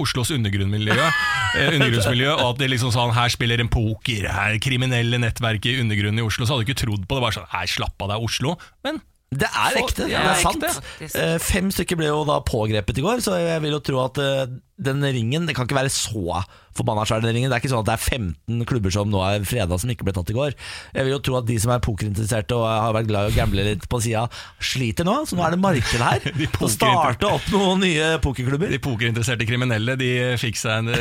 Oslos 0.00 0.30
undergrunnmiljø, 0.34 0.94
eh, 0.96 1.74
undergrunnsmiljø, 1.76 2.30
og 2.38 2.46
at 2.54 2.62
det 2.62 2.70
liksom 2.72 2.92
sånn 2.94 3.12
Her 3.16 3.28
spiller 3.34 3.60
en 3.60 3.68
poker, 3.72 4.28
her 4.32 4.56
er 4.56 4.62
kriminelle 4.62 5.20
nettverk 5.20 5.66
i 5.68 5.76
undergrunnen 5.82 6.22
i 6.22 6.24
Oslo. 6.26 6.46
Så 6.48 6.56
hadde 6.56 6.64
du 6.64 6.72
ikke 6.72 6.80
trodd 6.86 7.04
på 7.08 7.18
det. 7.18 7.24
Bare 7.26 7.36
sånn, 7.36 7.48
her 7.52 7.66
slapp 7.68 8.00
av, 8.00 8.08
det 8.08 8.16
er 8.18 8.24
Oslo. 8.30 8.56
Men 8.86 9.02
Det 9.30 9.44
er 9.52 9.76
ekte. 9.82 10.06
det 10.08 10.16
er 10.16 10.40
sant. 10.40 10.64
Eh, 11.04 11.36
Fem 11.44 11.68
stykker 11.70 11.98
ble 12.00 12.06
jo 12.08 12.22
da 12.24 12.38
pågrepet 12.40 12.96
i 12.96 13.04
går, 13.04 13.20
så 13.20 13.36
jeg 13.36 13.60
vil 13.60 13.76
jo 13.76 13.80
tro 13.84 14.00
at 14.06 14.16
eh, 14.24 14.46
den 14.78 15.02
ringen 15.02 15.46
Det 15.48 15.56
kan 15.56 15.66
ikke 15.66 15.80
være 15.80 15.92
så 15.92 16.42
forbanna 16.78 17.04
svær, 17.08 17.22
den 17.24 17.34
ringen. 17.34 17.50
Det 17.50 17.56
er 17.56 17.62
ikke 17.62 17.72
sånn 17.72 17.82
at 17.82 17.88
det 17.88 17.96
er 17.96 18.18
15 18.18 18.66
klubber 18.68 18.94
som 18.94 19.10
nå 19.10 19.22
er 19.26 19.46
freda 19.48 19.78
som 19.80 19.90
ikke 19.92 20.06
ble 20.06 20.14
tatt 20.16 20.30
i 20.32 20.36
går. 20.36 20.54
Jeg 20.94 21.06
vil 21.06 21.14
jo 21.16 21.20
tro 21.26 21.38
at 21.40 21.48
de 21.48 21.56
som 21.58 21.72
er 21.74 21.82
pokerinteresserte 21.84 22.54
og 22.54 22.66
har 22.68 22.94
vært 22.94 23.08
glad 23.10 23.28
i 23.28 23.32
å 23.32 23.36
gamble 23.36 23.64
litt 23.66 23.88
på 23.90 24.00
sida, 24.04 24.26
sliter 24.62 25.08
nå. 25.08 25.16
Så 25.28 25.38
nå 25.38 25.42
er 25.46 25.56
det 25.56 25.60
marked 25.62 26.04
her. 26.04 26.28
De 26.38 26.46
å 26.62 26.70
starte 26.70 27.28
opp 27.28 27.50
noen 27.52 27.82
nye 27.82 28.06
pokerklubber. 28.22 28.70
de 28.70 28.80
pokerinteresserte 28.82 29.46
kriminelle, 29.48 29.96
de 29.98 30.10
fikk 30.40 30.58
seg 30.60 30.84
en 30.84 30.92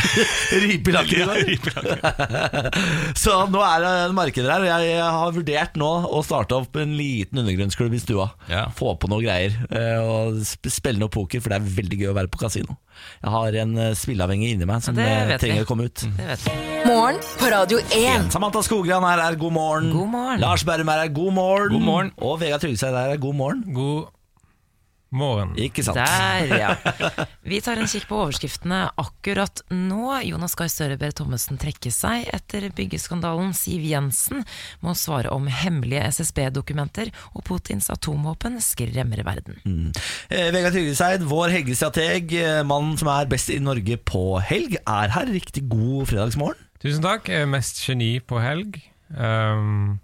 Ripe 0.64 0.90
i 0.90 0.94
lakken. 0.94 1.30
Så 3.22 3.36
nå 3.50 3.62
er 3.64 3.84
det 3.84 3.94
markeder 4.16 4.54
her, 4.54 4.64
og 4.64 4.70
jeg 4.70 5.08
har 5.20 5.34
vurdert 5.36 5.78
nå 5.80 5.90
å 6.10 6.22
starte 6.26 6.58
opp 6.58 6.78
en 6.80 6.94
liten 6.98 7.42
undergrunnsklubb 7.42 7.94
i 7.94 8.02
stua. 8.02 8.30
Ja. 8.50 8.66
Få 8.76 8.96
på 9.00 9.10
noe 9.10 9.22
greier 9.24 9.54
eh, 9.70 9.98
og 10.02 10.40
spille 10.66 11.00
noe 11.00 11.12
poker, 11.12 11.42
for 11.42 11.52
det 11.52 11.60
er 11.60 11.74
veldig 11.80 12.00
gøy 12.02 12.12
å 12.12 12.16
være 12.18 12.32
på 12.32 12.42
kasino. 12.42 12.78
Jeg 13.20 13.32
har 13.34 13.56
en 13.62 13.72
eh, 13.76 13.90
spilleavhengig 14.00 14.54
inni 14.54 14.64
meg 14.68 14.80
som 14.84 14.96
eh, 14.96 15.34
trenger 15.36 15.60
vi. 15.60 15.64
å 15.66 15.68
komme 15.68 15.88
ut. 15.90 16.04
Morgen 16.88 17.18
på 17.36 17.50
Radio 17.52 17.82
1. 17.92 18.30
Samantha 18.32 18.62
Skogran 18.64 19.04
her 19.04 19.20
er 19.26 19.36
god 19.40 19.52
morgen. 19.52 19.90
God 19.92 20.08
morgen. 20.14 20.40
Lars 20.40 20.64
Berrum 20.64 20.88
her 20.88 21.02
er 21.04 21.12
god 21.12 21.34
morgen. 21.36 21.74
God 21.74 21.84
morgen. 21.84 22.10
Og 22.24 22.38
Vegard 22.40 22.64
Tryggeseid 22.64 22.96
her 22.96 23.12
er 23.12 23.20
god 23.20 23.36
morgen. 23.36 23.60
God 23.76 24.08
morgen. 25.14 25.52
Ikke 25.60 25.82
sant? 25.84 25.98
Der, 25.98 26.50
ja. 26.54 26.74
Vi 27.50 27.60
tar 27.64 27.80
en 27.80 27.88
kikk 27.90 28.06
på 28.10 28.18
overskriftene 28.22 28.82
akkurat 29.00 29.62
nå. 29.72 30.14
Jonas 30.26 30.56
Gahr 30.58 30.70
Støre 30.72 30.98
ber 31.00 31.14
Thommessen 31.16 31.58
trekke 31.60 31.92
seg 31.94 32.28
etter 32.34 32.68
byggeskandalen. 32.76 33.52
Siv 33.56 33.84
Jensen 33.86 34.44
må 34.84 34.94
svare 34.98 35.32
om 35.34 35.48
hemmelige 35.50 36.06
SSB-dokumenter, 36.14 37.10
og 37.34 37.44
Putins 37.48 37.90
atomvåpen 37.92 38.60
skremmer 38.64 39.24
verden. 39.26 39.60
Eh, 40.30 40.50
Vegard 40.54 40.76
Tryggeseid, 40.76 41.26
vår 41.28 41.56
helgestrateg, 41.58 42.36
eh, 42.38 42.60
mannen 42.66 42.96
som 43.00 43.10
er 43.12 43.30
best 43.30 43.50
i 43.52 43.58
Norge 43.62 43.98
på 43.98 44.24
helg, 44.46 44.78
er 44.86 45.16
her. 45.16 45.30
Riktig 45.30 45.66
god 45.70 46.10
fredagsmorgen. 46.10 46.66
Tusen 46.80 47.04
takk. 47.04 47.28
Mest 47.50 47.82
geni 47.84 48.14
på 48.24 48.38
helg. 48.40 48.78
Um, 49.12 49.98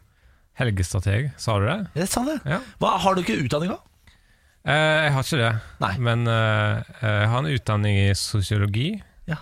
helgestrateg, 0.58 1.30
sa 1.40 1.58
du 1.60 1.66
det? 1.68 1.78
Jeg 2.02 2.10
sa 2.10 2.24
det. 2.26 2.40
Ja. 2.48 2.60
Hva, 2.82 2.96
har 3.00 3.16
du 3.16 3.22
ikke 3.22 3.38
utdanning 3.44 3.72
da? 3.72 3.80
Eh, 4.66 5.04
jeg 5.06 5.12
har 5.14 5.22
ikke 5.22 5.38
det, 5.44 5.52
Nei. 5.84 5.92
men 6.02 6.26
eh, 6.26 6.82
jeg 7.02 7.30
har 7.30 7.38
en 7.44 7.52
utdanning 7.54 7.98
i 8.08 8.10
sosiologi, 8.18 8.90
Ja. 9.30 9.36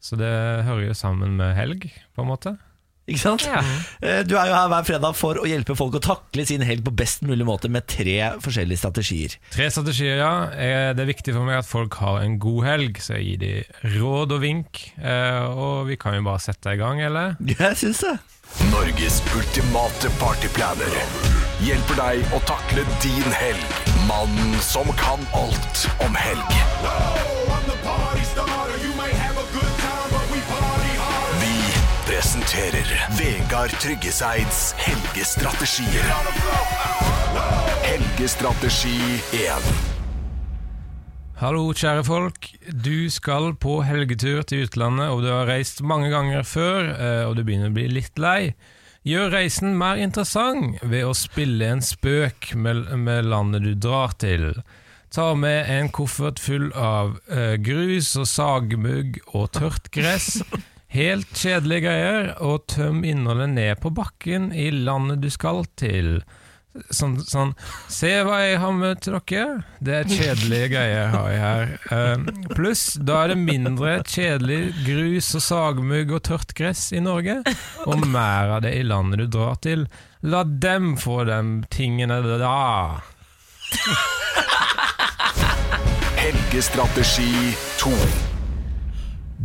så 0.00 0.16
det 0.20 0.28
hører 0.68 0.88
jo 0.90 0.94
sammen 0.94 1.36
med 1.40 1.56
helg, 1.56 1.88
på 2.16 2.22
en 2.24 2.28
måte. 2.28 2.58
Ikke 3.06 3.20
sant? 3.22 3.44
Ja. 3.46 3.60
Eh, 4.02 4.24
Du 4.26 4.34
er 4.34 4.48
jo 4.50 4.54
her 4.58 4.66
hver 4.68 4.82
fredag 4.84 5.14
for 5.14 5.38
å 5.38 5.46
hjelpe 5.46 5.76
folk 5.78 5.94
å 5.94 6.00
takle 6.02 6.44
sin 6.44 6.60
helg 6.66 6.82
på 6.84 6.90
best 6.90 7.22
mulig 7.22 7.46
måte 7.46 7.70
med 7.70 7.86
tre 7.86 8.32
forskjellige 8.42 8.80
strategier. 8.82 9.36
Tre 9.54 9.68
strategier, 9.70 10.18
ja. 10.18 10.32
Eh, 10.50 10.92
Det 10.92 11.04
er 11.06 11.12
viktig 11.14 11.32
for 11.32 11.46
meg 11.46 11.60
at 11.60 11.70
folk 11.70 11.94
har 12.02 12.20
en 12.24 12.36
god 12.42 12.64
helg, 12.66 12.98
så 12.98 13.14
jeg 13.14 13.38
gir 13.38 13.38
dem 13.38 13.94
råd 13.96 14.32
og 14.34 14.40
vink. 14.42 14.90
Eh, 14.98 15.46
og 15.46 15.86
vi 15.86 15.94
kan 15.96 16.14
jo 16.18 16.22
bare 16.26 16.42
sette 16.42 16.74
i 16.74 16.76
gang, 16.82 17.00
eller? 17.00 17.36
Jeg 17.46 17.76
syns 17.78 18.02
det. 18.02 18.18
Norges 18.74 19.22
ultimate 19.38 20.10
partyplaner 20.18 21.45
hjelper 21.64 21.96
deg 21.96 22.34
å 22.36 22.40
takle 22.48 22.84
din 23.00 23.32
helg. 23.32 23.76
Mannen 24.06 24.56
som 24.64 24.88
kan 25.00 25.22
alt 25.36 25.86
om 26.04 26.16
helg. 26.18 26.52
Vi 31.40 31.56
presenterer 32.06 32.92
Vegard 33.18 33.74
Tryggeseids 33.80 34.74
helgestrategier. 34.84 36.12
Helgestrategi 37.86 39.20
1. 39.40 39.74
Hallo, 41.36 41.66
kjære 41.76 42.04
folk. 42.04 42.48
Du 42.72 43.10
skal 43.12 43.50
på 43.60 43.82
helgetur 43.84 44.40
til 44.48 44.64
utlandet, 44.64 45.10
og 45.12 45.20
du 45.24 45.32
har 45.32 45.48
reist 45.48 45.82
mange 45.84 46.08
ganger 46.12 46.46
før, 46.48 46.94
eh, 46.96 47.24
og 47.28 47.36
du 47.36 47.44
begynner 47.44 47.68
å 47.68 47.76
bli 47.76 47.90
litt 47.92 48.16
lei. 48.20 48.54
Gjør 49.06 49.28
reisen 49.30 49.76
mer 49.78 50.00
interessant 50.02 50.80
ved 50.82 51.04
å 51.06 51.12
spille 51.14 51.68
en 51.70 51.82
spøk 51.84 52.48
med, 52.58 52.88
med 52.98 53.28
landet 53.30 53.62
du 53.62 53.76
drar 53.78 54.16
til. 54.18 54.48
Ta 55.14 55.28
med 55.38 55.70
en 55.70 55.92
koffert 55.94 56.42
full 56.42 56.72
av 56.74 57.12
uh, 57.30 57.54
grus 57.62 58.16
og 58.18 58.26
sagmugg 58.26 59.20
og 59.30 59.52
tørt 59.54 59.92
gress. 59.94 60.40
Helt 60.90 61.30
kjedelige 61.38 61.84
greier, 61.86 62.32
og 62.42 62.66
tøm 62.72 63.04
innholdet 63.06 63.52
ned 63.54 63.78
på 63.84 63.94
bakken 63.94 64.50
i 64.50 64.72
landet 64.74 65.22
du 65.22 65.30
skal 65.30 65.62
til. 65.78 66.18
Sånn, 66.94 67.16
sånn 67.24 67.52
Se 67.92 68.10
hva 68.26 68.40
jeg 68.44 68.58
har 68.62 68.74
med 68.76 69.00
dere. 69.04 69.46
Det 69.80 69.94
er 70.00 70.10
kjedelige 70.10 70.68
greier 70.74 71.10
har 71.14 71.30
jeg 71.30 71.40
her. 71.42 71.72
Uh, 71.90 72.52
Pluss, 72.54 72.84
da 73.00 73.22
er 73.24 73.34
det 73.34 73.38
mindre 73.40 73.96
kjedelig 74.06 74.60
grus 74.86 75.32
og 75.38 75.44
sagmugg 75.44 76.12
og 76.16 76.22
tørt 76.28 76.54
gress 76.58 76.88
i 76.96 77.02
Norge, 77.04 77.40
og 77.86 78.06
mer 78.06 78.56
av 78.58 78.64
det 78.66 78.74
i 78.76 78.84
landet 78.86 79.24
du 79.24 79.38
drar 79.38 79.58
til. 79.64 79.86
La 80.26 80.44
dem 80.44 80.94
få 81.00 81.22
de 81.28 81.40
tingene 81.72 82.20
da. 82.40 82.56
Helgestrategi 86.16 87.52
2. 87.78 87.92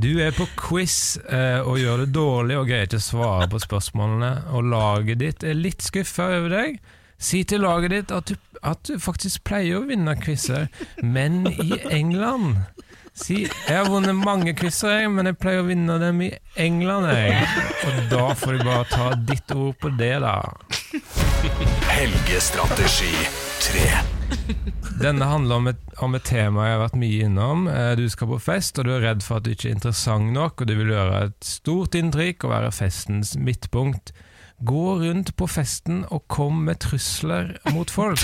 Du 0.01 0.15
er 0.23 0.31
på 0.33 0.47
quiz 0.57 1.19
eh, 1.29 1.59
og 1.61 1.77
gjør 1.77 2.05
det 2.05 2.13
dårlig 2.15 2.55
og 2.57 2.69
greier 2.69 2.87
ikke 2.87 2.97
å 3.01 3.03
svare 3.03 3.47
på 3.51 3.59
spørsmålene, 3.61 4.31
og 4.55 4.69
laget 4.71 5.19
ditt 5.21 5.45
er 5.45 5.59
litt 5.59 5.83
skuffa 5.85 6.29
over 6.39 6.55
deg. 6.55 6.79
Si 7.21 7.43
til 7.45 7.61
laget 7.61 7.93
ditt 7.93 8.11
at 8.15 8.31
du, 8.31 8.35
at 8.65 8.81
du 8.89 8.95
faktisk 9.01 9.43
pleier 9.45 9.77
å 9.77 9.85
vinne 9.85 10.15
quizer, 10.17 10.67
men 11.05 11.43
i 11.51 11.77
England. 11.93 12.63
Si 13.13 13.43
'jeg 13.43 13.75
har 13.77 13.89
vunnet 13.91 14.15
mange 14.15 14.53
quizer, 14.55 15.07
men 15.11 15.27
jeg 15.27 15.37
pleier 15.37 15.61
å 15.61 15.67
vinne 15.67 15.99
dem 15.99 16.21
i 16.21 16.31
England', 16.55 17.11
jeg. 17.11 17.43
Og 17.85 18.09
da 18.09 18.33
får 18.33 18.57
du 18.57 18.63
bare 18.63 18.85
ta 18.89 19.09
ditt 19.15 19.51
ord 19.51 19.75
på 19.81 19.91
det, 19.99 20.15
da. 20.23 20.37
Helgestrategi 21.91 23.11
3. 23.61 23.85
Denne 25.01 25.25
handler 25.27 25.55
om 25.55 25.67
et, 25.67 25.79
om 25.99 26.15
et 26.15 26.23
tema 26.23 26.65
jeg 26.69 26.77
har 26.77 26.83
vært 26.85 26.99
mye 27.01 27.25
innom. 27.27 27.67
Eh, 27.67 27.95
Du 27.99 28.07
skal 28.09 28.27
på 28.31 28.39
fest, 28.41 28.79
og 28.79 28.85
du 28.87 28.91
er 28.95 29.01
redd 29.05 29.23
for 29.25 29.37
at 29.37 29.43
du 29.45 29.51
ikke 29.51 29.69
er 29.69 29.75
interessant 29.75 30.31
nok, 30.33 30.61
og 30.61 30.67
du 30.67 30.75
vil 30.79 30.93
gjøre 30.93 31.23
et 31.27 31.45
stort 31.45 31.97
inntrykk 31.99 32.45
og 32.47 32.53
være 32.55 32.71
festens 32.71 33.35
midtpunkt. 33.37 34.13
Gå 34.65 34.99
rundt 35.01 35.35
på 35.35 35.47
festen 35.49 36.03
og 36.13 36.27
kom 36.29 36.59
med 36.67 36.79
trusler 36.83 37.55
mot 37.73 37.89
folk. 37.89 38.21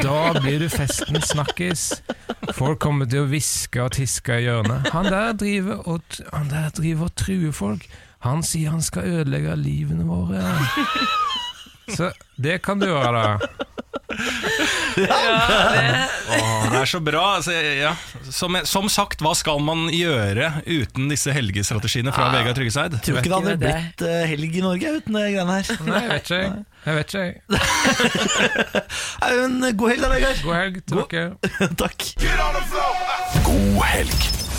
Da 0.00 0.32
blir 0.40 0.62
du 0.62 0.68
festens 0.72 1.32
snakkis. 1.34 1.82
Folk 2.56 2.80
kommer 2.80 3.08
til 3.10 3.26
å 3.26 3.28
hviske 3.28 3.82
og 3.84 3.92
tiske 3.98 4.38
i 4.40 4.46
hjørnet. 4.46 4.88
Han 4.94 5.10
der 5.12 5.34
driver 5.36 5.82
og, 5.84 6.20
han 6.32 6.48
der 6.48 6.72
driver 6.76 7.10
og 7.10 7.16
truer 7.20 7.52
folk. 7.52 7.84
Han 8.24 8.42
sier 8.44 8.72
han 8.72 8.84
skal 8.84 9.20
ødelegge 9.20 9.56
livene 9.60 10.08
våre. 10.08 10.40
Så 11.96 12.12
det 12.40 12.60
kan 12.64 12.80
du 12.80 12.86
gjøre, 12.88 13.12
da. 13.16 13.66
Åh, 16.30 16.70
det 16.70 16.78
er 16.80 16.88
så 16.88 17.00
bra. 17.00 17.22
Altså, 17.36 17.52
ja. 17.52 17.92
som, 18.30 18.56
som 18.68 18.88
sagt, 18.92 19.22
hva 19.24 19.34
skal 19.38 19.60
man 19.64 19.88
gjøre 19.94 20.50
uten 20.66 21.08
disse 21.12 21.32
helgestrategiene 21.34 22.12
fra 22.14 22.30
Vegard 22.34 22.58
Tryggeseid? 22.58 22.98
Tror 23.04 23.20
ikke 23.20 23.30
det 23.30 23.38
hadde 23.38 23.54
ikke 23.54 23.64
blitt 23.66 24.00
eh, 24.08 24.26
helg 24.32 24.58
i 24.60 24.64
Norge 24.64 24.94
uten 24.98 25.18
de 25.18 25.24
greiene 25.28 25.58
her. 25.60 25.64
Nei, 25.86 26.02
jeg 26.02 26.10
vet 26.10 26.24
ikke. 26.26 26.42
jeg. 26.42 26.96
Vet 26.98 27.08
ikke. 27.14 27.24
jeg. 27.24 27.34
Nei, 29.22 29.32
men 29.40 29.52
God 29.76 29.94
helg 29.94 30.02
da, 30.04 30.12
Vegard. 30.16 30.38
God 30.44 30.54
helg 30.58 30.74
dere. 30.90 31.30
Takk. 31.84 31.98
God 33.46 33.82
helg. 33.94 34.49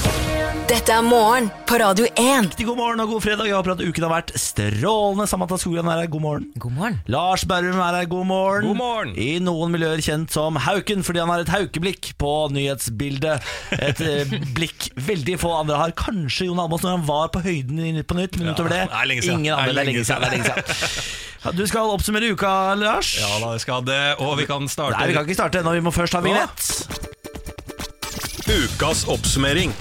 Dette 0.71 0.93
er 0.95 1.03
morgen 1.03 1.49
på 1.67 1.75
Radio 1.81 2.05
1. 2.15 2.45
Riktig 2.45 2.63
god 2.63 2.77
morgen 2.79 3.01
og 3.03 3.09
god 3.11 3.23
fredag. 3.25 3.47
Jeg 3.49 3.57
håper 3.57 3.73
at 3.73 3.81
uken 3.83 4.05
har 4.05 4.11
vært 4.13 4.29
strålende. 4.39 5.25
Samantha 5.27 5.57
Skogran 5.59 5.89
er 5.91 5.99
her, 5.99 6.07
god 6.13 6.23
morgen. 6.23 6.45
God 6.63 6.71
morgen. 6.77 6.99
Lars 7.11 7.43
Berrum 7.43 7.75
er 7.83 7.97
her, 7.97 8.07
god 8.07 8.29
morgen. 8.29 8.69
God 8.69 8.77
morgen. 8.79 9.11
I 9.19 9.41
noen 9.43 9.73
miljøer 9.75 9.99
kjent 10.05 10.31
som 10.31 10.55
Hauken, 10.63 11.03
fordi 11.03 11.19
han 11.19 11.31
har 11.33 11.43
et 11.43 11.51
haukeblikk 11.51 12.13
på 12.21 12.31
nyhetsbildet. 12.55 13.43
Et 13.81 13.99
eh, 14.13 14.31
blikk 14.55 14.87
veldig 14.95 15.35
få 15.43 15.51
andre 15.59 15.81
har. 15.81 15.95
Kanskje 15.99 16.47
Jon 16.47 16.63
Almaas 16.63 16.87
når 16.87 16.95
han 16.95 17.05
var 17.09 17.27
på 17.35 17.43
høyden 17.43 17.81
i 17.83 17.91
Nytt 17.97 18.07
på 18.07 18.15
Nytt, 18.21 18.39
men 18.39 18.53
utover 18.55 18.71
det 18.71 18.81
det 18.87 18.99
er 19.01 19.11
lenge 19.11 19.25
siden. 19.27 19.43
Ingen 19.43 19.57
andre. 19.57 19.73
Det 19.75 19.83
er 19.83 19.89
lenge 19.91 20.05
siden. 20.07 20.23
Det 20.23 20.29
er 20.29 20.37
lenge 20.37 20.47
siden. 20.47 21.15
Ja, 21.41 21.55
Du 21.59 21.65
skal 21.67 21.95
oppsummere 21.97 22.31
uka, 22.31 22.53
Lars. 22.79 23.17
Ja 23.19 23.33
da, 23.43 23.51
vi 23.57 23.65
skal 23.65 23.83
det, 23.91 24.03
og 24.23 24.37
vi 24.39 24.47
kan 24.47 24.71
starte 24.71 24.95
Nei, 24.95 25.11
vi 25.11 25.19
kan 25.19 25.27
ikke 25.27 25.41
starte 25.41 25.65
ennå. 25.65 25.75
Vi 25.75 25.83
må 25.83 25.91
først 25.91 26.15
ha 26.15 26.23
vignett. 26.23 26.69
Ukas 28.47 29.03
oppsummering. 29.11 29.75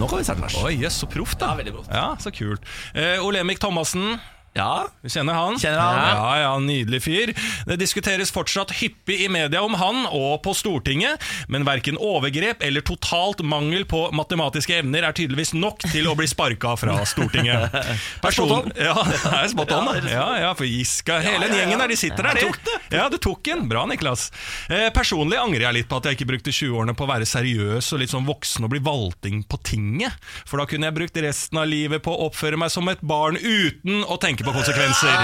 Nå 0.00 0.08
kan 0.08 0.20
vi 0.20 0.24
starte, 0.24 0.40
vers. 0.46 0.54
Oi, 0.64 0.78
jøss, 0.80 1.02
så 1.02 1.08
proft 1.10 1.40
da 1.42 1.50
Ja, 1.52 1.56
veldig 1.58 1.72
proft. 1.76 1.90
Ja, 1.92 2.06
så 2.22 2.32
kult 2.32 2.64
eh, 2.96 3.18
Olemic 3.20 3.60
Thomassen 3.60 4.14
Ja, 4.52 4.88
Du 5.02 5.08
kjenner 5.08 5.36
han? 5.38 5.58
Kjenner 5.62 5.78
han. 5.78 6.16
Ja, 6.16 6.30
ja, 6.42 6.50
nydelig 6.58 6.98
fyr. 7.04 7.30
Det 7.68 7.76
diskuteres 7.78 8.32
fortsatt 8.34 8.72
hyppig 8.80 9.20
i 9.22 9.28
media 9.30 9.60
om 9.62 9.76
han 9.78 10.02
og 10.10 10.40
på 10.42 10.50
Stortinget, 10.58 11.22
men 11.48 11.62
verken 11.68 11.94
overgrep 12.02 12.64
eller 12.66 12.82
totalt 12.82 13.44
mangel 13.46 13.84
på 13.88 14.00
matematiske 14.16 14.80
evner 14.80 15.06
er 15.06 15.14
tydeligvis 15.14 15.52
nok 15.54 15.84
til 15.92 16.08
å 16.10 16.16
bli 16.18 16.26
sparka 16.28 16.74
fra 16.80 16.96
Stortinget. 17.06 17.70
Person, 18.24 18.72
ja, 18.74 18.96
det 19.12 19.20
er 19.38 19.46
spot 19.52 19.74
on. 19.76 19.86
da. 19.92 20.10
Ja, 20.10 20.26
ja, 20.42 20.50
for 20.58 20.66
Giska, 20.66 21.20
hele 21.22 21.46
den 21.46 21.60
gjengen 21.60 21.78
der, 21.84 21.94
de 21.94 22.00
sitter 22.02 22.26
der, 22.32 22.42
de. 22.42 22.74
Ja, 22.98 23.06
du 23.12 23.20
tok 23.22 23.44
den. 23.46 23.68
Bra, 23.70 23.86
Niklas. 23.86 24.32
Eh, 24.66 24.88
personlig 24.96 25.38
angrer 25.38 25.68
jeg 25.68 25.78
litt 25.78 25.90
på 25.92 26.02
at 26.02 26.10
jeg 26.10 26.18
ikke 26.18 26.28
brukte 26.32 26.50
20-årene 26.56 26.96
på 26.98 27.06
å 27.06 27.12
være 27.12 27.30
seriøs 27.30 27.92
og 27.94 28.02
litt 28.02 28.10
sånn 28.16 28.26
voksen 28.26 28.66
og 28.66 28.74
bli 28.74 28.82
valting 28.82 29.44
på 29.46 29.62
tinget. 29.70 30.18
For 30.50 30.58
da 30.58 30.66
kunne 30.66 30.90
jeg 30.90 30.98
brukt 30.98 31.22
resten 31.22 31.62
av 31.62 31.70
livet 31.70 32.02
på 32.02 32.10
å 32.18 32.26
oppføre 32.28 32.58
meg 32.58 32.74
som 32.74 32.90
et 32.90 33.00
barn 33.06 33.38
uten 33.38 34.02
å 34.10 34.18
tenke 34.20 34.39
på 34.46 34.54
konsekvenser. 34.54 35.14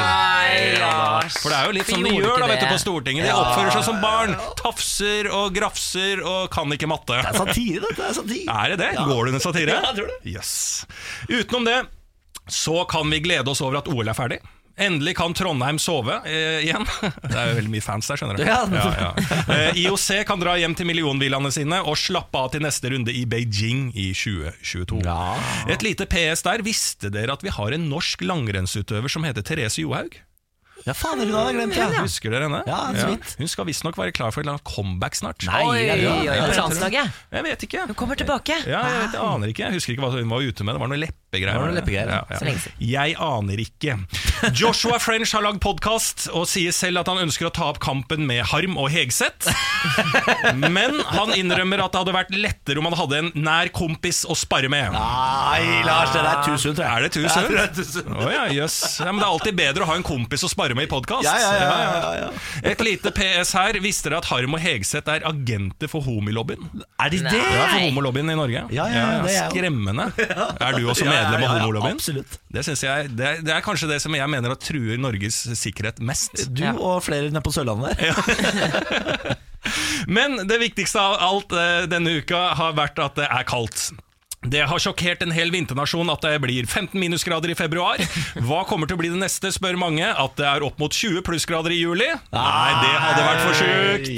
For 1.40 1.52
det 1.52 1.58
er 1.58 1.68
jo 1.70 1.74
litt 1.76 1.90
sånn 1.90 2.06
de 2.06 2.14
gjør 2.16 2.42
da, 2.42 2.48
vet 2.52 2.64
du, 2.64 2.68
på 2.70 2.80
Stortinget. 2.82 3.28
De 3.28 3.34
oppfører 3.34 3.74
seg 3.76 3.86
som 3.88 4.00
barn. 4.02 4.34
Tafser 4.60 5.30
og 5.32 5.54
grafser 5.56 6.22
og 6.24 6.50
kan 6.54 6.72
ikke 6.76 6.90
matte. 6.90 7.20
det 7.20 7.32
er 7.32 7.40
satire, 7.40 7.84
dette. 7.86 8.10
Er 8.10 8.18
satire. 8.20 8.56
Er 8.56 8.74
det 8.74 8.80
det? 8.84 8.90
Går 9.00 9.20
det 9.22 9.34
under 9.34 9.44
satire? 9.46 9.78
Ja, 9.78 9.92
jeg 9.92 10.00
tror 10.00 10.12
det. 10.12 10.18
Yes. 10.36 10.52
Utenom 11.30 11.68
det 11.68 11.78
så 12.46 12.84
kan 12.86 13.10
vi 13.10 13.18
glede 13.24 13.50
oss 13.50 13.60
over 13.64 13.80
at 13.80 13.88
OL 13.90 14.06
er 14.06 14.14
ferdig. 14.16 14.38
Endelig 14.76 15.14
kan 15.16 15.32
Trondheim 15.34 15.78
sove 15.80 16.18
eh, 16.28 16.66
igjen. 16.66 16.84
Det 17.30 17.32
er 17.32 17.50
jo 17.50 17.56
veldig 17.56 17.72
mye 17.72 17.84
fans 17.84 18.10
der, 18.10 18.20
skjønner 18.20 18.36
du. 18.36 18.44
Ja. 18.44 18.58
Ja, 18.68 18.90
ja. 19.00 19.38
Eh, 19.54 19.80
IOC 19.86 20.26
kan 20.28 20.42
dra 20.42 20.56
hjem 20.60 20.76
til 20.76 20.88
millionvillaene 20.90 21.52
sine 21.54 21.80
og 21.80 21.96
slappe 22.00 22.36
av 22.36 22.52
til 22.52 22.64
neste 22.66 22.92
runde 22.92 23.14
i 23.14 23.24
Beijing 23.28 23.88
i 23.96 24.10
2022. 24.12 25.00
Et 25.72 25.86
lite 25.86 26.08
PS 26.12 26.44
der. 26.44 26.64
Visste 26.66 27.12
dere 27.14 27.32
at 27.32 27.44
vi 27.46 27.54
har 27.56 27.72
en 27.72 27.88
norsk 27.88 28.26
langrennsutøver 28.28 29.12
som 29.12 29.24
heter 29.24 29.46
Therese 29.46 29.80
Johaug? 29.80 30.20
Ja, 30.86 30.92
fader, 30.94 31.24
hun 31.26 31.34
hadde 31.34 31.50
jeg 31.50 31.56
glemt, 31.56 31.76
ja. 31.80 32.02
Husker 32.04 32.30
dere 32.34 32.46
henne? 32.46 32.60
Ja, 32.68 32.80
så 32.94 33.06
vidt. 33.10 33.32
Hun 33.40 33.48
skal 33.50 33.66
visstnok 33.66 33.96
være 33.98 34.12
klar 34.14 34.30
for 34.34 34.42
et 34.42 34.46
eller 34.46 34.58
annet 34.58 34.68
comeback 34.68 35.16
snart. 35.18 35.46
Nei, 35.48 35.62
Oi, 35.66 35.78
det 35.88 35.96
Ja, 36.04 36.12
ja. 36.22 36.34
landslaget. 36.54 37.16
Jeg 37.32 37.46
vet 37.48 37.64
ikke. 37.66 37.86
Hun 37.88 37.96
kommer 37.98 38.18
tilbake. 38.20 38.58
Ja, 38.68 38.82
jeg, 38.86 39.00
vet, 39.06 39.16
jeg 39.16 39.24
aner 39.26 39.50
ikke. 39.50 39.64
Jeg 39.66 39.78
husker 39.80 39.96
ikke 39.96 40.04
hva 40.04 40.12
hun 40.14 40.30
var 40.30 40.44
ute 40.46 40.66
med. 40.68 40.76
Det 40.76 40.82
var 40.84 40.92
noe 40.92 41.00
leppegreier. 41.00 41.56
Det 41.56 41.62
var 41.64 41.72
noe 41.72 41.78
leppegreier, 41.80 42.12
ja, 42.12 42.38
så 42.38 42.46
lenge 42.46 42.62
siden. 42.66 42.84
Jeg 42.92 43.16
aner 43.26 43.62
ikke. 43.64 43.96
Joshua 44.60 45.00
French 45.02 45.32
har 45.34 45.42
lagd 45.48 45.58
podkast 45.64 46.28
og 46.36 46.46
sier 46.50 46.76
selv 46.76 47.02
at 47.02 47.10
han 47.10 47.18
ønsker 47.24 47.48
å 47.48 47.52
ta 47.56 47.66
opp 47.72 47.80
kampen 47.82 48.22
med 48.28 48.44
Harm 48.52 48.76
og 48.78 48.86
Hegseth. 48.94 49.50
Men 50.54 51.00
han 51.08 51.34
innrømmer 51.34 51.82
at 51.86 51.96
det 51.96 52.02
hadde 52.04 52.14
vært 52.14 52.32
lettere 52.36 52.78
om 52.82 52.86
han 52.92 52.98
hadde 53.00 53.20
en 53.24 53.32
nær 53.42 53.72
kompis 53.74 54.22
å 54.28 54.36
spare 54.38 54.70
med. 54.72 54.92
Nei, 54.94 55.82
Lars, 55.88 56.12
det 56.14 56.22
er 56.22 56.44
tusen, 56.46 56.76
tror 56.76 56.84
jeg. 56.86 56.92
Er 56.92 57.06
det 57.08 57.12
tusen? 57.16 57.42
Ja, 57.42 57.48
det 57.50 57.64
er 57.64 57.74
tusen. 57.80 58.12
Oh, 58.14 58.30
ja, 58.30 58.46
yes. 58.52 58.78
Ja, 59.02 59.10
men 59.10 59.22
det 59.22 59.26
er 59.26 59.32
alltid 59.34 59.58
bedre 59.58 59.82
å 59.86 59.90
ha 59.90 59.96
en 59.98 60.06
kompis 60.06 60.44
å 60.46 60.50
spare 60.52 60.75
med 60.75 60.75
i 60.84 60.88
podkast. 60.90 61.24
Ja, 61.24 61.34
ja, 61.40 61.52
ja, 61.56 61.76
ja, 61.80 62.12
ja. 62.20 62.28
Et 62.72 62.82
lite 62.84 63.12
PS 63.16 63.54
her. 63.56 63.78
Visste 63.84 64.10
dere 64.10 64.20
at 64.20 64.28
Harm 64.30 64.56
og 64.58 64.62
Hegseth 64.62 65.10
er 65.12 65.24
agenter 65.28 65.90
for 65.90 66.04
homilobbyen? 66.06 66.68
Er 67.02 67.12
de 67.12 67.22
det? 67.24 67.40
Ja, 67.40 67.66
for 67.72 67.86
homolobbyen 67.86 68.32
i 68.32 68.36
Norge. 68.38 68.66
Ja, 68.74 68.86
ja, 68.92 69.06
det 69.24 69.34
er. 69.36 69.50
Skremmende. 69.50 70.10
Er 70.66 70.76
du 70.78 70.88
også 70.88 71.04
Ja, 71.06 71.12
ja, 71.12 71.16
medlem 71.16 71.40
ja, 71.42 71.48
av 71.48 71.56
ja, 71.56 71.62
homolobbyen? 71.62 71.98
absolutt. 72.00 72.38
Det, 72.52 72.66
jeg, 72.82 73.10
det, 73.16 73.26
er, 73.26 73.42
det 73.46 73.54
er 73.54 73.64
kanskje 73.64 73.90
det 73.90 74.00
som 74.02 74.14
jeg 74.16 74.30
mener 74.32 74.54
at 74.56 74.62
truer 74.64 75.00
Norges 75.00 75.42
sikkerhet 75.58 76.00
mest. 76.04 76.46
Du 76.50 76.64
og 76.74 77.02
flere 77.06 77.30
nede 77.30 77.44
på 77.44 77.52
Sørlandet 77.54 77.96
der. 78.00 79.36
Men 80.06 80.40
det 80.48 80.58
viktigste 80.62 81.00
av 81.02 81.16
alt 81.28 81.54
eh, 81.56 81.86
denne 81.90 82.18
uka 82.20 82.48
har 82.58 82.76
vært 82.78 83.00
at 83.02 83.18
det 83.18 83.28
er 83.28 83.46
kaldt. 83.48 83.90
Det 84.44 84.60
har 84.68 84.78
sjokkert 84.78 85.24
en 85.24 85.32
hel 85.34 85.50
vinternasjon 85.50 86.10
at 86.12 86.22
det 86.22 86.36
blir 86.44 86.66
15 86.68 86.94
minusgrader 87.00 87.50
i 87.50 87.56
februar. 87.58 87.98
Hva 88.46 88.60
kommer 88.68 88.86
til 88.86 88.94
å 88.94 89.00
bli 89.00 89.08
det 89.10 89.18
neste, 89.18 89.50
spør 89.50 89.78
mange. 89.80 90.06
At 90.06 90.36
det 90.38 90.46
er 90.46 90.62
opp 90.66 90.78
mot 90.78 90.92
20 90.92 91.24
plussgrader 91.26 91.74
i 91.74 91.80
juli? 91.80 92.06
Nei, 92.30 92.68
det 92.82 92.92
hadde 92.92 93.24
vært 93.26 93.42
for 93.42 93.58
sjukt. 93.58 94.10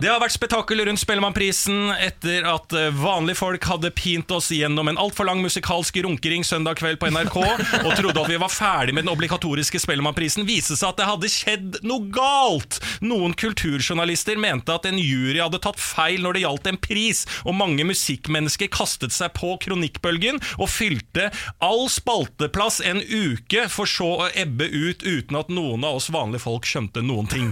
Det 0.00 0.08
har 0.08 0.22
vært 0.22 0.36
spetakkel 0.36 0.80
rundt 0.88 1.02
Spellemannprisen 1.02 1.92
etter 1.98 2.46
at 2.48 2.72
eh, 2.76 2.88
vanlige 2.96 3.40
folk 3.42 3.68
hadde 3.68 3.90
pint 3.96 4.30
oss 4.34 4.48
gjennom 4.54 4.88
en 4.88 5.00
altfor 5.00 5.28
lang 5.28 5.42
musikalsk 5.44 6.00
runkering 6.06 6.46
søndag 6.48 6.80
kveld 6.80 7.00
på 7.02 7.10
NRK 7.12 7.36
og 7.38 7.92
trodde 7.98 8.22
at 8.22 8.30
vi 8.32 8.40
var 8.40 8.52
ferdig 8.52 8.96
med 8.96 9.04
den 9.04 9.12
obligatoriske 9.12 9.82
Spellemannprisen, 9.84 10.46
viste 10.48 10.78
seg 10.78 10.94
at 10.94 11.02
det 11.02 11.10
hadde 11.10 11.32
skjedd 11.32 11.78
noe 11.86 12.08
galt. 12.14 12.80
Noen 13.04 13.36
kulturjournalister 13.36 14.40
mente 14.40 14.72
at 14.74 14.88
en 14.88 15.00
jury 15.02 15.42
hadde 15.42 15.60
tatt 15.64 15.80
feil 15.82 16.24
når 16.24 16.38
det 16.38 16.44
gjaldt 16.46 16.72
en 16.72 16.80
pris, 16.88 17.24
og 17.44 17.58
mange 17.58 17.84
musikkmennesker 17.88 18.72
kastet 18.72 19.14
seg 19.14 19.34
på 19.36 19.57
Kronikkbølgen 19.62 20.40
og 20.58 20.70
fylte 20.72 21.28
all 21.64 21.86
spalteplass 21.92 22.80
en 22.86 23.00
uke, 23.02 23.66
for 23.72 23.88
så 23.88 24.08
å 24.24 24.28
ebbe 24.38 24.68
ut 24.68 25.04
uten 25.04 25.38
at 25.38 25.50
noen 25.52 25.84
av 25.86 25.98
oss 25.98 26.10
vanlige 26.14 26.44
folk 26.44 26.66
skjønte 26.68 27.02
noen 27.04 27.28
ting. 27.30 27.50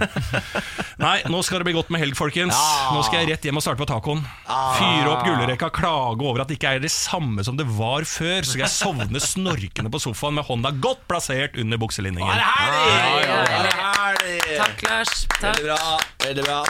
Nei, 1.04 1.18
nå 1.30 1.42
skal 1.46 1.60
det 1.60 1.68
bli 1.68 1.76
godt 1.76 1.92
med 1.94 2.02
helg, 2.02 2.16
folkens. 2.18 2.56
Nå 2.94 3.02
skal 3.06 3.22
jeg 3.22 3.32
rett 3.34 3.48
hjem 3.48 3.60
og 3.60 3.64
starte 3.66 3.82
på 3.82 3.88
tacoen. 3.90 4.22
Fyre 4.46 5.12
opp 5.12 5.26
gullrekka, 5.26 5.70
klage 5.74 6.24
over 6.24 6.44
at 6.44 6.50
det 6.50 6.58
ikke 6.60 6.76
er 6.76 6.84
det 6.84 6.92
samme 6.94 7.44
som 7.46 7.58
det 7.58 7.68
var 7.76 8.06
før. 8.08 8.40
Så 8.42 8.54
skal 8.56 8.66
jeg 8.66 8.74
sovne 8.74 9.22
snorkende 9.22 9.92
på 9.92 10.02
sofaen 10.02 10.38
med 10.38 10.46
hånda 10.48 10.74
godt 10.82 11.04
plassert 11.10 11.58
under 11.60 11.80
bukselinningen. 11.80 12.44
Takk, 14.56 14.82
Lars. 14.88 15.26
Takk. 15.40 15.42
Veldig 15.42 15.64
bra. 15.68 15.98
Veldig 16.24 16.44
bra. 16.46 16.60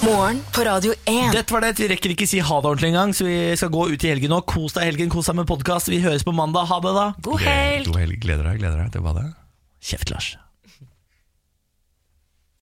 Morgen 0.00 0.40
på 0.54 0.64
Radio 0.64 0.94
1. 1.04 1.32
Dette 1.34 1.52
var 1.52 1.64
det. 1.64 1.74
Vi 1.80 1.88
rekker 1.90 2.14
ikke 2.14 2.26
si 2.28 2.40
ha 2.40 2.60
det 2.60 2.70
ordentlig 2.70 2.90
engang, 2.92 3.12
så 3.16 3.26
vi 3.26 3.36
skal 3.58 3.70
gå 3.72 3.86
ut 3.92 4.04
i 4.04 4.10
helgen 4.12 4.32
nå. 4.32 4.40
Kos 4.60 4.74
deg 4.76 4.84
i 4.84 4.88
helgen, 4.90 5.08
kos 5.08 5.28
deg 5.30 5.38
med 5.38 5.46
podkast. 5.48 5.88
Vi 5.88 6.02
høres 6.04 6.24
på 6.26 6.34
mandag. 6.36 6.66
Ha 6.68 6.80
det, 6.84 6.92
da. 6.92 7.06
God 7.24 7.40
helg. 7.40 7.86
God 7.88 7.96
helg. 8.02 8.18
Gleder 8.20 8.44
deg, 8.50 8.60
gleder 8.60 8.82
deg 8.82 8.92
til 8.92 9.04
hva 9.06 9.14
det 9.16 9.22
er. 9.30 9.34
Kjeft, 9.80 10.12
Lars. 10.12 10.34